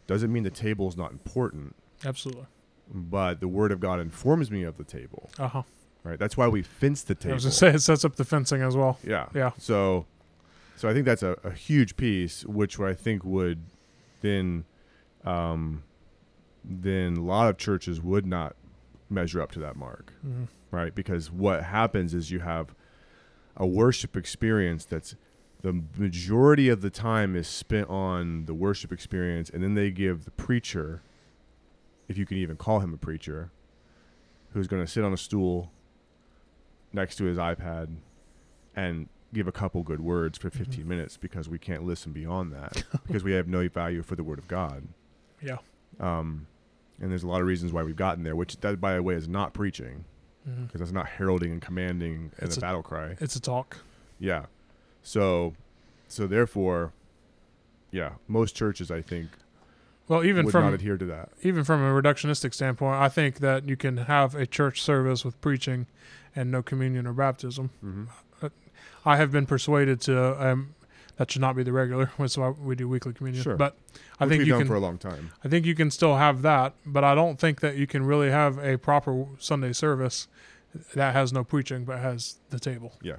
Doesn't 0.07 0.33
mean 0.33 0.43
the 0.43 0.49
table 0.51 0.89
is 0.89 0.97
not 0.97 1.13
important, 1.13 1.77
Absolutely. 2.03 2.47
But 2.93 3.41
the 3.41 3.49
word 3.49 3.73
of 3.73 3.81
God 3.81 3.99
informs 4.01 4.51
me 4.51 4.63
of 4.63 4.77
the 4.77 4.85
table. 4.85 5.31
Uh 5.39 5.49
huh. 5.49 5.63
Right? 6.05 6.19
That's 6.19 6.37
why 6.37 6.49
we 6.49 6.63
fence 6.63 7.03
the 7.03 7.15
table. 7.15 7.33
I 7.33 7.35
was 7.35 7.45
gonna 7.45 7.53
say 7.53 7.69
it 7.71 7.81
sets 7.81 8.05
up 8.05 8.17
the 8.17 8.25
fencing 8.25 8.61
as 8.63 8.77
well. 8.77 8.99
yeah. 9.05 9.27
Yeah. 9.35 9.53
So 9.59 10.07
so 10.77 10.89
I 10.89 10.93
think 10.95 11.07
that's 11.07 11.23
a, 11.23 11.37
a 11.45 11.53
huge 11.53 11.97
piece, 11.97 12.45
which 12.45 12.79
I 12.81 12.95
think 12.95 13.25
would 13.25 13.61
then 14.21 14.65
um 15.25 15.85
then 16.65 17.17
a 17.17 17.23
lot 17.23 17.49
of 17.49 17.57
churches 17.59 18.01
would 18.01 18.27
not 18.27 18.57
measure 19.11 19.41
up 19.41 19.53
to 19.53 19.59
that 19.61 19.77
mark. 19.77 20.13
Mhm. 20.27 20.49
right? 20.71 20.95
Because 20.95 21.31
what 21.31 21.65
happens 21.65 22.15
is 22.15 22.31
you 22.31 22.41
have 22.41 22.75
a 23.57 23.67
worship 23.67 24.17
experience 24.17 24.85
that's 24.85 25.15
the 25.61 25.83
majority 25.97 26.69
of 26.69 26.81
the 26.83 26.91
time 26.91 27.37
is 27.37 27.47
spent 27.47 27.89
on 27.89 28.47
the 28.47 28.55
worship 28.55 28.91
experience, 28.91 29.49
and 29.51 29.63
then 29.63 29.75
they 29.75 29.91
give 29.93 30.25
the 30.25 30.31
preacher, 30.33 31.03
if 32.09 32.19
you 32.19 32.27
can 32.27 32.37
even 32.37 32.57
call 32.57 32.81
him 32.81 32.93
a 32.93 32.97
preacher, 32.97 33.51
who's 34.53 34.67
going 34.69 34.85
to 34.85 34.91
sit 34.91 35.05
on 35.05 35.13
a 35.13 35.17
stool 35.17 35.71
next 36.93 37.17
to 37.17 37.25
his 37.25 37.39
iPad 37.39 37.95
and 38.77 39.09
give 39.33 39.49
a 39.49 39.53
couple 39.53 39.83
good 39.83 40.01
words 40.01 40.37
for 40.37 40.51
15 40.51 40.87
minutes 40.87 41.17
because 41.17 41.49
we 41.49 41.59
can't 41.59 41.85
listen 41.85 42.13
beyond 42.13 42.53
that 42.53 42.85
because 43.07 43.25
we 43.25 43.33
have 43.33 43.49
no 43.49 43.67
value 43.69 44.03
for 44.03 44.15
the 44.15 44.23
word 44.23 44.39
of 44.39 44.47
God. 44.47 44.87
Yeah. 45.41 45.57
Um, 46.01 46.47
and 47.01 47.11
there's 47.11 47.23
a 47.23 47.29
lot 47.29 47.41
of 47.41 47.47
reasons 47.47 47.73
why 47.73 47.83
we've 47.83 47.97
gotten 47.97 48.25
there, 48.25 48.37
which 48.37 48.59
that, 48.61 48.81
by 48.81 48.95
the 48.95 49.03
way, 49.03 49.15
is 49.15 49.29
not 49.29 49.55
preaching 49.55 50.05
because 50.67 50.81
that's 50.81 50.93
not 50.93 51.07
heralding 51.07 51.53
and 51.53 51.63
commanding 51.63 52.33
and 52.39 52.51
a, 52.53 52.57
a- 52.57 52.61
battle 52.61 52.83
cry. 52.83 53.17
It's 53.21 53.37
a 53.37 53.41
talk. 53.41 53.79
Yeah. 54.19 54.47
So, 55.03 55.55
so 56.09 56.27
therefore, 56.27 56.93
yeah, 57.91 58.13
most 58.29 58.55
churches 58.57 58.91
I 58.91 59.03
think 59.03 59.29
Well, 60.09 60.25
even 60.25 60.47
would 60.47 60.53
from 60.53 60.65
not 60.65 60.75
adhere 60.75 60.97
to 60.97 61.05
that. 61.07 61.31
even 61.43 61.65
from 61.65 61.81
a 61.83 62.03
reductionistic 62.03 62.55
standpoint, 62.55 62.97
I 62.97 63.09
think 63.09 63.39
that 63.39 63.69
you 63.69 63.77
can 63.77 63.97
have 63.99 64.35
a 64.35 64.47
church 64.47 64.83
service 64.83 65.25
with 65.25 65.41
preaching 65.41 65.87
and 66.35 66.51
no 66.51 66.63
communion 66.63 67.07
or 67.07 67.13
baptism. 67.13 67.71
Mm-hmm. 67.85 68.05
I 69.05 69.17
have 69.17 69.33
been 69.33 69.47
persuaded 69.47 70.01
to 70.03 70.47
um, 70.47 70.75
that 71.17 71.31
should 71.31 71.41
not 71.41 71.57
be 71.57 71.63
the 71.63 71.73
regular. 71.73 72.07
Why 72.17 72.49
we 72.51 72.75
do 72.75 72.89
weekly 72.89 73.13
communion. 73.13 73.43
Sure. 73.43 73.57
But 73.57 73.77
I 74.19 74.25
Which 74.25 74.37
think 74.37 74.47
you 74.47 74.53
done 74.53 74.61
can. 74.63 74.69
for 74.69 74.75
a 74.75 74.81
long 74.81 74.99
time. 74.99 75.33
I 75.45 75.49
think 75.49 75.67
you 75.67 75.75
can 75.75 75.91
still 75.91 76.17
have 76.17 76.43
that, 76.43 76.75
but 76.87 77.05
I 77.05 77.15
don't 77.15 77.39
think 77.39 77.61
that 77.61 77.77
you 77.77 77.87
can 77.87 78.05
really 78.05 78.31
have 78.31 78.59
a 78.59 78.79
proper 78.79 79.27
Sunday 79.39 79.73
service 79.73 80.29
that 80.95 81.13
has 81.13 81.33
no 81.33 81.45
preaching 81.45 81.85
but 81.85 81.99
has 81.99 82.39
the 82.51 82.59
table. 82.59 82.95
Yeah. 83.03 83.17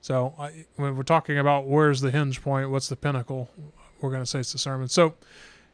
So 0.00 0.34
I, 0.38 0.66
when 0.76 0.96
we're 0.96 1.02
talking 1.02 1.38
about 1.38 1.66
where's 1.66 2.00
the 2.00 2.10
hinge 2.10 2.42
point, 2.42 2.70
what's 2.70 2.88
the 2.88 2.96
pinnacle, 2.96 3.50
we're 4.00 4.10
going 4.10 4.22
to 4.22 4.26
say 4.26 4.40
it's 4.40 4.52
the 4.52 4.58
sermon. 4.58 4.88
So 4.88 5.14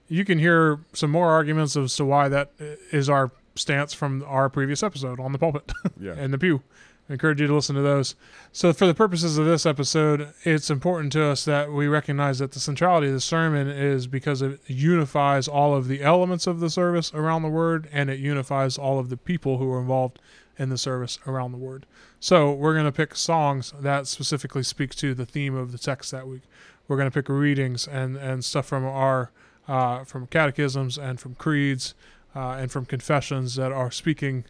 you 0.09 0.25
can 0.25 0.39
hear 0.39 0.81
some 0.93 1.11
more 1.11 1.31
arguments 1.31 1.77
as 1.77 1.97
to 1.97 2.05
why 2.05 2.29
that 2.29 2.53
is 2.93 3.09
our 3.09 3.31
stance 3.57 3.95
from 3.95 4.25
our 4.27 4.49
previous 4.51 4.83
episode 4.83 5.21
on 5.21 5.33
the 5.33 5.39
pulpit 5.39 5.73
Yeah. 6.01 6.13
and 6.13 6.33
the 6.33 6.39
pew. 6.39 6.63
I 7.09 7.13
encourage 7.13 7.39
you 7.39 7.47
to 7.47 7.55
listen 7.55 7.77
to 7.77 7.83
those. 7.83 8.15
So, 8.51 8.73
for 8.73 8.87
the 8.87 8.95
purposes 8.95 9.37
of 9.37 9.45
this 9.45 9.67
episode, 9.67 10.33
it's 10.45 10.71
important 10.71 11.13
to 11.13 11.25
us 11.27 11.45
that 11.45 11.71
we 11.71 11.87
recognize 11.87 12.39
that 12.39 12.53
the 12.53 12.61
centrality 12.61 13.09
of 13.09 13.13
the 13.13 13.21
sermon 13.21 13.69
is 13.69 14.07
because 14.07 14.41
it 14.41 14.59
unifies 14.67 15.47
all 15.47 15.75
of 15.75 15.87
the 15.87 16.03
elements 16.03 16.47
of 16.47 16.61
the 16.61 16.71
service 16.71 17.13
around 17.13 17.43
the 17.43 17.51
word 17.51 17.89
and 17.93 18.09
it 18.09 18.19
unifies 18.21 18.79
all 18.79 18.99
of 18.99 19.11
the 19.11 19.19
people 19.19 19.59
who 19.59 19.71
are 19.71 19.81
involved 19.81 20.19
in 20.59 20.71
the 20.71 20.79
service 20.79 21.19
around 21.27 21.53
the 21.53 21.59
word. 21.59 21.85
So, 22.21 22.51
we're 22.53 22.73
going 22.73 22.87
to 22.87 22.93
pick 22.93 23.15
songs 23.17 23.75
that 23.79 24.07
specifically 24.07 24.63
speak 24.63 24.95
to 24.95 25.13
the 25.13 25.27
theme 25.27 25.55
of 25.55 25.73
the 25.73 25.79
text 25.79 26.11
that 26.13 26.27
week. 26.27 26.43
We're 26.89 26.97
going 26.97 27.11
to 27.11 27.15
pick 27.15 27.29
readings 27.29 27.87
and, 27.87 28.17
and 28.17 28.43
stuff 28.43 28.65
from 28.65 28.87
our 28.87 29.31
uh, 29.69 30.05
from 30.05 30.27
catechisms 30.27 30.99
and 30.99 31.21
from 31.21 31.35
creeds 31.35 31.95
uh, 32.35 32.51
and 32.53 32.71
from 32.71 32.85
confessions 32.85 33.55
that 33.57 33.73
are 33.73 33.91
speaking 33.91 34.45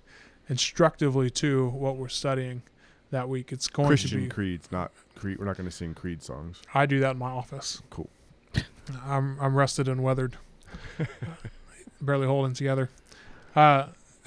instructively 0.49 1.31
to 1.31 1.69
what 1.69 1.97
we're 1.97 2.09
studying 2.09 2.62
that 3.11 3.29
week. 3.29 3.53
It's 3.53 3.69
going 3.69 3.87
to 3.87 3.91
Christian 3.91 4.25
be. 4.25 4.29
creeds, 4.29 4.71
not 4.73 4.91
creed. 5.17 5.39
We're 5.39 5.45
not 5.47 5.57
going 5.57 5.69
to 5.69 5.75
sing 5.75 5.95
creed 5.95 6.23
songs. 6.23 6.61
I 6.75 6.87
do 6.87 7.01
that 7.01 7.12
in 7.12 7.19
my 7.19 7.31
office. 7.31 7.83
Cool. 7.91 8.11
I'm 9.05 9.39
I'm 9.41 9.55
rested 9.55 9.89
and 9.89 10.03
weathered, 10.03 10.37
barely 12.01 12.27
holding 12.27 12.55
together. 12.55 12.91
Uh, 13.55 13.89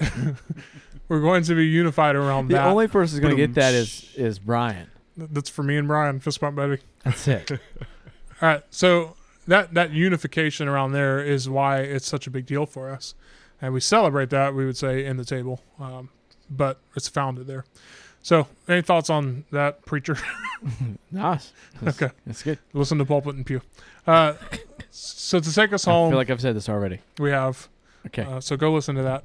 we're 1.08 1.20
going 1.20 1.42
to 1.44 1.54
be 1.54 1.66
unified 1.66 2.16
around 2.16 2.48
The 2.48 2.54
that. 2.54 2.64
The 2.64 2.70
only 2.70 2.88
person 2.88 3.16
who's 3.16 3.20
going 3.20 3.36
to 3.36 3.46
get 3.46 3.54
that 3.54 3.74
is 3.74 4.12
is 4.16 4.38
Brian. 4.38 4.88
That's 5.16 5.50
for 5.50 5.62
me 5.62 5.76
and 5.76 5.88
Brian. 5.88 6.20
Fist 6.20 6.40
bump, 6.40 6.56
baby. 6.56 6.78
That's 7.04 7.26
it. 7.26 7.50
All 7.50 7.58
right. 8.40 8.62
So 8.70 9.16
that 9.48 9.74
that 9.74 9.90
unification 9.90 10.68
around 10.68 10.92
there 10.92 11.20
is 11.20 11.48
why 11.48 11.80
it's 11.80 12.06
such 12.06 12.26
a 12.26 12.30
big 12.30 12.46
deal 12.46 12.64
for 12.66 12.90
us, 12.90 13.14
and 13.60 13.74
we 13.74 13.80
celebrate 13.80 14.30
that. 14.30 14.54
We 14.54 14.64
would 14.64 14.76
say 14.76 15.04
in 15.04 15.16
the 15.16 15.24
table, 15.24 15.60
um, 15.80 16.10
but 16.48 16.78
it's 16.94 17.08
founded 17.08 17.46
there. 17.48 17.64
So, 18.22 18.46
any 18.68 18.82
thoughts 18.82 19.10
on 19.10 19.44
that, 19.52 19.84
preacher? 19.84 20.16
nice. 21.12 21.52
That's, 21.80 22.02
Okay. 22.02 22.12
That's 22.26 22.42
good. 22.42 22.58
Listen 22.72 22.98
to 22.98 23.04
pulpit 23.04 23.34
and 23.36 23.46
pew. 23.46 23.62
Uh, 24.06 24.34
so 24.90 25.38
to 25.40 25.54
take 25.54 25.72
us 25.72 25.86
I 25.86 25.92
home, 25.92 26.10
feel 26.10 26.18
like 26.18 26.30
I've 26.30 26.40
said 26.40 26.56
this 26.56 26.68
already. 26.68 26.98
we 27.18 27.30
have. 27.30 27.68
Okay. 28.06 28.22
Uh, 28.22 28.40
so 28.40 28.56
go 28.56 28.72
listen 28.72 28.96
to 28.96 29.02
that. 29.02 29.24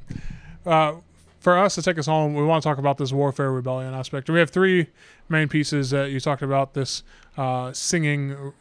Uh, 0.66 0.96
for 1.40 1.58
us 1.58 1.76
to 1.76 1.82
take 1.82 1.98
us 1.98 2.06
home, 2.06 2.36
we 2.36 2.44
want 2.44 2.64
to 2.64 2.70
talk 2.70 2.78
about 2.78 2.98
this 2.98 3.12
warfare 3.12 3.52
rebellion 3.52 3.94
aspect. 3.94 4.30
We 4.30 4.40
have 4.40 4.50
three 4.52 4.88
main 5.28 5.50
pieces 5.50 5.90
that 5.90 6.10
you 6.12 6.20
talked 6.20 6.42
about. 6.42 6.74
This 6.74 7.04
uh, 7.36 7.74
singing 7.74 8.54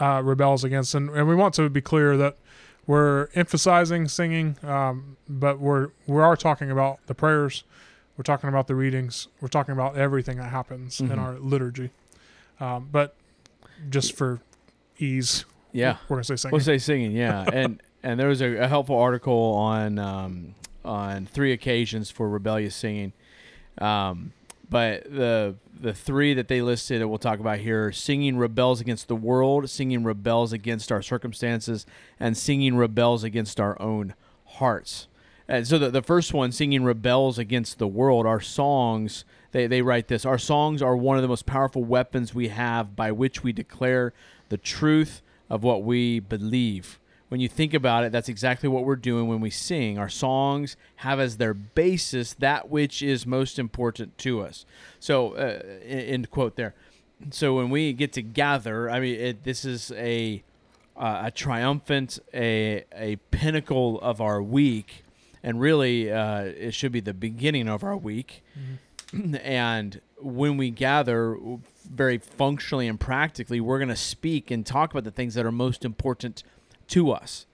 uh, 0.00 0.22
rebels 0.24 0.64
against, 0.64 0.94
and, 0.94 1.10
and 1.10 1.26
we 1.28 1.34
want 1.34 1.54
to 1.54 1.68
be 1.68 1.80
clear 1.80 2.16
that 2.16 2.36
we're 2.86 3.28
emphasizing 3.34 4.06
singing, 4.08 4.56
um, 4.62 5.16
but 5.28 5.58
we're 5.58 5.88
we 6.06 6.20
are 6.20 6.36
talking 6.36 6.70
about 6.70 6.98
the 7.06 7.14
prayers. 7.14 7.64
We're 8.16 8.22
talking 8.24 8.48
about 8.48 8.66
the 8.66 8.74
readings. 8.74 9.28
We're 9.40 9.48
talking 9.48 9.72
about 9.72 9.96
everything 9.96 10.38
that 10.38 10.50
happens 10.50 11.00
in 11.00 11.08
Mhm. 11.08 11.18
our 11.18 11.34
liturgy. 11.38 11.90
Um, 12.60 12.88
but 12.90 13.14
just 13.90 14.16
for 14.16 14.40
ease, 14.98 15.44
yeah. 15.72 15.96
we're 16.08 16.16
gonna 16.16 16.24
say 16.24 16.36
singing. 16.36 16.52
We'll 16.52 16.60
say 16.64 16.78
singing, 16.78 17.12
yeah. 17.12 17.44
and 17.52 17.82
and 18.02 18.18
there 18.20 18.28
was 18.28 18.40
a, 18.40 18.54
a 18.56 18.68
helpful 18.68 18.98
article 18.98 19.54
on 19.54 19.98
um, 19.98 20.54
on 20.84 21.26
three 21.26 21.52
occasions 21.52 22.10
for 22.10 22.28
rebellious 22.28 22.74
singing. 22.76 23.12
Um, 23.78 24.32
but 24.68 25.04
the 25.04 25.56
the 25.78 25.92
three 25.92 26.32
that 26.34 26.48
they 26.48 26.62
listed, 26.62 27.00
and 27.00 27.10
we'll 27.10 27.18
talk 27.18 27.38
about 27.40 27.58
here: 27.58 27.92
singing 27.92 28.36
rebels 28.38 28.80
against 28.80 29.08
the 29.08 29.16
world, 29.16 29.68
singing 29.70 30.04
rebels 30.04 30.52
against 30.52 30.90
our 30.90 31.02
circumstances, 31.02 31.86
and 32.18 32.36
singing 32.36 32.76
rebels 32.76 33.24
against 33.24 33.60
our 33.60 33.80
own 33.80 34.14
hearts. 34.44 35.08
And 35.48 35.66
so 35.66 35.78
the, 35.78 35.90
the 35.90 36.02
first 36.02 36.34
one, 36.34 36.50
singing 36.50 36.82
rebels 36.82 37.38
against 37.38 37.78
the 37.78 37.86
world, 37.86 38.26
our 38.26 38.40
songs, 38.40 39.24
they, 39.52 39.66
they 39.66 39.82
write 39.82 40.08
this 40.08 40.24
Our 40.24 40.38
songs 40.38 40.82
are 40.82 40.96
one 40.96 41.16
of 41.16 41.22
the 41.22 41.28
most 41.28 41.46
powerful 41.46 41.84
weapons 41.84 42.34
we 42.34 42.48
have 42.48 42.96
by 42.96 43.12
which 43.12 43.42
we 43.42 43.52
declare 43.52 44.12
the 44.48 44.56
truth 44.56 45.22
of 45.48 45.62
what 45.62 45.84
we 45.84 46.18
believe. 46.18 46.98
When 47.28 47.40
you 47.40 47.48
think 47.48 47.74
about 47.74 48.04
it, 48.04 48.12
that's 48.12 48.28
exactly 48.28 48.68
what 48.68 48.84
we're 48.84 48.94
doing 48.96 49.26
when 49.26 49.40
we 49.40 49.50
sing. 49.50 49.98
Our 49.98 50.08
songs 50.08 50.76
have 50.96 51.18
as 51.18 51.38
their 51.38 51.54
basis 51.54 52.34
that 52.34 52.70
which 52.70 53.02
is 53.02 53.26
most 53.26 53.58
important 53.58 54.16
to 54.18 54.42
us. 54.42 54.64
So, 55.00 55.32
uh, 55.32 55.60
end 55.84 56.30
quote 56.30 56.56
there. 56.56 56.74
So 57.30 57.54
when 57.54 57.70
we 57.70 57.92
get 57.92 58.12
together, 58.12 58.90
I 58.90 59.00
mean, 59.00 59.18
it, 59.18 59.44
this 59.44 59.64
is 59.64 59.90
a 59.92 60.44
uh, 60.96 61.22
a 61.24 61.30
triumphant, 61.30 62.18
a 62.32 62.84
a 62.94 63.16
pinnacle 63.30 64.00
of 64.00 64.20
our 64.20 64.42
week, 64.42 65.04
and 65.42 65.60
really, 65.60 66.12
uh, 66.12 66.42
it 66.42 66.74
should 66.74 66.92
be 66.92 67.00
the 67.00 67.14
beginning 67.14 67.68
of 67.68 67.82
our 67.82 67.96
week. 67.96 68.42
and 69.42 70.00
when 70.18 70.56
we 70.56 70.70
gather, 70.70 71.38
very 71.90 72.18
functionally 72.18 72.88
and 72.88 72.98
practically, 72.98 73.60
we're 73.60 73.78
going 73.78 73.88
to 73.88 73.96
speak 73.96 74.50
and 74.50 74.64
talk 74.64 74.90
about 74.90 75.04
the 75.04 75.10
things 75.10 75.34
that 75.34 75.46
are 75.46 75.52
most 75.52 75.84
important 75.84 76.42
to 76.88 77.10
us. 77.10 77.46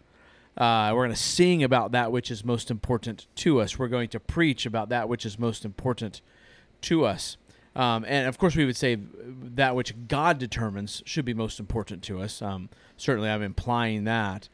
Uh, 0.57 0.93
we're 0.95 1.05
going 1.05 1.11
to 1.11 1.17
sing 1.17 1.63
about 1.63 1.93
that 1.93 2.13
which 2.13 2.31
is 2.31 2.45
most 2.45 2.71
important 2.71 3.27
to 3.37 3.61
us. 3.61 3.79
We're 3.79 3.89
going 3.89 4.11
to 4.11 4.21
preach 4.21 4.67
about 4.67 4.91
that 4.91 5.09
which 5.09 5.25
is 5.25 5.39
most 5.39 5.65
important 5.65 6.21
to 6.83 7.07
us. 7.07 7.39
Um, 7.75 8.05
and 8.07 8.29
of 8.29 8.37
course, 8.37 8.55
we 8.55 8.67
would 8.67 8.77
say 8.77 8.99
that 8.99 9.75
which 9.75 9.95
God 10.09 10.39
determines 10.39 11.03
should 11.07 11.25
be 11.25 11.33
most 11.33 11.59
important 11.59 12.03
to 12.05 12.21
us. 12.21 12.43
Um, 12.43 12.69
certainly, 12.99 13.31
I'm 13.31 13.43
implying 13.43 14.05
that. 14.05 14.51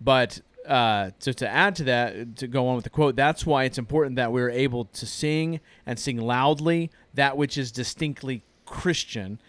But 0.00 0.40
uh, 0.66 1.10
to, 1.20 1.34
to 1.34 1.48
add 1.48 1.74
to 1.76 1.84
that, 1.84 2.36
to 2.36 2.46
go 2.46 2.68
on 2.68 2.76
with 2.76 2.84
the 2.84 2.90
quote, 2.90 3.16
that's 3.16 3.44
why 3.44 3.64
it's 3.64 3.78
important 3.78 4.16
that 4.16 4.32
we're 4.32 4.50
able 4.50 4.84
to 4.86 5.06
sing 5.06 5.60
and 5.86 5.98
sing 5.98 6.18
loudly 6.18 6.90
that 7.14 7.36
which 7.36 7.58
is 7.58 7.72
distinctly 7.72 8.44
Christian. 8.64 9.40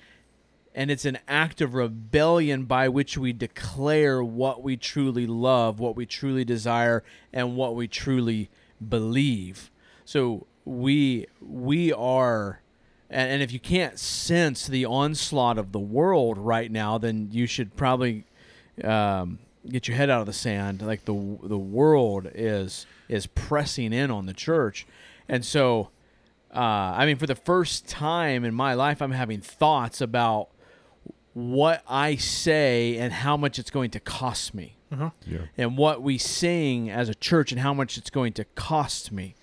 And 0.76 0.90
it's 0.90 1.06
an 1.06 1.20
act 1.28 1.62
of 1.62 1.76
rebellion 1.76 2.66
by 2.66 2.90
which 2.90 3.18
we 3.18 3.32
declare 3.32 4.24
what 4.24 4.64
we 4.64 4.76
truly 4.76 5.28
love, 5.28 5.80
what 5.80 5.96
we 5.96 6.06
truly 6.06 6.44
desire, 6.44 7.04
and 7.32 7.56
what 7.56 7.76
we 7.76 7.88
truly 7.88 8.50
believe. 8.88 9.70
So 10.04 10.48
we 10.66 11.28
we 11.42 11.94
are 11.94 12.62
and, 13.14 13.32
and 13.32 13.44
if 13.44 13.52
you 13.52 13.60
can't 13.60 13.98
sense 14.00 14.68
the 14.68 14.86
onslaught 14.86 15.58
of 15.58 15.72
the 15.72 15.80
world 15.80 16.38
right 16.38 16.72
now, 16.72 16.98
then 16.98 17.30
you 17.32 17.46
should 17.46 17.76
probably 17.78 18.26
um, 18.84 19.40
get 19.70 19.88
your 19.88 19.96
head 19.96 20.10
out 20.10 20.22
of 20.22 20.26
the 20.26 20.34
sand. 20.34 20.82
Like 20.82 21.06
the 21.06 21.38
the 21.44 21.58
world 21.58 22.28
is 22.34 22.86
is 23.08 23.28
pressing 23.28 23.94
in 23.94 24.10
on 24.10 24.26
the 24.26 24.34
church, 24.34 24.88
and 25.30 25.46
so 25.46 25.90
uh, 26.54 26.94
I 26.98 27.06
mean, 27.06 27.18
for 27.18 27.28
the 27.28 27.36
first 27.36 27.88
time 27.88 28.44
in 28.44 28.54
my 28.54 28.74
life, 28.74 29.02
I'm 29.02 29.12
having 29.12 29.42
thoughts 29.42 30.02
about 30.02 30.50
what 31.34 31.84
I 31.88 32.16
say 32.16 32.98
and 32.98 33.12
how 33.12 33.36
much 33.38 33.58
it's 33.60 33.72
going 33.72 33.90
to 33.92 34.00
cost 34.00 34.54
me, 34.54 34.76
Uh-huh. 34.92 35.10
Yeah. 35.26 35.40
and 35.58 35.78
what 35.78 36.02
we 36.02 36.18
sing 36.18 36.90
as 36.90 37.10
a 37.10 37.16
church 37.16 37.52
and 37.52 37.62
how 37.62 37.74
much 37.74 37.98
it's 37.98 38.10
going 38.10 38.34
to 38.34 38.46
cost 38.56 39.12
me. 39.12 39.36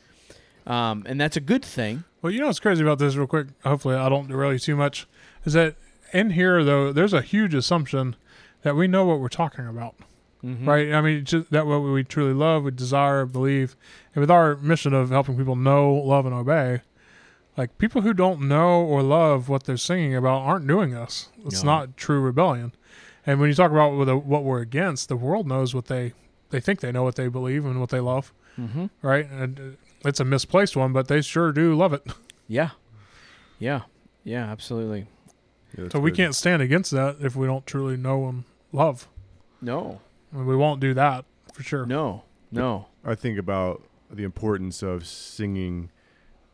Um, 0.66 1.04
and 1.06 1.20
that's 1.20 1.36
a 1.36 1.40
good 1.40 1.64
thing. 1.64 2.04
Well, 2.22 2.32
you 2.32 2.38
know 2.40 2.46
what's 2.46 2.60
crazy 2.60 2.82
about 2.82 2.98
this, 2.98 3.16
real 3.16 3.26
quick. 3.26 3.48
Hopefully, 3.64 3.96
I 3.96 4.08
don't 4.08 4.28
derail 4.28 4.52
you 4.52 4.58
too 4.58 4.76
much. 4.76 5.06
Is 5.44 5.54
that 5.54 5.74
in 6.12 6.30
here 6.30 6.62
though? 6.62 6.92
There's 6.92 7.12
a 7.14 7.22
huge 7.22 7.54
assumption 7.54 8.14
that 8.62 8.76
we 8.76 8.86
know 8.86 9.04
what 9.06 9.20
we're 9.20 9.28
talking 9.28 9.66
about, 9.66 9.94
Mm-hmm. 10.44 10.68
right? 10.68 10.92
I 10.92 11.00
mean, 11.00 11.24
just 11.24 11.50
that 11.50 11.66
what 11.66 11.80
we 11.80 12.04
truly 12.04 12.32
love, 12.34 12.64
we 12.64 12.70
desire, 12.70 13.26
believe, 13.26 13.74
and 14.14 14.20
with 14.20 14.30
our 14.30 14.56
mission 14.56 14.94
of 14.94 15.10
helping 15.10 15.36
people 15.36 15.56
know, 15.56 15.92
love, 15.92 16.24
and 16.26 16.34
obey, 16.34 16.80
like 17.56 17.76
people 17.78 18.02
who 18.02 18.14
don't 18.14 18.42
know 18.48 18.80
or 18.82 19.02
love 19.02 19.48
what 19.48 19.64
they're 19.64 19.76
singing 19.76 20.14
about 20.14 20.42
aren't 20.42 20.66
doing 20.66 20.90
this. 20.90 21.28
It's 21.44 21.62
No. 21.62 21.70
not 21.72 21.96
true 21.96 22.20
rebellion. 22.20 22.72
And 23.26 23.38
when 23.40 23.48
you 23.48 23.54
talk 23.54 23.70
about 23.70 23.92
what 24.24 24.44
we're 24.44 24.60
against, 24.60 25.08
the 25.08 25.16
world 25.16 25.46
knows 25.46 25.74
what 25.74 25.86
they 25.86 26.12
they 26.50 26.60
think 26.60 26.80
they 26.80 26.90
know 26.90 27.02
what 27.04 27.14
they 27.16 27.28
believe 27.28 27.64
and 27.64 27.78
what 27.80 27.90
they 27.90 28.00
love, 28.00 28.32
Mm-hmm. 28.58 28.86
right? 29.02 29.30
And 29.30 29.58
uh, 30.04 30.08
it's 30.08 30.18
a 30.20 30.24
misplaced 30.24 30.76
one, 30.76 30.92
but 30.92 31.06
they 31.08 31.20
sure 31.22 31.52
do 31.52 31.74
love 31.74 31.92
it. 31.92 32.06
Yeah. 32.48 32.70
Yeah. 33.60 33.82
Yeah, 34.24 34.50
absolutely. 34.50 35.06
Yeah, 35.78 35.88
So 35.92 36.00
we 36.00 36.10
good. 36.10 36.16
can't 36.16 36.34
stand 36.34 36.60
against 36.62 36.90
that 36.90 37.18
if 37.20 37.36
we 37.36 37.46
don't 37.46 37.64
truly 37.64 37.96
know 37.96 38.26
and 38.28 38.42
love. 38.72 39.06
No. 39.62 40.00
I 40.32 40.38
mean, 40.38 40.46
we 40.46 40.56
won't 40.56 40.80
do 40.80 40.92
that 40.94 41.24
for 41.54 41.62
sure. 41.62 41.86
No. 41.86 42.24
No. 42.50 42.86
I 43.04 43.14
think 43.14 43.38
about 43.38 43.82
the 44.10 44.24
importance 44.24 44.82
of 44.82 45.06
singing 45.06 45.90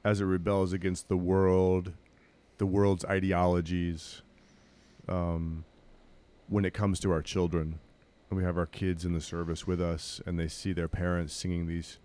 as 0.07 0.20
it 0.20 0.24
rebels 0.24 0.72
against 0.72 1.09
the 1.09 1.16
world, 1.16 1.92
the 2.59 2.66
world's 2.66 3.04
ideologies. 3.07 4.22
Um, 5.09 5.64
when 6.48 6.64
it 6.64 6.72
comes 6.72 7.00
to 7.00 7.11
our 7.11 7.22
children, 7.22 7.80
and 8.30 8.38
we 8.38 8.44
have 8.44 8.57
our 8.57 8.66
kids 8.66 9.04
in 9.04 9.12
the 9.14 9.20
service 9.20 9.66
with 9.66 9.80
us, 9.80 10.20
and 10.24 10.38
they 10.38 10.46
see 10.46 10.72
their 10.72 10.88
parents 10.88 11.34
singing 11.34 11.66
these 11.66 11.98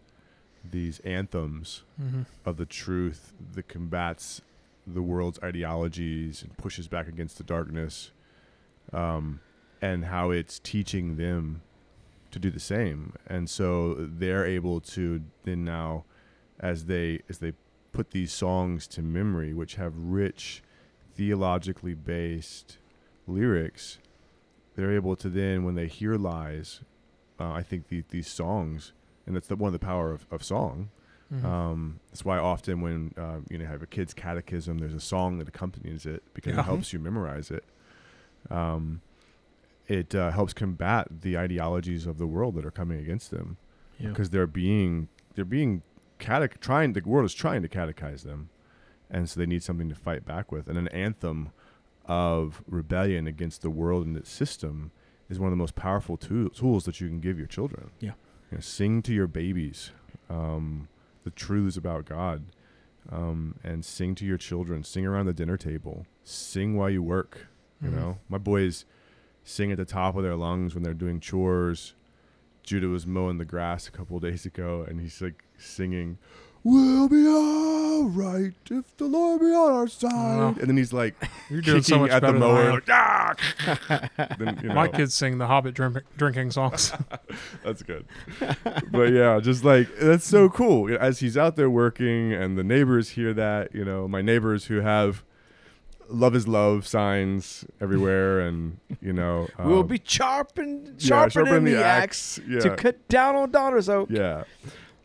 these 0.64 1.00
anthems 1.00 1.84
hmm 1.98 2.22
of 2.46 2.58
the 2.58 2.66
truth 2.66 3.34
that 3.54 3.68
combats 3.68 4.42
the 4.86 5.02
world's 5.02 5.40
ideologies 5.44 6.44
and 6.44 6.56
pushes 6.58 6.88
back 6.88 7.08
against 7.08 7.38
the 7.38 7.44
darkness, 7.44 8.12
um, 8.94 9.40
and 9.80 10.06
how 10.06 10.32
it's 10.32 10.58
teaching 10.60 11.18
them 11.18 11.62
to 12.32 12.40
do 12.40 12.50
the 12.50 12.60
same. 12.60 13.14
And 13.28 13.48
so 13.48 13.96
they're 14.00 14.46
able 14.46 14.80
to 14.96 15.22
then 15.44 15.64
now, 15.66 16.06
as 16.60 16.86
they 16.86 17.22
as 17.30 17.38
they 17.38 17.54
put 17.92 18.12
these 18.12 18.32
songs 18.32 18.88
to 18.88 19.02
memory, 19.02 19.54
which 19.54 19.76
have 19.76 19.94
rich, 19.96 20.62
theologically 21.16 21.94
based 21.94 22.78
lyrics, 23.28 23.98
they're 24.76 24.94
able 24.94 25.16
to 25.18 25.30
then, 25.30 25.64
when 25.64 25.76
they 25.76 25.88
hear 25.88 26.16
lies, 26.16 26.82
uh, 27.40 27.52
I 27.52 27.64
think 27.64 27.90
the, 27.90 28.04
these 28.10 28.28
songs, 28.28 28.94
and 29.26 29.36
that's 29.36 29.48
the, 29.48 29.56
one 29.56 29.68
of 29.68 29.74
the 29.74 29.86
power 29.86 30.12
of, 30.12 30.26
of 30.32 30.44
song, 30.44 30.90
Mm-hmm. 31.34 31.46
um, 31.46 32.00
that's 32.10 32.26
why 32.26 32.38
often 32.38 32.82
when 32.82 33.14
uh, 33.18 33.38
you 33.50 33.58
know 33.58 33.66
have 33.66 33.82
a 33.82 33.88
kid's 33.88 34.14
catechism, 34.14 34.80
there's 34.80 34.94
a 34.94 35.00
song 35.00 35.38
that 35.38 35.48
accompanies 35.48 36.06
it 36.06 36.24
because 36.34 36.56
Yeah. 36.56 36.60
it 36.60 36.64
helps 36.66 36.92
you 36.92 37.00
memorize 37.00 37.50
it. 37.50 37.64
Um, 38.50 39.00
it 39.88 40.14
uh, 40.14 40.32
helps 40.32 40.52
combat 40.52 41.08
the 41.22 41.38
ideologies 41.38 42.06
of 42.06 42.18
the 42.18 42.28
world 42.28 42.56
that 42.56 42.66
are 42.66 42.72
coming 42.72 43.00
against 43.00 43.32
them 43.32 43.56
Yeah. 43.98 44.10
because 44.10 44.32
they're 44.32 44.46
being 44.46 45.08
they're 45.36 45.46
being 45.46 45.84
catech 46.22 46.60
trying 46.60 46.94
the 46.94 47.02
world 47.06 47.26
is 47.26 47.34
trying 47.34 47.62
to 47.64 47.68
catechize 47.68 48.24
them, 48.24 48.50
and 49.10 49.30
so 49.30 49.40
they 49.40 49.46
need 49.46 49.64
something 49.64 49.90
to 49.90 49.96
fight 49.96 50.26
back 50.26 50.52
with. 50.52 50.68
And 50.68 50.78
an 50.78 50.88
anthem 50.90 51.50
of 52.06 52.64
rebellion 52.68 53.28
against 53.28 53.62
the 53.62 53.70
world 53.70 54.06
and 54.06 54.16
its 54.18 54.30
system 54.32 54.92
is 55.30 55.40
one 55.40 55.48
of 55.48 55.52
the 55.52 55.62
most 55.62 55.76
powerful 55.76 56.18
tool, 56.18 56.50
tools 56.50 56.86
that 56.86 57.00
you 57.02 57.08
can 57.08 57.20
give 57.20 57.38
your 57.38 57.48
children. 57.48 57.92
Yeah. 58.00 58.14
You 58.52 58.58
know, 58.58 58.62
sing 58.62 59.02
to 59.04 59.14
your 59.14 59.28
babies 59.28 59.92
um, 60.30 60.88
the 61.24 61.32
truths 61.32 61.78
about 61.78 62.06
God, 62.06 62.44
um, 63.10 63.56
and 63.64 63.84
sing 63.84 64.16
to 64.16 64.26
your 64.26 64.38
children. 64.38 64.84
Sing 64.84 65.06
around 65.06 65.26
the 65.26 65.34
dinner 65.34 65.58
table. 65.58 66.06
Sing 66.24 66.76
while 66.76 66.90
you 66.90 67.02
work. 67.04 67.48
You 67.82 67.90
Mhm. 67.90 67.94
know, 67.96 68.18
my 68.30 68.38
boys 68.38 68.86
sing 69.44 69.72
at 69.72 69.78
the 69.78 69.86
top 69.86 70.16
of 70.16 70.24
their 70.24 70.36
lungs 70.36 70.74
when 70.76 70.84
they're 70.84 70.94
doing 70.94 71.20
chores. 71.20 71.94
Judah 72.64 72.88
was 72.88 73.06
mowing 73.08 73.38
the 73.38 73.46
grass 73.46 73.88
a 73.88 73.92
couple 73.92 74.20
days 74.20 74.46
ago, 74.46 74.86
and 74.88 75.00
he's 75.02 75.22
like 75.22 75.44
singing, 75.58 76.18
"We'll 76.64 77.10
be 77.10 77.28
all 77.28 78.04
right 78.06 78.54
if 78.70 78.96
the 78.98 79.06
Lord 79.06 79.42
be 79.42 79.48
on 79.48 79.72
our 79.72 79.88
side." 79.88 80.58
And 80.58 80.70
then 80.70 80.78
he's 80.78 80.94
like 80.94 81.16
You're 81.50 81.62
doing 81.62 81.82
so 81.82 82.00
much 82.00 82.12
at 82.12 82.22
the 82.22 82.34
better 82.34 82.38
I 82.38 82.40
mower, 82.40 82.72
like, 82.74 82.90
"Ah!" 82.90 83.34
then, 84.40 84.60
you 84.62 84.70
know, 84.70 84.76
My 84.76 84.88
kids 84.88 85.14
sing 85.14 85.38
the 85.38 85.48
Hobbit 85.48 85.74
drink, 85.74 85.98
drinking 86.18 86.52
songs. 86.52 86.94
That's 87.64 87.84
good. 87.84 88.06
but 88.92 89.12
yeah, 89.12 89.40
just 89.40 89.64
like 89.64 89.88
that's 90.00 90.26
so 90.26 90.50
cool. 90.50 90.96
As 91.00 91.20
he's 91.20 91.38
out 91.38 91.56
there 91.56 91.70
working 91.70 92.34
and 92.34 92.58
the 92.58 92.64
neighbors 92.64 93.10
hear 93.10 93.34
that, 93.34 93.74
you 93.76 93.84
know, 93.84 94.08
my 94.08 94.22
neighbors 94.22 94.66
who 94.66 94.82
have 94.82 95.24
love 96.12 96.36
is 96.36 96.48
love 96.48 96.86
signs 96.88 97.66
everywhere 97.80 98.40
and 98.42 98.78
you 99.02 99.14
know 99.14 99.48
we'll 99.60 99.80
um, 99.80 99.88
be 99.88 100.02
sharpened, 100.04 100.96
yeah, 101.00 101.08
sharpening 101.08 101.46
sharpening 101.46 101.74
the, 101.74 101.84
axe, 101.84 102.40
Yeah. 102.48 102.60
to 102.60 102.76
cut 102.76 103.08
down 103.08 103.52
Donar's 103.52 103.90
oak. 103.90 104.10
yeah. 104.12 104.44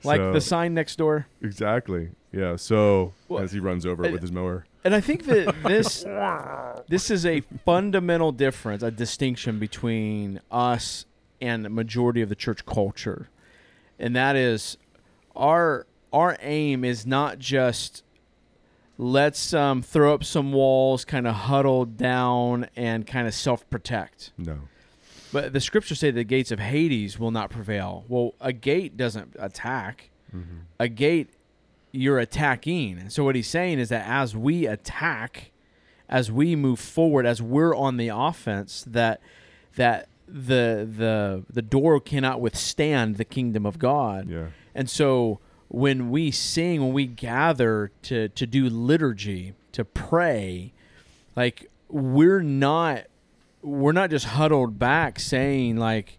Like 0.04 0.20
So- 0.20 0.32
the 0.32 0.40
sign 0.40 0.74
next 0.74 0.96
door. 0.96 1.26
Exactly. 1.42 2.10
Yeah. 2.32 2.56
So 2.56 3.12
Well, 3.28 3.42
as 3.42 3.52
he 3.52 3.60
runs 3.60 3.86
over 3.86 4.04
it 4.04 4.12
with 4.12 4.22
his 4.22 4.32
mower. 4.32 4.66
And 4.84 4.94
I 4.94 5.00
think 5.00 5.24
that 5.24 5.54
this 5.64 6.04
this 6.88 7.10
is 7.10 7.26
a 7.26 7.40
fundamental 7.64 8.30
difference, 8.32 8.82
a 8.82 8.90
distinction 8.90 9.58
between 9.58 10.40
us 10.50 11.06
and 11.40 11.64
the 11.64 11.70
majority 11.70 12.22
of 12.22 12.28
the 12.28 12.36
church 12.36 12.64
culture. 12.66 13.28
And 13.98 14.14
that 14.14 14.36
is 14.36 14.76
our 15.34 15.86
our 16.12 16.36
aim 16.40 16.84
is 16.84 17.06
not 17.06 17.38
just 17.38 18.02
let's 18.98 19.52
um, 19.52 19.82
throw 19.82 20.14
up 20.14 20.24
some 20.24 20.52
walls, 20.52 21.04
kind 21.04 21.26
of 21.26 21.34
huddle 21.34 21.84
down 21.84 22.68
and 22.76 23.06
kind 23.06 23.26
of 23.26 23.34
self 23.34 23.68
protect. 23.70 24.32
No. 24.38 24.60
But 25.32 25.52
the 25.52 25.60
scriptures 25.60 26.00
say 26.00 26.10
the 26.10 26.24
gates 26.24 26.50
of 26.50 26.58
Hades 26.58 27.18
will 27.18 27.30
not 27.30 27.50
prevail. 27.50 28.04
Well, 28.08 28.34
a 28.40 28.52
gate 28.52 28.96
doesn't 28.96 29.36
attack. 29.38 30.10
Mm-hmm. 30.34 30.58
A 30.78 30.88
gate, 30.88 31.30
you're 31.92 32.18
attacking. 32.18 32.98
And 32.98 33.12
so 33.12 33.24
what 33.24 33.34
he's 33.34 33.48
saying 33.48 33.78
is 33.78 33.88
that 33.88 34.06
as 34.08 34.36
we 34.36 34.66
attack, 34.66 35.50
as 36.08 36.30
we 36.30 36.54
move 36.56 36.78
forward, 36.78 37.26
as 37.26 37.42
we're 37.42 37.74
on 37.74 37.96
the 37.96 38.08
offense, 38.08 38.84
that 38.86 39.20
that 39.74 40.08
the 40.26 40.88
the 40.90 41.44
the 41.52 41.62
door 41.62 42.00
cannot 42.00 42.40
withstand 42.40 43.16
the 43.16 43.24
kingdom 43.24 43.66
of 43.66 43.78
God. 43.78 44.28
Yeah. 44.28 44.46
And 44.74 44.88
so 44.88 45.40
when 45.68 46.10
we 46.10 46.30
sing, 46.30 46.80
when 46.82 46.92
we 46.92 47.06
gather 47.06 47.90
to 48.02 48.28
to 48.30 48.46
do 48.46 48.68
liturgy, 48.68 49.54
to 49.72 49.84
pray, 49.84 50.72
like 51.34 51.70
we're 51.88 52.42
not 52.42 53.04
we're 53.62 53.92
not 53.92 54.10
just 54.10 54.26
huddled 54.26 54.78
back 54.78 55.18
saying 55.18 55.76
like 55.76 56.18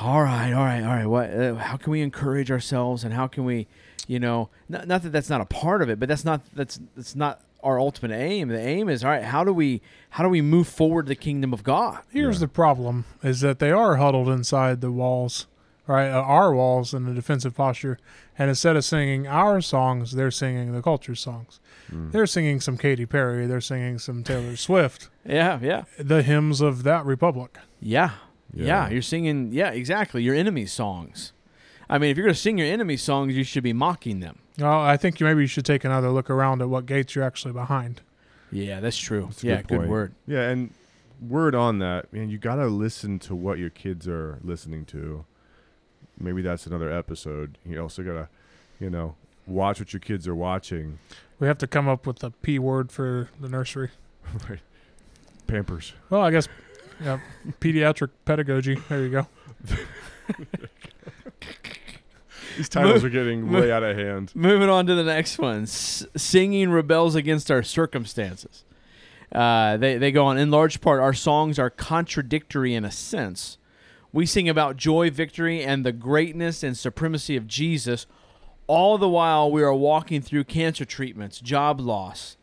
all 0.00 0.22
right, 0.22 0.52
all 0.52 0.64
right, 0.64 0.82
all 0.82 0.88
right, 0.96 1.06
what 1.06 1.30
uh, 1.30 1.54
how 1.54 1.76
can 1.76 1.92
we 1.92 2.00
encourage 2.02 2.50
ourselves 2.50 3.04
and 3.04 3.14
how 3.14 3.28
can 3.28 3.44
we, 3.44 3.68
you 4.08 4.18
know, 4.18 4.48
not, 4.68 4.88
not 4.88 5.02
that 5.04 5.10
that's 5.10 5.30
not 5.30 5.40
a 5.40 5.44
part 5.44 5.82
of 5.82 5.88
it, 5.88 6.00
but 6.00 6.08
that's 6.08 6.24
not 6.24 6.40
that's 6.54 6.80
that's 6.96 7.14
not 7.14 7.40
our 7.62 7.78
ultimate 7.78 8.10
aim. 8.12 8.48
The 8.48 8.58
aim 8.60 8.88
is 8.88 9.04
all 9.04 9.10
right, 9.10 9.22
how 9.22 9.44
do 9.44 9.52
we 9.52 9.82
how 10.10 10.24
do 10.24 10.28
we 10.28 10.42
move 10.42 10.66
forward 10.66 11.06
the 11.06 11.14
kingdom 11.14 11.52
of 11.52 11.62
God? 11.62 12.00
Here's 12.10 12.36
Yeah. 12.36 12.40
the 12.40 12.48
problem: 12.48 13.04
is 13.22 13.40
that 13.42 13.60
they 13.60 13.70
are 13.70 13.96
huddled 13.96 14.28
inside 14.28 14.80
the 14.80 14.90
walls, 14.90 15.46
right? 15.86 16.08
Uh, 16.10 16.20
our 16.22 16.54
walls 16.54 16.94
in 16.94 17.06
a 17.08 17.14
defensive 17.14 17.54
posture, 17.54 17.98
and 18.38 18.48
instead 18.48 18.76
of 18.76 18.84
singing 18.84 19.26
our 19.26 19.60
songs, 19.60 20.12
they're 20.12 20.30
singing 20.30 20.72
the 20.72 20.82
culture 20.82 21.14
songs. 21.14 21.60
Mm. 21.92 22.12
They're 22.12 22.26
singing 22.26 22.60
some 22.60 22.76
Katy 22.78 23.06
Perry. 23.06 23.46
They're 23.46 23.60
singing 23.60 23.98
some 23.98 24.24
Taylor 24.24 24.56
Swift. 24.56 25.08
Yeah, 25.24 25.58
yeah. 25.62 25.84
The 25.98 26.22
hymns 26.22 26.60
of 26.60 26.82
that 26.84 27.04
republic. 27.04 27.58
Yeah. 27.80 28.10
Yeah, 28.52 28.66
Yeah. 28.66 28.88
you're 28.90 29.02
singing. 29.02 29.52
Yeah, 29.52 29.70
exactly. 29.70 30.22
Your 30.22 30.34
enemy's 30.34 30.72
songs. 30.72 31.32
I 31.88 31.98
mean, 31.98 32.10
if 32.10 32.16
you're 32.16 32.24
going 32.26 32.34
to 32.34 32.40
sing 32.40 32.56
your 32.56 32.66
enemy's 32.66 33.02
songs, 33.02 33.36
you 33.36 33.44
should 33.44 33.62
be 33.62 33.72
mocking 33.72 34.20
them. 34.20 34.38
Well, 34.58 34.80
I 34.80 34.96
think 34.96 35.20
you 35.20 35.26
maybe 35.26 35.42
you 35.42 35.46
should 35.46 35.66
take 35.66 35.84
another 35.84 36.10
look 36.10 36.30
around 36.30 36.62
at 36.62 36.68
what 36.68 36.86
gates 36.86 37.14
you're 37.14 37.24
actually 37.24 37.52
behind. 37.52 38.00
Yeah, 38.50 38.80
that's 38.80 38.96
true. 38.96 39.26
That's 39.26 39.42
a 39.42 39.46
yeah, 39.46 39.56
good 39.62 39.80
good 39.80 39.88
word. 39.88 40.14
Yeah, 40.26 40.48
and 40.48 40.72
word 41.20 41.54
on 41.54 41.80
that, 41.80 42.12
man, 42.12 42.30
you 42.30 42.38
got 42.38 42.56
to 42.56 42.66
listen 42.66 43.18
to 43.20 43.34
what 43.34 43.58
your 43.58 43.70
kids 43.70 44.06
are 44.08 44.38
listening 44.42 44.84
to. 44.86 45.24
Maybe 46.18 46.42
that's 46.42 46.66
another 46.66 46.90
episode. 46.92 47.58
You 47.66 47.80
also 47.82 48.02
got 48.02 48.12
to, 48.12 48.28
you 48.80 48.90
know, 48.90 49.16
watch 49.46 49.80
what 49.80 49.92
your 49.92 50.00
kids 50.00 50.26
are 50.28 50.34
watching. 50.34 50.98
We 51.40 51.46
have 51.48 51.58
to 51.58 51.66
come 51.66 51.88
up 51.88 52.06
with 52.06 52.22
a 52.22 52.30
P 52.30 52.58
word 52.58 52.90
for 52.92 53.28
the 53.40 53.48
nursery. 53.48 53.90
Right. 54.48 54.60
Pampers. 55.46 55.92
Well, 56.08 56.22
I 56.22 56.30
guess 56.30 56.48
yeah, 57.02 57.20
pediatric 57.60 58.08
pedagogy. 58.24 58.76
There 58.88 59.02
you 59.02 59.10
go. 59.10 59.26
These 62.56 62.68
titles 62.68 62.94
Move- 63.02 63.04
are 63.04 63.10
getting 63.10 63.42
move- 63.42 63.62
way 63.64 63.72
out 63.72 63.82
of 63.82 63.96
hand. 63.96 64.32
Moving 64.34 64.68
on 64.68 64.86
to 64.86 64.94
the 64.94 65.02
next 65.04 65.38
one. 65.38 65.64
S- 65.64 66.06
singing 66.16 66.70
rebels 66.70 67.14
against 67.14 67.50
our 67.50 67.62
circumstances. 67.62 68.64
Uh, 69.32 69.76
they, 69.76 69.98
they 69.98 70.12
go 70.12 70.24
on. 70.26 70.38
In 70.38 70.50
large 70.50 70.80
part, 70.80 71.00
our 71.00 71.12
songs 71.12 71.58
are 71.58 71.68
contradictory 71.70 72.74
in 72.74 72.84
a 72.84 72.90
sense. 72.92 73.58
We 74.14 74.26
sing 74.26 74.48
about 74.48 74.76
joy, 74.76 75.10
victory, 75.10 75.62
and 75.64 75.84
the 75.84 75.90
greatness 75.92 76.62
and 76.62 76.76
supremacy 76.76 77.36
of 77.36 77.48
Jesus, 77.48 78.06
all 78.68 78.96
the 78.96 79.08
while 79.08 79.50
we 79.50 79.60
are 79.62 79.74
walking 79.74 80.22
through 80.22 80.44
cancer 80.44 80.84
treatments, 80.84 81.40
job 81.40 81.80
loss, 81.80 82.36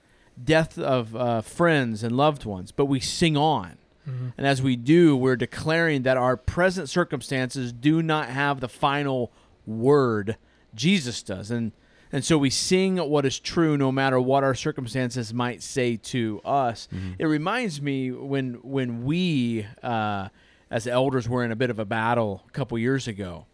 death 0.44 0.78
of 0.78 1.16
uh, 1.16 1.40
friends 1.42 2.04
and 2.04 2.16
loved 2.16 2.44
ones. 2.44 2.74
But 2.74 2.86
we 2.88 3.00
sing 3.00 3.38
on. 3.38 3.78
Mhm. 4.06 4.34
And 4.38 4.46
as 4.46 4.62
we 4.62 4.76
do, 4.76 5.16
we're 5.16 5.38
declaring 5.38 6.02
that 6.04 6.18
our 6.18 6.36
present 6.36 6.90
circumstances 6.90 7.72
do 7.72 8.04
not 8.04 8.28
have 8.28 8.60
the 8.60 8.68
final 8.68 9.32
word. 9.66 10.36
Jesus 10.76 11.24
does. 11.24 11.52
And 11.52 11.72
and 12.14 12.26
so 12.26 12.38
we 12.38 12.50
sing 12.50 12.98
what 12.98 13.26
is 13.26 13.40
true 13.40 13.78
no 13.78 13.90
matter 13.90 14.20
what 14.20 14.44
our 14.44 14.54
circumstances 14.56 15.34
might 15.34 15.64
say 15.64 15.96
to 15.96 16.42
us. 16.44 16.90
It 17.18 17.26
reminds 17.28 17.82
me 17.82 18.12
when 18.12 18.56
when 18.56 19.06
we 19.06 19.66
uh, 19.82 20.28
as 20.72 20.86
the 20.86 20.92
elders 20.92 21.30
were 21.30 21.44
in 21.44 21.52
a 21.52 21.56
bit 21.56 21.70
of 21.70 21.78
a 21.78 21.86
battle 21.86 22.44
a 22.48 22.52
couple 22.52 22.78
years 22.80 23.08
ago. 23.08 23.46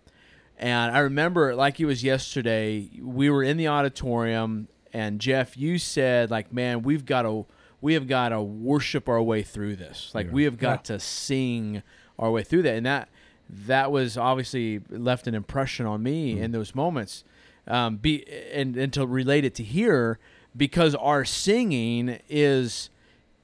And 0.57 0.95
I 0.95 0.99
remember 0.99 1.55
like 1.55 1.79
it 1.79 1.85
was 1.85 2.03
yesterday, 2.03 2.89
we 3.01 3.29
were 3.29 3.43
in 3.43 3.57
the 3.57 3.67
auditorium 3.67 4.69
and 4.93 5.19
Jeff, 5.19 5.57
you 5.57 5.77
said 5.79 6.31
like, 6.31 6.53
man, 6.53 6.83
we've 6.83 7.05
got 7.05 7.23
to 7.23 7.45
we 7.81 7.93
have 7.93 8.07
got 8.07 8.29
to 8.29 8.41
worship 8.41 9.07
our 9.09 9.21
way 9.21 9.43
through 9.43 9.75
this. 9.75 10.11
Like 10.13 10.27
Yeah. 10.27 10.31
we 10.31 10.43
have 10.45 10.57
got 10.57 10.85
to 10.85 10.99
sing 10.99 11.83
our 12.17 12.31
way 12.31 12.43
through 12.43 12.61
that. 12.63 12.75
And 12.75 12.85
that 12.85 13.09
that 13.49 13.91
was 13.91 14.17
obviously 14.17 14.81
left 14.89 15.27
an 15.27 15.35
impression 15.35 15.85
on 15.85 16.03
me 16.03 16.39
in 16.39 16.51
those 16.51 16.73
moments. 16.75 17.23
Um, 17.67 17.97
be 17.97 18.25
and, 18.53 18.77
and 18.77 18.93
to 18.93 19.05
relate 19.05 19.43
it 19.43 19.53
to 19.55 19.63
here, 19.63 20.19
because 20.55 20.95
our 20.95 21.25
singing 21.25 22.19
is 22.29 22.89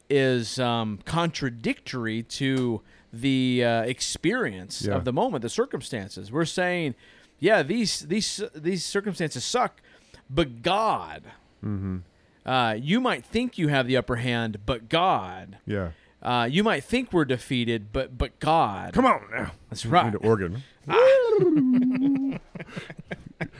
is 0.09 0.59
um, 0.59 0.99
contradictory 1.05 2.24
to 2.24 2.82
the 3.14 3.64
uh, 3.64 3.82
experience 3.84 4.82
Yeah. 4.82 4.95
of 4.95 5.05
the 5.05 5.14
moment, 5.14 5.43
the 5.43 5.49
circumstances. 5.49 6.32
We're 6.32 6.45
saying, 6.45 6.95
yeah, 7.39 7.61
these 7.64 7.99
these 8.01 8.41
these 8.55 8.84
circumstances 8.84 9.43
suck, 9.45 9.82
but 10.30 10.61
God, 10.64 11.24
Mm-hmm. 11.64 11.97
uh, 12.49 12.74
you 12.74 12.99
might 12.99 13.24
think 13.24 13.57
you 13.57 13.68
have 13.70 13.86
the 13.88 13.95
upper 13.97 14.16
hand, 14.18 14.57
but 14.66 14.89
God, 14.89 15.57
Yeah. 15.66 15.91
uh, 16.22 16.47
you 16.49 16.64
might 16.64 16.84
think 16.84 17.14
we're 17.14 17.26
defeated, 17.26 17.91
but 17.93 18.18
but 18.18 18.39
God. 18.39 18.93
Come 18.93 19.05
on 19.05 19.22
now. 19.32 19.51
That's 19.70 19.86
right. 19.86 20.07
an 20.14 20.16
organ. 20.28 20.64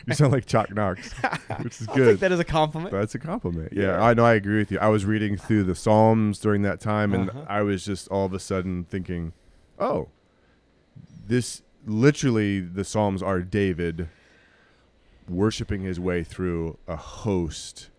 you 0.08 0.14
sound 0.14 0.32
like 0.34 0.46
Chuck 0.46 0.74
Knox, 0.74 1.14
which 1.62 1.80
is 1.82 1.88
good. 1.96 2.14
take 2.14 2.20
that 2.22 2.32
as 2.32 2.40
a 2.40 2.44
compliment. 2.44 2.92
That's 2.92 3.16
a 3.16 3.20
compliment. 3.20 3.74
Yeah, 3.74 4.02
I 4.02 4.14
know. 4.14 4.26
I 4.26 4.34
agree 4.34 4.58
with 4.58 4.72
you. 4.72 4.80
I 4.80 4.88
was 4.88 5.06
reading 5.06 5.38
through 5.38 5.64
the 5.64 5.76
Psalms 5.76 6.40
during 6.40 6.62
that 6.64 6.80
time, 6.80 7.14
and 7.14 7.30
Uh-huh. 7.30 7.46
I 7.48 7.62
was 7.62 7.86
just 7.86 8.08
all 8.10 8.26
of 8.26 8.34
a 8.34 8.40
sudden 8.40 8.86
thinking, 8.86 9.34
"Oh, 9.80 10.10
this 11.28 11.62
literally 11.86 12.60
the 12.60 12.84
Psalms 12.84 13.22
are 13.24 13.42
David 13.42 14.08
worshiping 15.30 15.82
his 15.84 16.00
way 16.00 16.24
through 16.24 16.78
a 16.88 16.96
host 16.96 17.90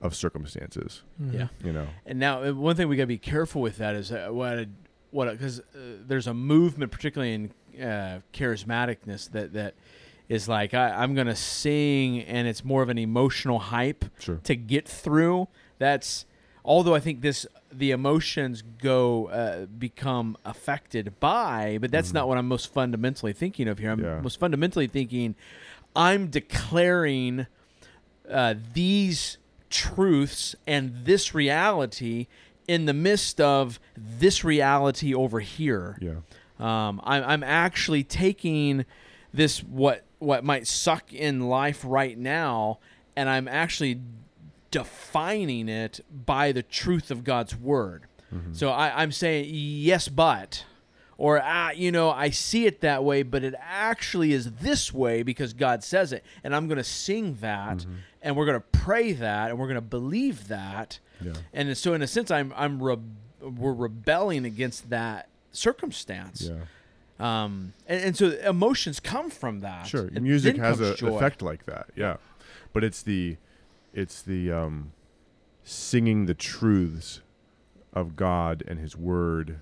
of 0.00 0.14
circumstances." 0.14 1.02
Mhm. 1.20 1.34
Yeah. 1.34 1.48
You 1.64 1.72
know, 1.72 1.86
And 2.06 2.18
now, 2.18 2.42
uh, 2.44 2.52
one 2.52 2.76
thing 2.76 2.88
we 2.88 2.96
got 2.96 3.02
to 3.04 3.06
be 3.08 3.18
careful 3.18 3.60
with 3.62 3.78
that 3.78 3.94
is 3.96 4.12
uh, 4.12 4.28
what 4.30 4.58
a- 4.58 4.68
what 5.10 5.30
because 5.32 5.60
uh, 5.60 5.62
there's 6.06 6.26
a 6.26 6.34
movement, 6.34 6.92
particularly 6.92 7.34
in 7.34 7.50
uh, 7.82 8.20
charismaticness, 8.32 9.30
that 9.32 9.52
that 9.54 9.74
is 10.28 10.46
like 10.48 10.74
I, 10.74 10.90
I'm 10.90 11.14
gonna 11.14 11.34
sing, 11.36 12.20
and 12.22 12.46
it's 12.46 12.62
more 12.64 12.82
of 12.82 12.88
an 12.90 12.98
emotional 12.98 13.58
hype 13.58 14.04
sure. 14.18 14.36
to 14.44 14.54
get 14.54 14.86
through. 14.88 15.48
That's 15.78 16.26
although 16.64 16.94
I 16.94 17.00
think 17.00 17.20
this 17.20 17.46
the 17.72 17.90
emotions 17.90 18.62
go 18.62 19.26
uh, 19.28 19.66
become 19.66 20.36
affected 20.44 21.18
by, 21.20 21.78
but 21.80 21.90
that's 21.90 22.10
Mhm. 22.10 22.14
not 22.14 22.28
what 22.28 22.38
I'm 22.38 22.48
most 22.48 22.72
fundamentally 22.72 23.32
thinking 23.34 23.68
of 23.68 23.78
here. 23.78 23.90
I'm 23.90 24.02
Yeah. 24.02 24.20
most 24.20 24.40
fundamentally 24.40 24.86
thinking 24.86 25.34
I'm 25.94 26.28
declaring 26.28 27.46
uh, 28.30 28.54
these 28.74 29.38
truths 29.70 30.54
and 30.66 31.04
this 31.04 31.34
reality 31.34 32.26
in 32.66 32.84
the 32.84 32.92
midst 32.92 33.40
of 33.40 33.80
this 33.96 34.44
reality 34.44 35.14
over 35.14 35.40
here. 35.40 35.96
Yeah. 36.00 36.16
Um, 36.58 37.00
I'm, 37.04 37.24
I'm 37.24 37.42
actually 37.42 38.04
taking 38.04 38.84
this 39.32 39.62
what 39.62 40.04
what 40.18 40.42
might 40.44 40.66
suck 40.66 41.12
in 41.12 41.48
life 41.48 41.82
right 41.86 42.18
now, 42.18 42.78
and 43.16 43.28
I'm 43.28 43.46
actually 43.46 44.00
defining 44.70 45.68
it 45.68 46.00
by 46.10 46.52
the 46.52 46.62
truth 46.62 47.10
of 47.10 47.24
God's 47.24 47.56
word. 47.56 48.04
Mhm. 48.34 48.54
So 48.56 48.70
I, 48.70 49.02
I'm 49.02 49.12
saying 49.12 49.46
yes, 49.50 50.08
but, 50.08 50.64
or 51.16 51.40
ah, 51.42 51.70
you 51.70 51.90
know, 51.90 52.10
I 52.10 52.30
see 52.30 52.66
it 52.66 52.80
that 52.82 53.02
way, 53.04 53.22
but 53.22 53.42
it 53.42 53.54
actually 53.58 54.32
is 54.32 54.52
this 54.52 54.92
way 54.92 55.22
because 55.22 55.52
God 55.54 55.82
says 55.82 56.12
it, 56.12 56.24
and 56.44 56.54
I'm 56.54 56.68
going 56.68 56.76
to 56.78 56.84
sing 56.84 57.36
that, 57.40 57.78
Mhm. 57.78 57.94
and 58.22 58.36
we're 58.36 58.46
going 58.46 58.60
to 58.60 58.78
pray 58.78 59.12
that, 59.12 59.50
and 59.50 59.58
we're 59.58 59.66
going 59.66 59.76
to 59.76 59.80
believe 59.80 60.48
that, 60.48 60.98
Yeah. 61.20 61.32
and 61.54 61.76
so 61.76 61.94
in 61.94 62.02
a 62.02 62.06
sense, 62.06 62.30
I'm 62.30 62.52
I'm 62.56 62.82
re- 62.82 62.96
we're 63.40 63.72
rebelling 63.72 64.44
against 64.44 64.90
that 64.90 65.28
circumstance. 65.52 66.50
Yeah. 66.50 66.64
Um, 67.20 67.72
and, 67.88 68.02
and 68.04 68.16
so 68.16 68.30
emotions 68.44 69.00
come 69.00 69.30
from 69.30 69.60
that. 69.60 69.86
Sure. 69.86 70.06
And 70.06 70.22
Music 70.22 70.56
has 70.56 70.80
an 70.80 70.92
effect 71.08 71.42
like 71.42 71.66
that. 71.66 71.88
Yeah. 71.96 72.16
But 72.72 72.84
it's 72.84 73.02
the 73.02 73.36
it's 73.98 74.22
the 74.22 74.52
um 74.52 74.92
singing 75.64 76.26
the 76.26 76.34
truths 76.34 77.20
of 77.92 78.16
God 78.16 78.62
and 78.68 78.78
his 78.78 78.96
word 78.96 79.58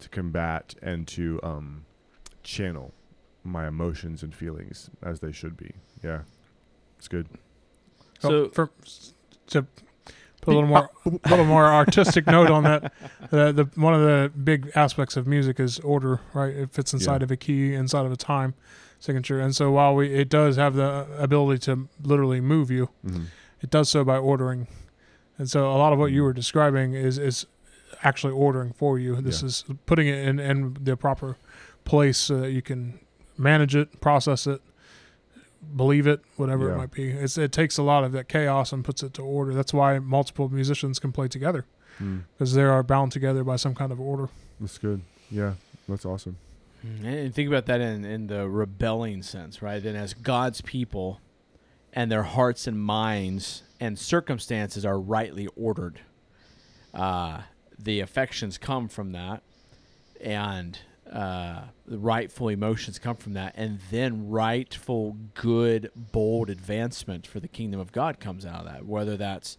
to 0.00 0.08
combat 0.08 0.74
and 0.82 1.06
to 1.08 1.38
um 1.42 1.84
channel 2.42 2.92
my 3.44 3.66
emotions 3.68 4.22
and 4.22 4.34
feelings 4.34 4.90
as 5.02 5.20
they 5.20 5.32
should 5.32 5.56
be. 5.56 5.72
Yeah. 6.02 6.20
It's 6.98 7.08
good. 7.08 7.26
Oh, 8.22 8.28
So 8.28 8.48
for, 8.50 8.70
to 9.48 9.62
put 10.42 10.52
a 10.52 10.54
little 10.54 10.68
more, 10.68 10.90
a 11.24 11.28
little 11.30 11.44
more 11.46 11.66
artistic 11.66 12.26
note 12.26 12.50
on 12.50 12.64
that, 12.64 12.92
the, 13.30 13.52
the 13.52 13.64
one 13.80 13.94
of 13.94 14.00
the 14.02 14.30
big 14.44 14.70
aspects 14.74 15.16
of 15.16 15.26
music 15.26 15.58
is 15.58 15.78
order. 15.80 16.20
Right, 16.34 16.54
it 16.54 16.70
fits 16.72 16.92
inside 16.92 17.20
Yeah. 17.22 17.24
of 17.24 17.30
a 17.30 17.36
key, 17.36 17.74
inside 17.74 18.04
of 18.06 18.12
a 18.12 18.16
time. 18.16 18.54
signature. 18.98 19.40
And 19.40 19.56
so 19.56 19.70
while 19.70 19.94
we 19.94 20.12
it 20.14 20.28
does 20.28 20.56
have 20.56 20.74
the 20.74 21.06
ability 21.18 21.60
to 21.60 21.88
literally 22.02 22.40
move 22.42 22.70
you, 22.70 22.90
Mhm. 23.06 23.26
It 23.60 23.70
does 23.70 23.88
so 23.88 24.04
by 24.04 24.16
ordering. 24.16 24.66
And 25.38 25.48
so 25.50 25.70
a 25.70 25.76
lot 25.78 25.92
of 25.92 25.98
what 25.98 26.12
you 26.12 26.22
were 26.22 26.32
describing 26.32 26.94
is 26.94 27.18
is 27.18 27.46
actually 28.02 28.32
ordering 28.32 28.72
for 28.72 28.98
you. 28.98 29.16
This 29.20 29.42
Yeah. 29.42 29.46
is 29.46 29.64
putting 29.86 30.06
it 30.06 30.26
in, 30.26 30.38
in 30.38 30.76
the 30.80 30.96
proper 30.96 31.36
place 31.84 32.18
so 32.18 32.40
that 32.40 32.52
you 32.52 32.62
can 32.62 32.98
manage 33.36 33.74
it, 33.74 34.00
process 34.00 34.46
it, 34.46 34.60
believe 35.76 36.06
it, 36.06 36.20
whatever 36.36 36.68
Yeah. 36.68 36.74
it 36.74 36.76
might 36.78 36.90
be. 36.92 37.08
It's, 37.10 37.36
it 37.36 37.52
takes 37.52 37.78
a 37.78 37.82
lot 37.82 38.04
of 38.04 38.12
that 38.12 38.28
chaos 38.28 38.72
and 38.72 38.84
puts 38.84 39.02
it 39.02 39.12
to 39.14 39.22
order. 39.22 39.52
That's 39.52 39.74
why 39.74 39.98
multiple 39.98 40.48
musicians 40.48 40.98
can 40.98 41.12
play 41.12 41.28
together 41.28 41.64
Mm. 41.98 42.22
because 42.32 42.54
they 42.54 42.62
are 42.62 42.82
bound 42.82 43.12
together 43.12 43.44
by 43.44 43.56
some 43.56 43.74
kind 43.74 43.92
of 43.92 44.00
order. 44.00 44.28
That's 44.60 44.78
good. 44.78 45.02
Yeah, 45.30 45.54
that's 45.88 46.06
awesome. 46.06 46.36
Mm, 46.86 47.04
And 47.04 47.34
think 47.34 47.48
about 47.48 47.66
that 47.66 47.80
in, 47.82 48.04
in 48.06 48.26
the 48.28 48.48
rebelling 48.48 49.22
sense, 49.22 49.60
right? 49.60 49.82
Then 49.82 49.96
as 49.96 50.14
God's 50.14 50.62
people 50.62 51.20
and 51.92 52.10
their 52.10 52.22
hearts 52.22 52.66
and 52.66 52.80
minds 52.80 53.62
and 53.80 53.98
circumstances 53.98 54.84
are 54.84 54.98
rightly 54.98 55.48
ordered, 55.56 56.00
uh, 56.94 57.42
the 57.78 58.00
affections 58.00 58.58
come 58.58 58.88
from 58.88 59.12
that, 59.12 59.42
and 60.20 60.78
uh, 61.10 61.62
the 61.86 61.98
rightful 61.98 62.48
emotions 62.48 62.98
come 62.98 63.16
from 63.16 63.32
that, 63.32 63.54
and 63.56 63.80
then 63.90 64.28
rightful, 64.28 65.16
good, 65.34 65.90
bold 65.96 66.50
advancement 66.50 67.26
for 67.26 67.40
the 67.40 67.48
kingdom 67.48 67.80
of 67.80 67.90
God 67.90 68.20
comes 68.20 68.46
out 68.46 68.60
of 68.60 68.66
that. 68.66 68.86
Whether 68.86 69.16
that's 69.16 69.58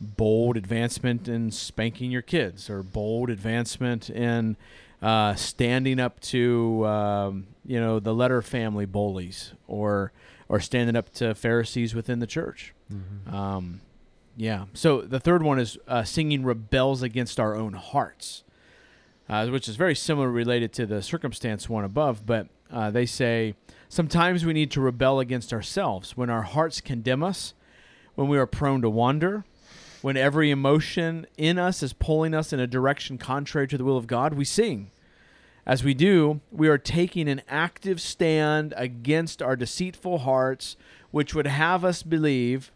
bold 0.00 0.56
advancement 0.56 1.28
in 1.28 1.50
spanking 1.50 2.10
your 2.10 2.22
kids, 2.22 2.70
or 2.70 2.82
bold 2.82 3.30
advancement 3.30 4.10
in 4.10 4.56
uh, 5.02 5.34
standing 5.34 5.98
up 5.98 6.20
to 6.20 6.86
um, 6.86 7.46
you 7.64 7.80
know 7.80 7.98
the 7.98 8.14
letter 8.14 8.42
family 8.42 8.86
bullies, 8.86 9.52
or 9.66 10.12
or 10.50 10.58
standing 10.58 10.96
up 10.96 11.14
to 11.14 11.32
Pharisees 11.32 11.94
within 11.94 12.18
the 12.18 12.26
church. 12.26 12.74
Mm-hmm. 12.92 13.34
Um, 13.34 13.80
yeah. 14.36 14.64
So 14.74 15.00
the 15.02 15.20
third 15.20 15.44
one 15.44 15.60
is 15.60 15.78
uh, 15.86 16.02
singing 16.02 16.42
rebels 16.44 17.02
against 17.02 17.38
our 17.38 17.54
own 17.54 17.74
hearts, 17.74 18.42
uh, 19.28 19.46
which 19.46 19.68
is 19.68 19.76
very 19.76 19.94
similar 19.94 20.28
related 20.28 20.72
to 20.72 20.86
the 20.86 21.02
circumstance 21.02 21.68
one 21.68 21.84
above. 21.84 22.26
But 22.26 22.48
uh, 22.68 22.90
they 22.90 23.06
say 23.06 23.54
sometimes 23.88 24.44
we 24.44 24.52
need 24.52 24.72
to 24.72 24.80
rebel 24.80 25.20
against 25.20 25.52
ourselves 25.52 26.16
when 26.16 26.28
our 26.28 26.42
hearts 26.42 26.80
condemn 26.80 27.22
us, 27.22 27.54
when 28.16 28.26
we 28.26 28.36
are 28.36 28.46
prone 28.46 28.82
to 28.82 28.90
wander, 28.90 29.44
when 30.02 30.16
every 30.16 30.50
emotion 30.50 31.28
in 31.38 31.60
us 31.60 31.80
is 31.80 31.92
pulling 31.92 32.34
us 32.34 32.52
in 32.52 32.58
a 32.58 32.66
direction 32.66 33.18
contrary 33.18 33.68
to 33.68 33.78
the 33.78 33.84
will 33.84 33.96
of 33.96 34.08
God. 34.08 34.34
We 34.34 34.44
sing. 34.44 34.90
As 35.66 35.84
we 35.84 35.94
do, 35.94 36.40
we 36.50 36.68
are 36.68 36.78
taking 36.78 37.28
an 37.28 37.42
active 37.48 38.00
stand 38.00 38.74
against 38.76 39.42
our 39.42 39.56
deceitful 39.56 40.18
hearts, 40.18 40.76
which 41.10 41.34
would 41.34 41.46
have 41.46 41.84
us 41.84 42.02
believe 42.02 42.72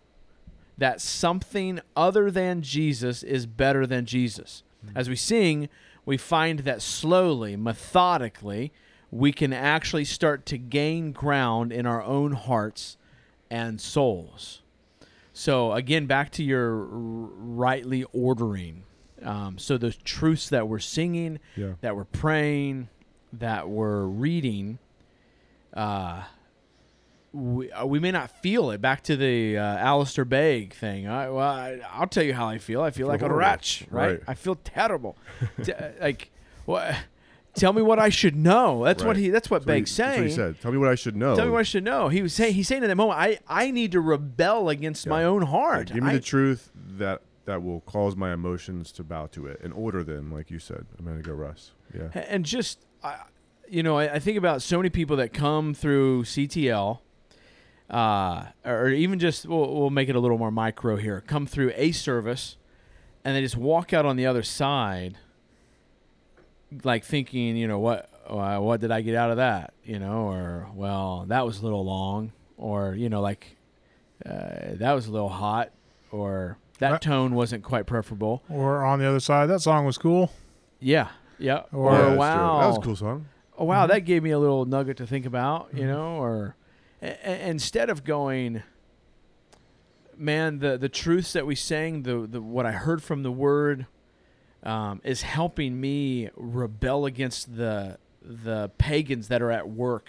that 0.76 1.00
something 1.00 1.80
other 1.96 2.30
than 2.30 2.62
Jesus 2.62 3.22
is 3.22 3.46
better 3.46 3.86
than 3.86 4.06
Jesus. 4.06 4.62
Mm-hmm. 4.84 4.98
As 4.98 5.08
we 5.08 5.16
sing, 5.16 5.68
we 6.04 6.16
find 6.16 6.60
that 6.60 6.82
slowly, 6.82 7.56
methodically, 7.56 8.72
we 9.10 9.32
can 9.32 9.52
actually 9.52 10.04
start 10.04 10.44
to 10.46 10.58
gain 10.58 11.12
ground 11.12 11.72
in 11.72 11.86
our 11.86 12.02
own 12.02 12.32
hearts 12.32 12.96
and 13.50 13.80
souls. 13.80 14.60
So, 15.32 15.72
again, 15.72 16.06
back 16.06 16.30
to 16.32 16.44
your 16.44 16.74
rightly 16.74 18.04
ordering. 18.12 18.84
Um, 19.22 19.58
so, 19.58 19.78
the 19.78 19.92
truths 19.92 20.48
that 20.48 20.68
we're 20.68 20.78
singing, 20.80 21.38
Yeah. 21.56 21.74
that 21.80 21.96
we're 21.96 22.04
praying, 22.04 22.88
that 23.32 23.68
we're 23.68 24.04
reading, 24.04 24.78
uh, 25.72 26.24
we, 27.32 27.70
uh, 27.72 27.84
we 27.84 27.98
may 27.98 28.12
not 28.12 28.30
feel 28.42 28.70
it. 28.70 28.80
Back 28.80 29.02
to 29.04 29.16
the 29.16 29.58
uh, 29.58 29.62
Alistair 29.62 30.24
Begg 30.24 30.72
thing. 30.74 31.08
I, 31.08 31.28
well, 31.30 31.48
I, 31.48 31.80
I'll 31.92 32.06
tell 32.06 32.22
you 32.22 32.34
how 32.34 32.46
I 32.48 32.58
feel. 32.58 32.80
I 32.82 32.90
feel, 32.90 33.06
Feel 33.06 33.08
like 33.08 33.22
a 33.22 33.32
wretch, 33.32 33.84
right? 33.90 34.10
Right. 34.12 34.20
I 34.28 34.34
feel 34.34 34.56
terrible. 34.62 35.16
T- 35.62 35.72
uh, 35.72 35.88
like, 36.00 36.30
what? 36.64 36.94
Tell 37.54 37.72
me 37.72 37.82
what 37.82 37.98
I 38.00 38.08
should 38.08 38.34
know. 38.36 38.84
That's 38.84 39.02
what 39.04 39.16
he. 39.16 39.30
That's 39.30 39.48
what 39.48 39.60
That's 39.60 39.66
what, 39.66 39.74
he, 39.74 39.80
Begg's 39.80 39.96
that's 39.96 40.18
what 40.18 40.26
he 40.26 40.32
said. 40.32 40.60
Tell 40.60 40.72
me 40.72 40.78
what 40.78 40.88
I 40.88 40.96
should 40.96 41.14
know. 41.16 41.36
Tell 41.36 41.44
me 41.46 41.52
what 41.52 41.60
I 41.60 41.62
should 41.64 41.84
know. 41.84 42.08
He 42.08 42.20
was 42.20 42.32
saying. 42.34 42.54
He's 42.54 42.66
saying 42.66 42.82
in 42.82 42.88
that 42.88 42.96
moment, 42.96 43.18
I, 43.20 43.38
I 43.48 43.70
need 43.70 43.92
to 43.92 44.00
rebel 44.00 44.68
against 44.68 45.06
Yeah. 45.06 45.10
my 45.10 45.24
own 45.24 45.42
heart. 45.42 45.92
give 45.92 46.02
me 46.02 46.10
I- 46.10 46.14
the 46.14 46.20
truth 46.20 46.70
that 46.74 47.22
that 47.44 47.62
will 47.62 47.80
cause 47.80 48.16
my 48.16 48.32
emotions 48.32 48.90
to 48.92 49.04
bow 49.04 49.26
to 49.26 49.46
it 49.46 49.60
and 49.62 49.72
order 49.72 50.02
them, 50.02 50.32
like 50.32 50.50
you 50.50 50.58
said. 50.58 50.86
I'm 50.98 51.04
gonna 51.04 51.22
go, 51.22 51.32
Russ. 51.32 51.72
Yeah. 51.94 52.08
and 52.14 52.44
just 52.44 52.84
I 53.02 53.16
you 53.68 53.82
know 53.82 53.98
I, 53.98 54.14
I 54.14 54.18
think 54.18 54.38
about 54.38 54.62
so 54.62 54.78
many 54.78 54.90
people 54.90 55.16
that 55.16 55.32
come 55.32 55.74
through 55.74 56.24
ctl 56.24 57.00
uh, 57.90 58.46
or 58.64 58.88
even 58.88 59.18
just 59.18 59.46
we'll, 59.46 59.74
we'll 59.74 59.90
make 59.90 60.08
it 60.08 60.16
a 60.16 60.20
little 60.20 60.38
more 60.38 60.50
micro 60.50 60.96
here 60.96 61.22
come 61.26 61.46
through 61.46 61.72
a 61.74 61.92
service 61.92 62.56
and 63.24 63.36
they 63.36 63.40
just 63.40 63.56
walk 63.56 63.92
out 63.92 64.06
on 64.06 64.16
the 64.16 64.26
other 64.26 64.42
side 64.42 65.18
like 66.82 67.04
thinking 67.04 67.56
you 67.56 67.68
know 67.68 67.78
what 67.78 68.10
uh, 68.26 68.58
what 68.58 68.80
did 68.80 68.90
i 68.90 69.00
get 69.00 69.14
out 69.14 69.30
of 69.30 69.36
that 69.36 69.74
you 69.84 69.98
know 69.98 70.28
or 70.28 70.68
well 70.74 71.24
that 71.28 71.44
was 71.46 71.60
a 71.60 71.62
little 71.62 71.84
long 71.84 72.32
or 72.56 72.94
you 72.94 73.08
know 73.08 73.20
like 73.20 73.56
uh, 74.26 74.74
that 74.74 74.92
was 74.92 75.06
a 75.06 75.12
little 75.12 75.28
hot 75.28 75.70
or 76.10 76.56
that 76.78 76.92
Uh, 76.92 76.98
tone 76.98 77.34
wasn't 77.34 77.62
quite 77.62 77.86
preferable 77.86 78.42
Or 78.48 78.84
on 78.84 78.98
the 78.98 79.06
other 79.08 79.20
side, 79.20 79.46
that 79.46 79.60
song 79.60 79.84
was 79.86 79.98
cool. 79.98 80.30
yeah 80.80 81.08
yeah 81.38 81.62
Or- 81.72 81.92
Yeah, 81.92 82.14
wow 82.14 82.60
That 82.60 82.66
was 82.68 82.76
a 82.78 82.80
cool 82.80 82.96
song. 82.96 83.26
oh 83.58 83.64
wow 83.64 83.84
Mhm. 83.86 83.88
that 83.88 84.00
gave 84.00 84.22
me 84.22 84.30
a 84.30 84.38
little 84.38 84.64
nugget 84.64 84.96
to 84.98 85.06
think 85.06 85.24
about 85.26 85.68
you 85.72 85.82
Mhm. 85.84 85.88
know 85.88 86.16
or 86.16 86.56
a- 87.02 87.48
instead 87.48 87.90
of 87.90 88.04
going 88.04 88.62
man 90.16 90.58
the 90.60 90.76
the 90.78 90.88
truths 90.88 91.32
that 91.32 91.44
we 91.46 91.54
sang 91.54 92.02
the, 92.04 92.26
the 92.26 92.40
what 92.40 92.64
i 92.66 92.72
heard 92.72 93.02
from 93.02 93.22
the 93.22 93.32
word 93.32 93.86
um, 94.62 95.00
is 95.04 95.22
helping 95.22 95.80
me 95.80 96.30
rebel 96.36 97.04
against 97.04 97.56
the 97.56 97.98
the 98.22 98.70
pagans 98.78 99.28
that 99.28 99.42
are 99.42 99.50
at 99.50 99.68
work 99.68 100.08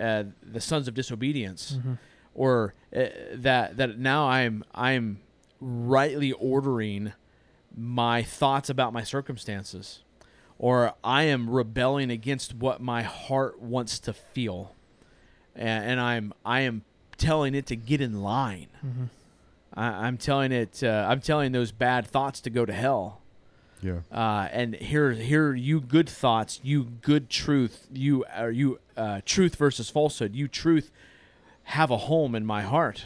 uh, 0.00 0.24
the 0.42 0.60
sons 0.60 0.88
of 0.88 0.94
disobedience 0.94 1.78
Mhm. 1.84 1.98
or 2.34 2.74
uh, 2.96 3.04
that 3.34 3.76
that 3.76 3.98
now 3.98 4.26
I'm 4.28 4.64
I'm 4.74 5.20
rightly 5.60 6.32
ordering 6.32 7.12
my 7.76 8.22
thoughts 8.22 8.68
about 8.70 8.92
my 8.92 9.02
circumstances 9.02 10.00
or 10.58 10.92
I 11.04 11.24
am 11.24 11.48
rebelling 11.48 12.10
against 12.10 12.54
what 12.54 12.80
my 12.80 13.02
heart 13.02 13.60
wants 13.60 13.98
to 14.00 14.12
feel 14.12 14.74
and, 15.54 15.84
and 15.92 16.00
I'm 16.00 16.32
I 16.44 16.60
am 16.60 16.82
telling 17.16 17.54
it 17.54 17.66
to 17.66 17.76
get 17.76 18.00
in 18.00 18.22
line 18.22 18.68
Mhm. 18.84 19.08
I, 19.74 19.84
I'm 20.06 20.16
telling 20.16 20.50
it 20.52 20.82
uh, 20.82 21.06
I'm 21.08 21.20
telling 21.20 21.52
those 21.52 21.70
bad 21.72 22.06
thoughts 22.06 22.40
to 22.42 22.50
go 22.50 22.64
to 22.66 22.72
hell 22.72 23.20
Yeah. 23.82 24.00
uh, 24.10 24.48
and 24.50 24.74
here 24.74 25.12
here 25.12 25.54
you 25.54 25.80
good 25.80 26.08
thoughts 26.08 26.58
you 26.62 26.84
good 26.84 27.30
truth 27.30 27.86
you 27.92 28.24
are 28.34 28.50
you 28.50 28.80
uh, 28.96 29.20
truth 29.24 29.54
versus 29.56 29.90
falsehood 29.90 30.34
you 30.34 30.48
truth 30.48 30.90
have 31.64 31.90
a 31.90 31.98
home 31.98 32.34
in 32.34 32.44
my 32.44 32.62
heart 32.62 33.04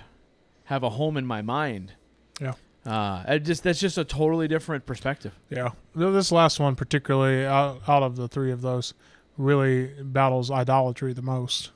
have 0.65 0.83
a 0.83 0.91
home 0.91 1.17
in 1.19 1.27
my 1.27 1.43
mind 1.43 1.93
Yeah. 2.41 2.55
uh, 2.87 3.23
it 3.29 3.41
just 3.41 3.63
that's 3.63 3.81
just 3.81 3.97
a 3.99 4.05
totally 4.05 4.49
different 4.49 4.87
perspective 4.87 5.33
Yeah, 5.51 5.71
this 5.95 6.31
last 6.33 6.61
one 6.61 6.75
particularly 6.77 7.45
out, 7.47 7.81
out 7.89 8.03
of 8.03 8.17
the 8.17 8.29
three 8.29 8.51
of 8.53 8.61
those 8.63 8.95
really 9.39 9.87
battles 10.03 10.51
idolatry 10.51 11.13
the 11.13 11.23
most 11.23 11.71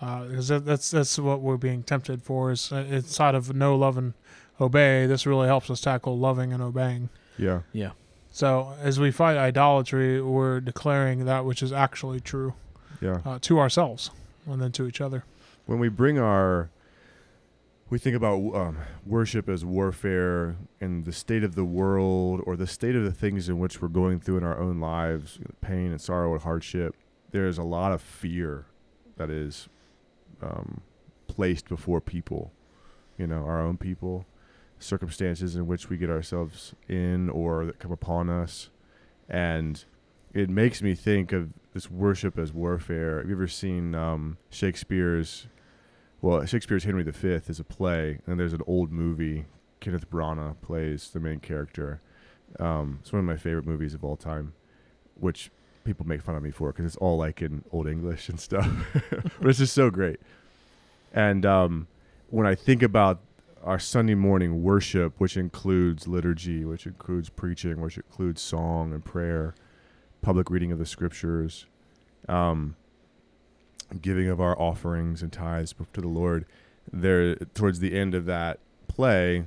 because 0.00 0.48
that, 0.48 0.66
that's 0.66 0.90
that's 0.90 1.18
what 1.18 1.40
we're 1.40 1.56
being 1.56 1.82
tempted 1.82 2.22
for 2.22 2.50
is 2.50 2.70
uh, 2.72 2.76
inside 2.90 3.34
of 3.34 3.54
know 3.54 3.74
love 3.74 3.96
and 3.96 4.12
obey. 4.60 5.06
This 5.06 5.24
really 5.26 5.46
helps 5.46 5.70
us 5.70 5.80
tackle 5.80 6.18
loving 6.18 6.52
and 6.52 6.62
obeying. 6.62 7.08
Yeah. 7.38 7.60
yeah 7.72 7.92
So 8.30 8.74
as 8.82 9.00
we 9.00 9.10
fight 9.10 9.36
idolatry, 9.38 10.20
we're 10.20 10.60
declaring 10.60 11.24
that 11.24 11.44
which 11.46 11.62
is 11.62 11.72
actually 11.72 12.20
true 12.20 12.52
Yeah. 13.00 13.20
uh, 13.24 13.38
to 13.42 13.58
ourselves 13.58 14.10
and 14.46 14.60
then 14.60 14.72
to 14.72 14.86
each 14.86 15.00
other. 15.00 15.24
when 15.66 15.78
we 15.78 15.88
bring 15.88 16.18
our 16.18 16.68
we 17.94 17.98
think 18.00 18.16
about 18.16 18.38
um, 18.56 18.76
worship 19.06 19.48
as 19.48 19.64
warfare 19.64 20.56
and 20.80 21.04
the 21.04 21.12
state 21.12 21.44
of 21.44 21.54
the 21.54 21.64
world 21.64 22.42
or 22.44 22.56
the 22.56 22.66
state 22.66 22.96
of 22.96 23.04
the 23.04 23.12
things 23.12 23.48
in 23.48 23.56
which 23.60 23.80
we're 23.80 23.86
going 23.86 24.18
through 24.18 24.36
in 24.36 24.42
our 24.42 24.58
own 24.58 24.80
lives 24.80 25.38
pain 25.60 25.92
and 25.92 26.00
sorrow 26.00 26.32
and 26.32 26.42
hardship 26.42 26.96
there's 27.30 27.56
a 27.56 27.62
lot 27.62 27.92
of 27.92 28.02
fear 28.02 28.66
that 29.16 29.30
is 29.30 29.68
um, 30.42 30.80
placed 31.28 31.68
before 31.68 32.00
people 32.00 32.50
you 33.16 33.28
know 33.28 33.44
our 33.44 33.64
own 33.64 33.76
people 33.76 34.26
circumstances 34.80 35.54
in 35.54 35.68
which 35.68 35.88
we 35.88 35.96
get 35.96 36.10
ourselves 36.10 36.74
in 36.88 37.30
or 37.30 37.64
that 37.64 37.78
come 37.78 37.92
upon 37.92 38.28
us 38.28 38.70
and 39.28 39.84
it 40.32 40.50
makes 40.50 40.82
me 40.82 40.96
think 40.96 41.32
of 41.32 41.50
this 41.74 41.88
worship 41.88 42.38
as 42.38 42.52
warfare. 42.52 43.18
Have 43.18 43.28
you 43.28 43.36
ever 43.36 43.46
seen 43.46 43.94
um, 43.94 44.36
Shakespeare's? 44.50 45.46
Well, 46.24 46.46
Shakespeare's 46.46 46.84
Henry 46.84 47.02
V 47.02 47.28
is 47.28 47.60
a 47.60 47.64
play, 47.64 48.18
and 48.26 48.40
there's 48.40 48.54
an 48.54 48.62
old 48.66 48.90
movie. 48.90 49.44
Kenneth 49.80 50.10
Branagh 50.10 50.58
plays 50.62 51.10
the 51.10 51.20
main 51.20 51.38
character. 51.38 52.00
Um, 52.58 53.00
it's 53.02 53.12
one 53.12 53.20
of 53.20 53.26
my 53.26 53.36
favorite 53.36 53.66
movies 53.66 53.92
of 53.92 54.02
all 54.02 54.16
time, 54.16 54.54
which 55.20 55.50
people 55.84 56.06
make 56.06 56.22
fun 56.22 56.34
of 56.34 56.42
me 56.42 56.50
for 56.50 56.72
because 56.72 56.86
it's 56.86 56.96
all 56.96 57.18
like 57.18 57.42
in 57.42 57.62
old 57.72 57.86
English 57.86 58.30
and 58.30 58.40
stuff, 58.40 58.66
but 59.38 59.50
it's 59.50 59.58
just 59.58 59.74
so 59.74 59.90
great. 59.90 60.18
And 61.12 61.44
um, 61.44 61.88
when 62.30 62.46
I 62.46 62.54
think 62.54 62.82
about 62.82 63.20
our 63.62 63.78
Sunday 63.78 64.14
morning 64.14 64.62
worship, 64.62 65.12
which 65.18 65.36
includes 65.36 66.08
liturgy, 66.08 66.64
which 66.64 66.86
includes 66.86 67.28
preaching, 67.28 67.82
which 67.82 67.98
includes 67.98 68.40
song 68.40 68.94
and 68.94 69.04
prayer, 69.04 69.54
public 70.22 70.48
reading 70.48 70.72
of 70.72 70.78
the 70.78 70.86
scriptures, 70.86 71.66
um, 72.30 72.76
giving 74.00 74.28
of 74.28 74.40
our 74.40 74.58
offerings 74.60 75.22
and 75.22 75.32
tithes 75.32 75.74
to 75.92 76.00
the 76.00 76.08
Lord, 76.08 76.44
there 76.92 77.34
towards 77.36 77.80
the 77.80 77.96
end 77.96 78.14
of 78.14 78.26
that 78.26 78.58
play, 78.88 79.46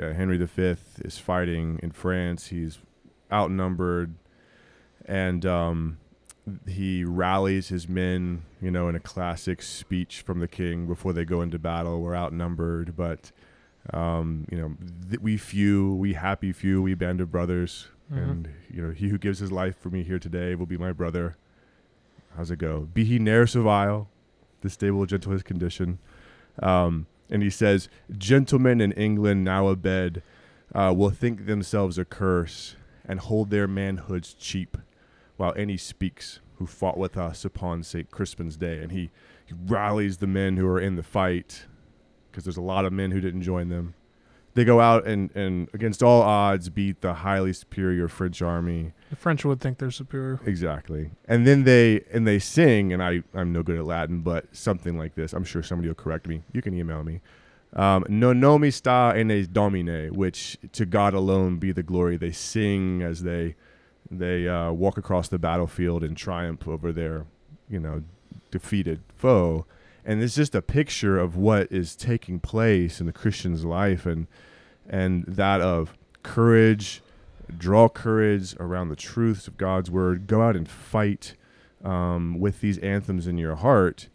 uh, 0.00 0.12
Henry 0.12 0.38
V 0.38 0.76
is 1.04 1.18
fighting 1.18 1.78
in 1.82 1.90
France. 1.92 2.48
He's 2.48 2.78
outnumbered, 3.32 4.14
and 5.04 5.44
um, 5.44 5.98
he 6.66 7.04
rallies 7.04 7.68
his 7.68 7.88
men, 7.88 8.42
you 8.60 8.70
know, 8.70 8.88
in 8.88 8.94
a 8.94 9.00
classic 9.00 9.62
speech 9.62 10.22
from 10.22 10.40
the 10.40 10.48
king 10.48 10.86
before 10.86 11.12
they 11.12 11.24
go 11.24 11.42
into 11.42 11.58
battle. 11.58 12.00
We're 12.00 12.14
outnumbered, 12.16 12.96
but 12.96 13.32
um, 13.92 14.46
you 14.50 14.58
know, 14.58 14.74
th- 15.08 15.20
we 15.20 15.36
few, 15.36 15.94
we 15.94 16.14
happy 16.14 16.52
few, 16.52 16.82
we 16.82 16.94
band 16.94 17.20
of 17.20 17.30
brothers, 17.30 17.88
Mhm. 18.12 18.16
and 18.30 18.48
you 18.70 18.82
know, 18.82 18.90
he 18.92 19.08
who 19.08 19.18
gives 19.18 19.38
his 19.40 19.52
life 19.52 19.76
for 19.78 19.90
me 19.90 20.02
here 20.02 20.18
today 20.18 20.54
will 20.54 20.66
be 20.66 20.76
my 20.78 20.92
brother. 20.92 21.36
How's 22.36 22.50
it 22.50 22.58
go? 22.58 22.88
Be 22.92 23.04
he 23.04 23.18
ne'er 23.18 23.46
so 23.46 23.62
vile, 23.62 24.08
this 24.60 24.76
day 24.76 24.90
will 24.90 25.06
gentle 25.06 25.32
his 25.32 25.42
condition. 25.42 25.98
Um, 26.62 27.06
and 27.30 27.42
he 27.42 27.50
says, 27.50 27.88
Gentlemen 28.16 28.80
in 28.80 28.92
England 28.92 29.44
now 29.44 29.68
abed 29.68 30.22
uh, 30.74 30.92
will 30.96 31.10
think 31.10 31.46
themselves 31.46 31.98
a 31.98 32.04
curse 32.04 32.76
and 33.06 33.20
hold 33.20 33.50
their 33.50 33.66
manhoods 33.66 34.34
cheap, 34.38 34.76
while 35.36 35.54
any 35.56 35.76
speaks 35.76 36.40
who 36.56 36.66
fought 36.66 36.98
with 36.98 37.16
us 37.16 37.44
upon 37.44 37.82
St. 37.82 38.10
Crispin's 38.10 38.56
Day. 38.56 38.78
And 38.78 38.92
he, 38.92 39.10
he 39.44 39.54
rallies 39.66 40.18
the 40.18 40.26
men 40.26 40.56
who 40.56 40.66
are 40.66 40.80
in 40.80 40.96
the 40.96 41.02
fight, 41.02 41.64
because 42.30 42.44
there's 42.44 42.56
a 42.56 42.62
lot 42.62 42.84
of 42.84 42.92
men 42.92 43.12
who 43.12 43.20
didn't 43.20 43.42
join 43.42 43.68
them. 43.68 43.94
They 44.56 44.64
go 44.64 44.80
out 44.80 45.06
and, 45.06 45.30
and, 45.36 45.68
against 45.74 46.02
all 46.02 46.22
odds, 46.22 46.70
beat 46.70 47.02
the 47.02 47.12
highly 47.12 47.52
superior 47.52 48.08
French 48.08 48.40
army. 48.40 48.94
The 49.10 49.16
French 49.16 49.44
would 49.44 49.60
think 49.60 49.76
they're 49.76 49.90
superior. 49.90 50.40
Exactly. 50.46 51.10
And 51.28 51.46
then 51.46 51.64
they 51.64 52.00
and 52.10 52.26
they 52.26 52.38
sing, 52.38 52.90
and 52.90 53.02
I 53.02 53.22
I'm 53.34 53.52
no 53.52 53.62
good 53.62 53.76
at 53.76 53.84
Latin, 53.84 54.22
but 54.22 54.56
something 54.56 54.96
like 54.96 55.14
this. 55.14 55.34
I'm 55.34 55.44
sure 55.44 55.62
somebody 55.62 55.88
will 55.88 55.94
correct 55.94 56.26
me. 56.26 56.40
You 56.52 56.62
can 56.62 56.72
email 56.72 57.04
me. 57.04 57.20
Um, 57.74 58.06
no 58.08 58.32
nomi 58.32 58.72
sta 58.72 59.12
enes 59.12 59.52
domine, 59.52 60.14
which 60.14 60.56
to 60.72 60.86
God 60.86 61.12
alone 61.12 61.58
be 61.58 61.70
the 61.70 61.82
glory. 61.82 62.16
They 62.16 62.32
sing 62.32 63.02
as 63.02 63.24
they 63.24 63.56
they 64.10 64.48
uh, 64.48 64.72
walk 64.72 64.96
across 64.96 65.28
the 65.28 65.38
battlefield 65.38 66.02
in 66.02 66.14
triumph 66.14 66.66
over 66.66 66.92
their 66.92 67.26
you 67.68 67.78
know 67.78 68.04
defeated 68.50 69.02
foe. 69.14 69.66
And 70.06 70.22
it's 70.22 70.36
just 70.36 70.54
a 70.54 70.62
picture 70.62 71.18
of 71.18 71.36
what 71.36 71.70
is 71.72 71.96
taking 71.96 72.38
place 72.38 73.00
in 73.00 73.06
the 73.06 73.12
Christian's 73.12 73.64
life, 73.64 74.06
and 74.06 74.28
and 74.88 75.24
that 75.26 75.60
of 75.60 75.94
courage, 76.22 77.02
draw 77.58 77.88
courage 77.88 78.54
around 78.60 78.88
the 78.88 78.96
truths 78.96 79.48
of 79.48 79.58
God's 79.58 79.90
word. 79.90 80.28
Go 80.28 80.42
out 80.42 80.54
and 80.54 80.68
fight 80.68 81.34
um, 81.84 82.38
with 82.38 82.60
these 82.60 82.78
anthems 82.78 83.26
in 83.26 83.36
your 83.36 83.56
heart, 83.56 84.08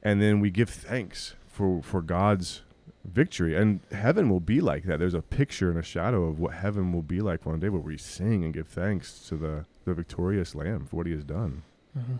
and 0.00 0.22
then 0.22 0.38
we 0.38 0.48
give 0.50 0.70
thanks 0.70 1.34
for 1.48 1.82
for 1.82 2.02
God's 2.02 2.62
victory. 3.04 3.56
And 3.56 3.80
heaven 3.90 4.30
will 4.30 4.38
be 4.38 4.60
like 4.60 4.84
that. 4.84 5.00
There's 5.00 5.12
a 5.12 5.22
picture 5.22 5.70
and 5.70 5.78
a 5.78 5.82
shadow 5.82 6.22
of 6.24 6.38
what 6.38 6.54
heaven 6.54 6.92
will 6.92 7.02
be 7.02 7.20
like 7.20 7.44
one 7.44 7.58
day, 7.58 7.68
where 7.68 7.80
we 7.80 7.98
sing 7.98 8.44
and 8.44 8.54
give 8.54 8.68
thanks 8.68 9.26
to 9.28 9.36
the 9.36 9.64
the 9.84 9.92
victorious 9.92 10.54
Lamb 10.54 10.86
for 10.86 10.98
what 10.98 11.06
He 11.06 11.12
has 11.12 11.24
done. 11.24 11.62
hmm 11.94 12.16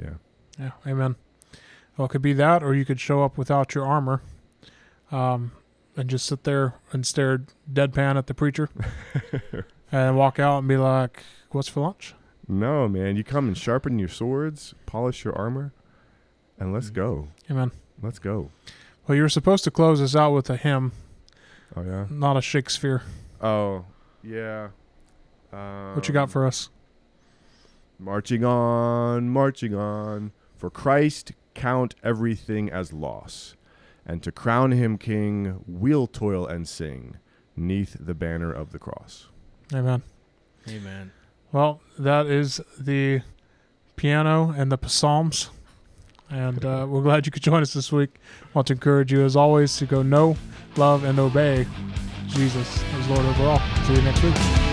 Yeah. 0.00 0.14
Yeah, 0.58 0.70
amen. 0.86 1.16
Well, 1.98 2.06
it 2.06 2.10
could 2.10 2.22
be 2.22 2.32
that, 2.34 2.62
or 2.62 2.74
you 2.74 2.84
could 2.86 3.00
show 3.00 3.22
up 3.24 3.36
without 3.36 3.74
your 3.74 3.84
armor, 3.84 4.22
um, 5.10 5.50
and 5.96 6.08
just 6.08 6.24
sit 6.26 6.44
there 6.44 6.74
and 6.92 7.04
stare 7.04 7.42
deadpan 7.70 8.16
at 8.16 8.28
the 8.28 8.34
preacher, 8.34 8.70
and 9.92 10.16
walk 10.16 10.38
out 10.38 10.60
and 10.60 10.68
be 10.68 10.76
like, 10.76 11.24
"What's 11.50 11.68
for 11.68 11.80
lunch?" 11.80 12.14
No, 12.46 12.88
man. 12.88 13.16
You 13.16 13.24
come 13.24 13.48
and 13.48 13.58
sharpen 13.58 13.98
your 13.98 14.08
swords, 14.08 14.74
polish 14.86 15.24
your 15.24 15.36
armor, 15.36 15.72
and 16.58 16.72
let's 16.72 16.88
go. 16.90 17.28
Amen. 17.50 17.72
Let's 18.00 18.18
go. 18.20 18.50
Well, 19.06 19.16
you 19.16 19.22
were 19.22 19.28
supposed 19.28 19.64
to 19.64 19.70
close 19.72 20.00
us 20.00 20.14
out 20.14 20.30
with 20.32 20.48
a 20.48 20.56
hymn, 20.56 20.92
Oh 21.76 21.82
yeah. 21.82 22.06
not 22.10 22.36
a 22.36 22.40
Shakespeare. 22.40 23.02
Oh 23.40 23.84
yeah. 24.22 24.68
Um, 25.52 25.96
What 25.96 26.06
you 26.06 26.14
got 26.14 26.30
for 26.30 26.46
us? 26.46 26.70
Marching 27.98 28.44
on, 28.44 29.30
marching 29.30 29.74
on. 29.74 30.30
For 30.56 30.70
Christ 30.70 31.32
count 31.54 31.94
everything 32.02 32.70
as 32.70 32.92
loss, 32.92 33.56
and 34.06 34.22
to 34.22 34.32
crown 34.32 34.72
him 34.72 34.98
king, 34.98 35.62
we'll 35.66 36.06
toil 36.06 36.46
and 36.46 36.68
sing, 36.68 37.16
neath 37.56 37.96
the 37.98 38.14
banner 38.14 38.52
of 38.52 38.72
the 38.72 38.78
cross. 38.78 39.28
Amen. 39.74 40.02
Amen. 40.68 41.12
Well, 41.52 41.80
that 41.98 42.26
is 42.26 42.60
the 42.78 43.22
piano 43.96 44.54
and 44.56 44.70
the 44.70 44.78
psalms. 44.88 45.50
And 46.30 46.64
uh, 46.64 46.86
we're 46.88 47.02
glad 47.02 47.24
you 47.24 47.32
could 47.32 47.42
join 47.42 47.62
us 47.62 47.72
this 47.72 47.90
week. 47.90 48.10
I 48.42 48.48
want 48.52 48.66
to 48.66 48.74
encourage 48.74 49.10
you, 49.10 49.24
as 49.24 49.34
always, 49.34 49.76
to 49.78 49.86
go 49.86 50.02
know, 50.02 50.36
love, 50.76 51.04
and 51.04 51.18
obey 51.18 51.66
Jesus 52.26 52.84
as 52.94 53.08
Lord 53.08 53.24
over 53.24 53.44
all. 53.44 53.62
See 53.86 53.94
you 53.94 54.02
next 54.02 54.22
week. 54.22 54.67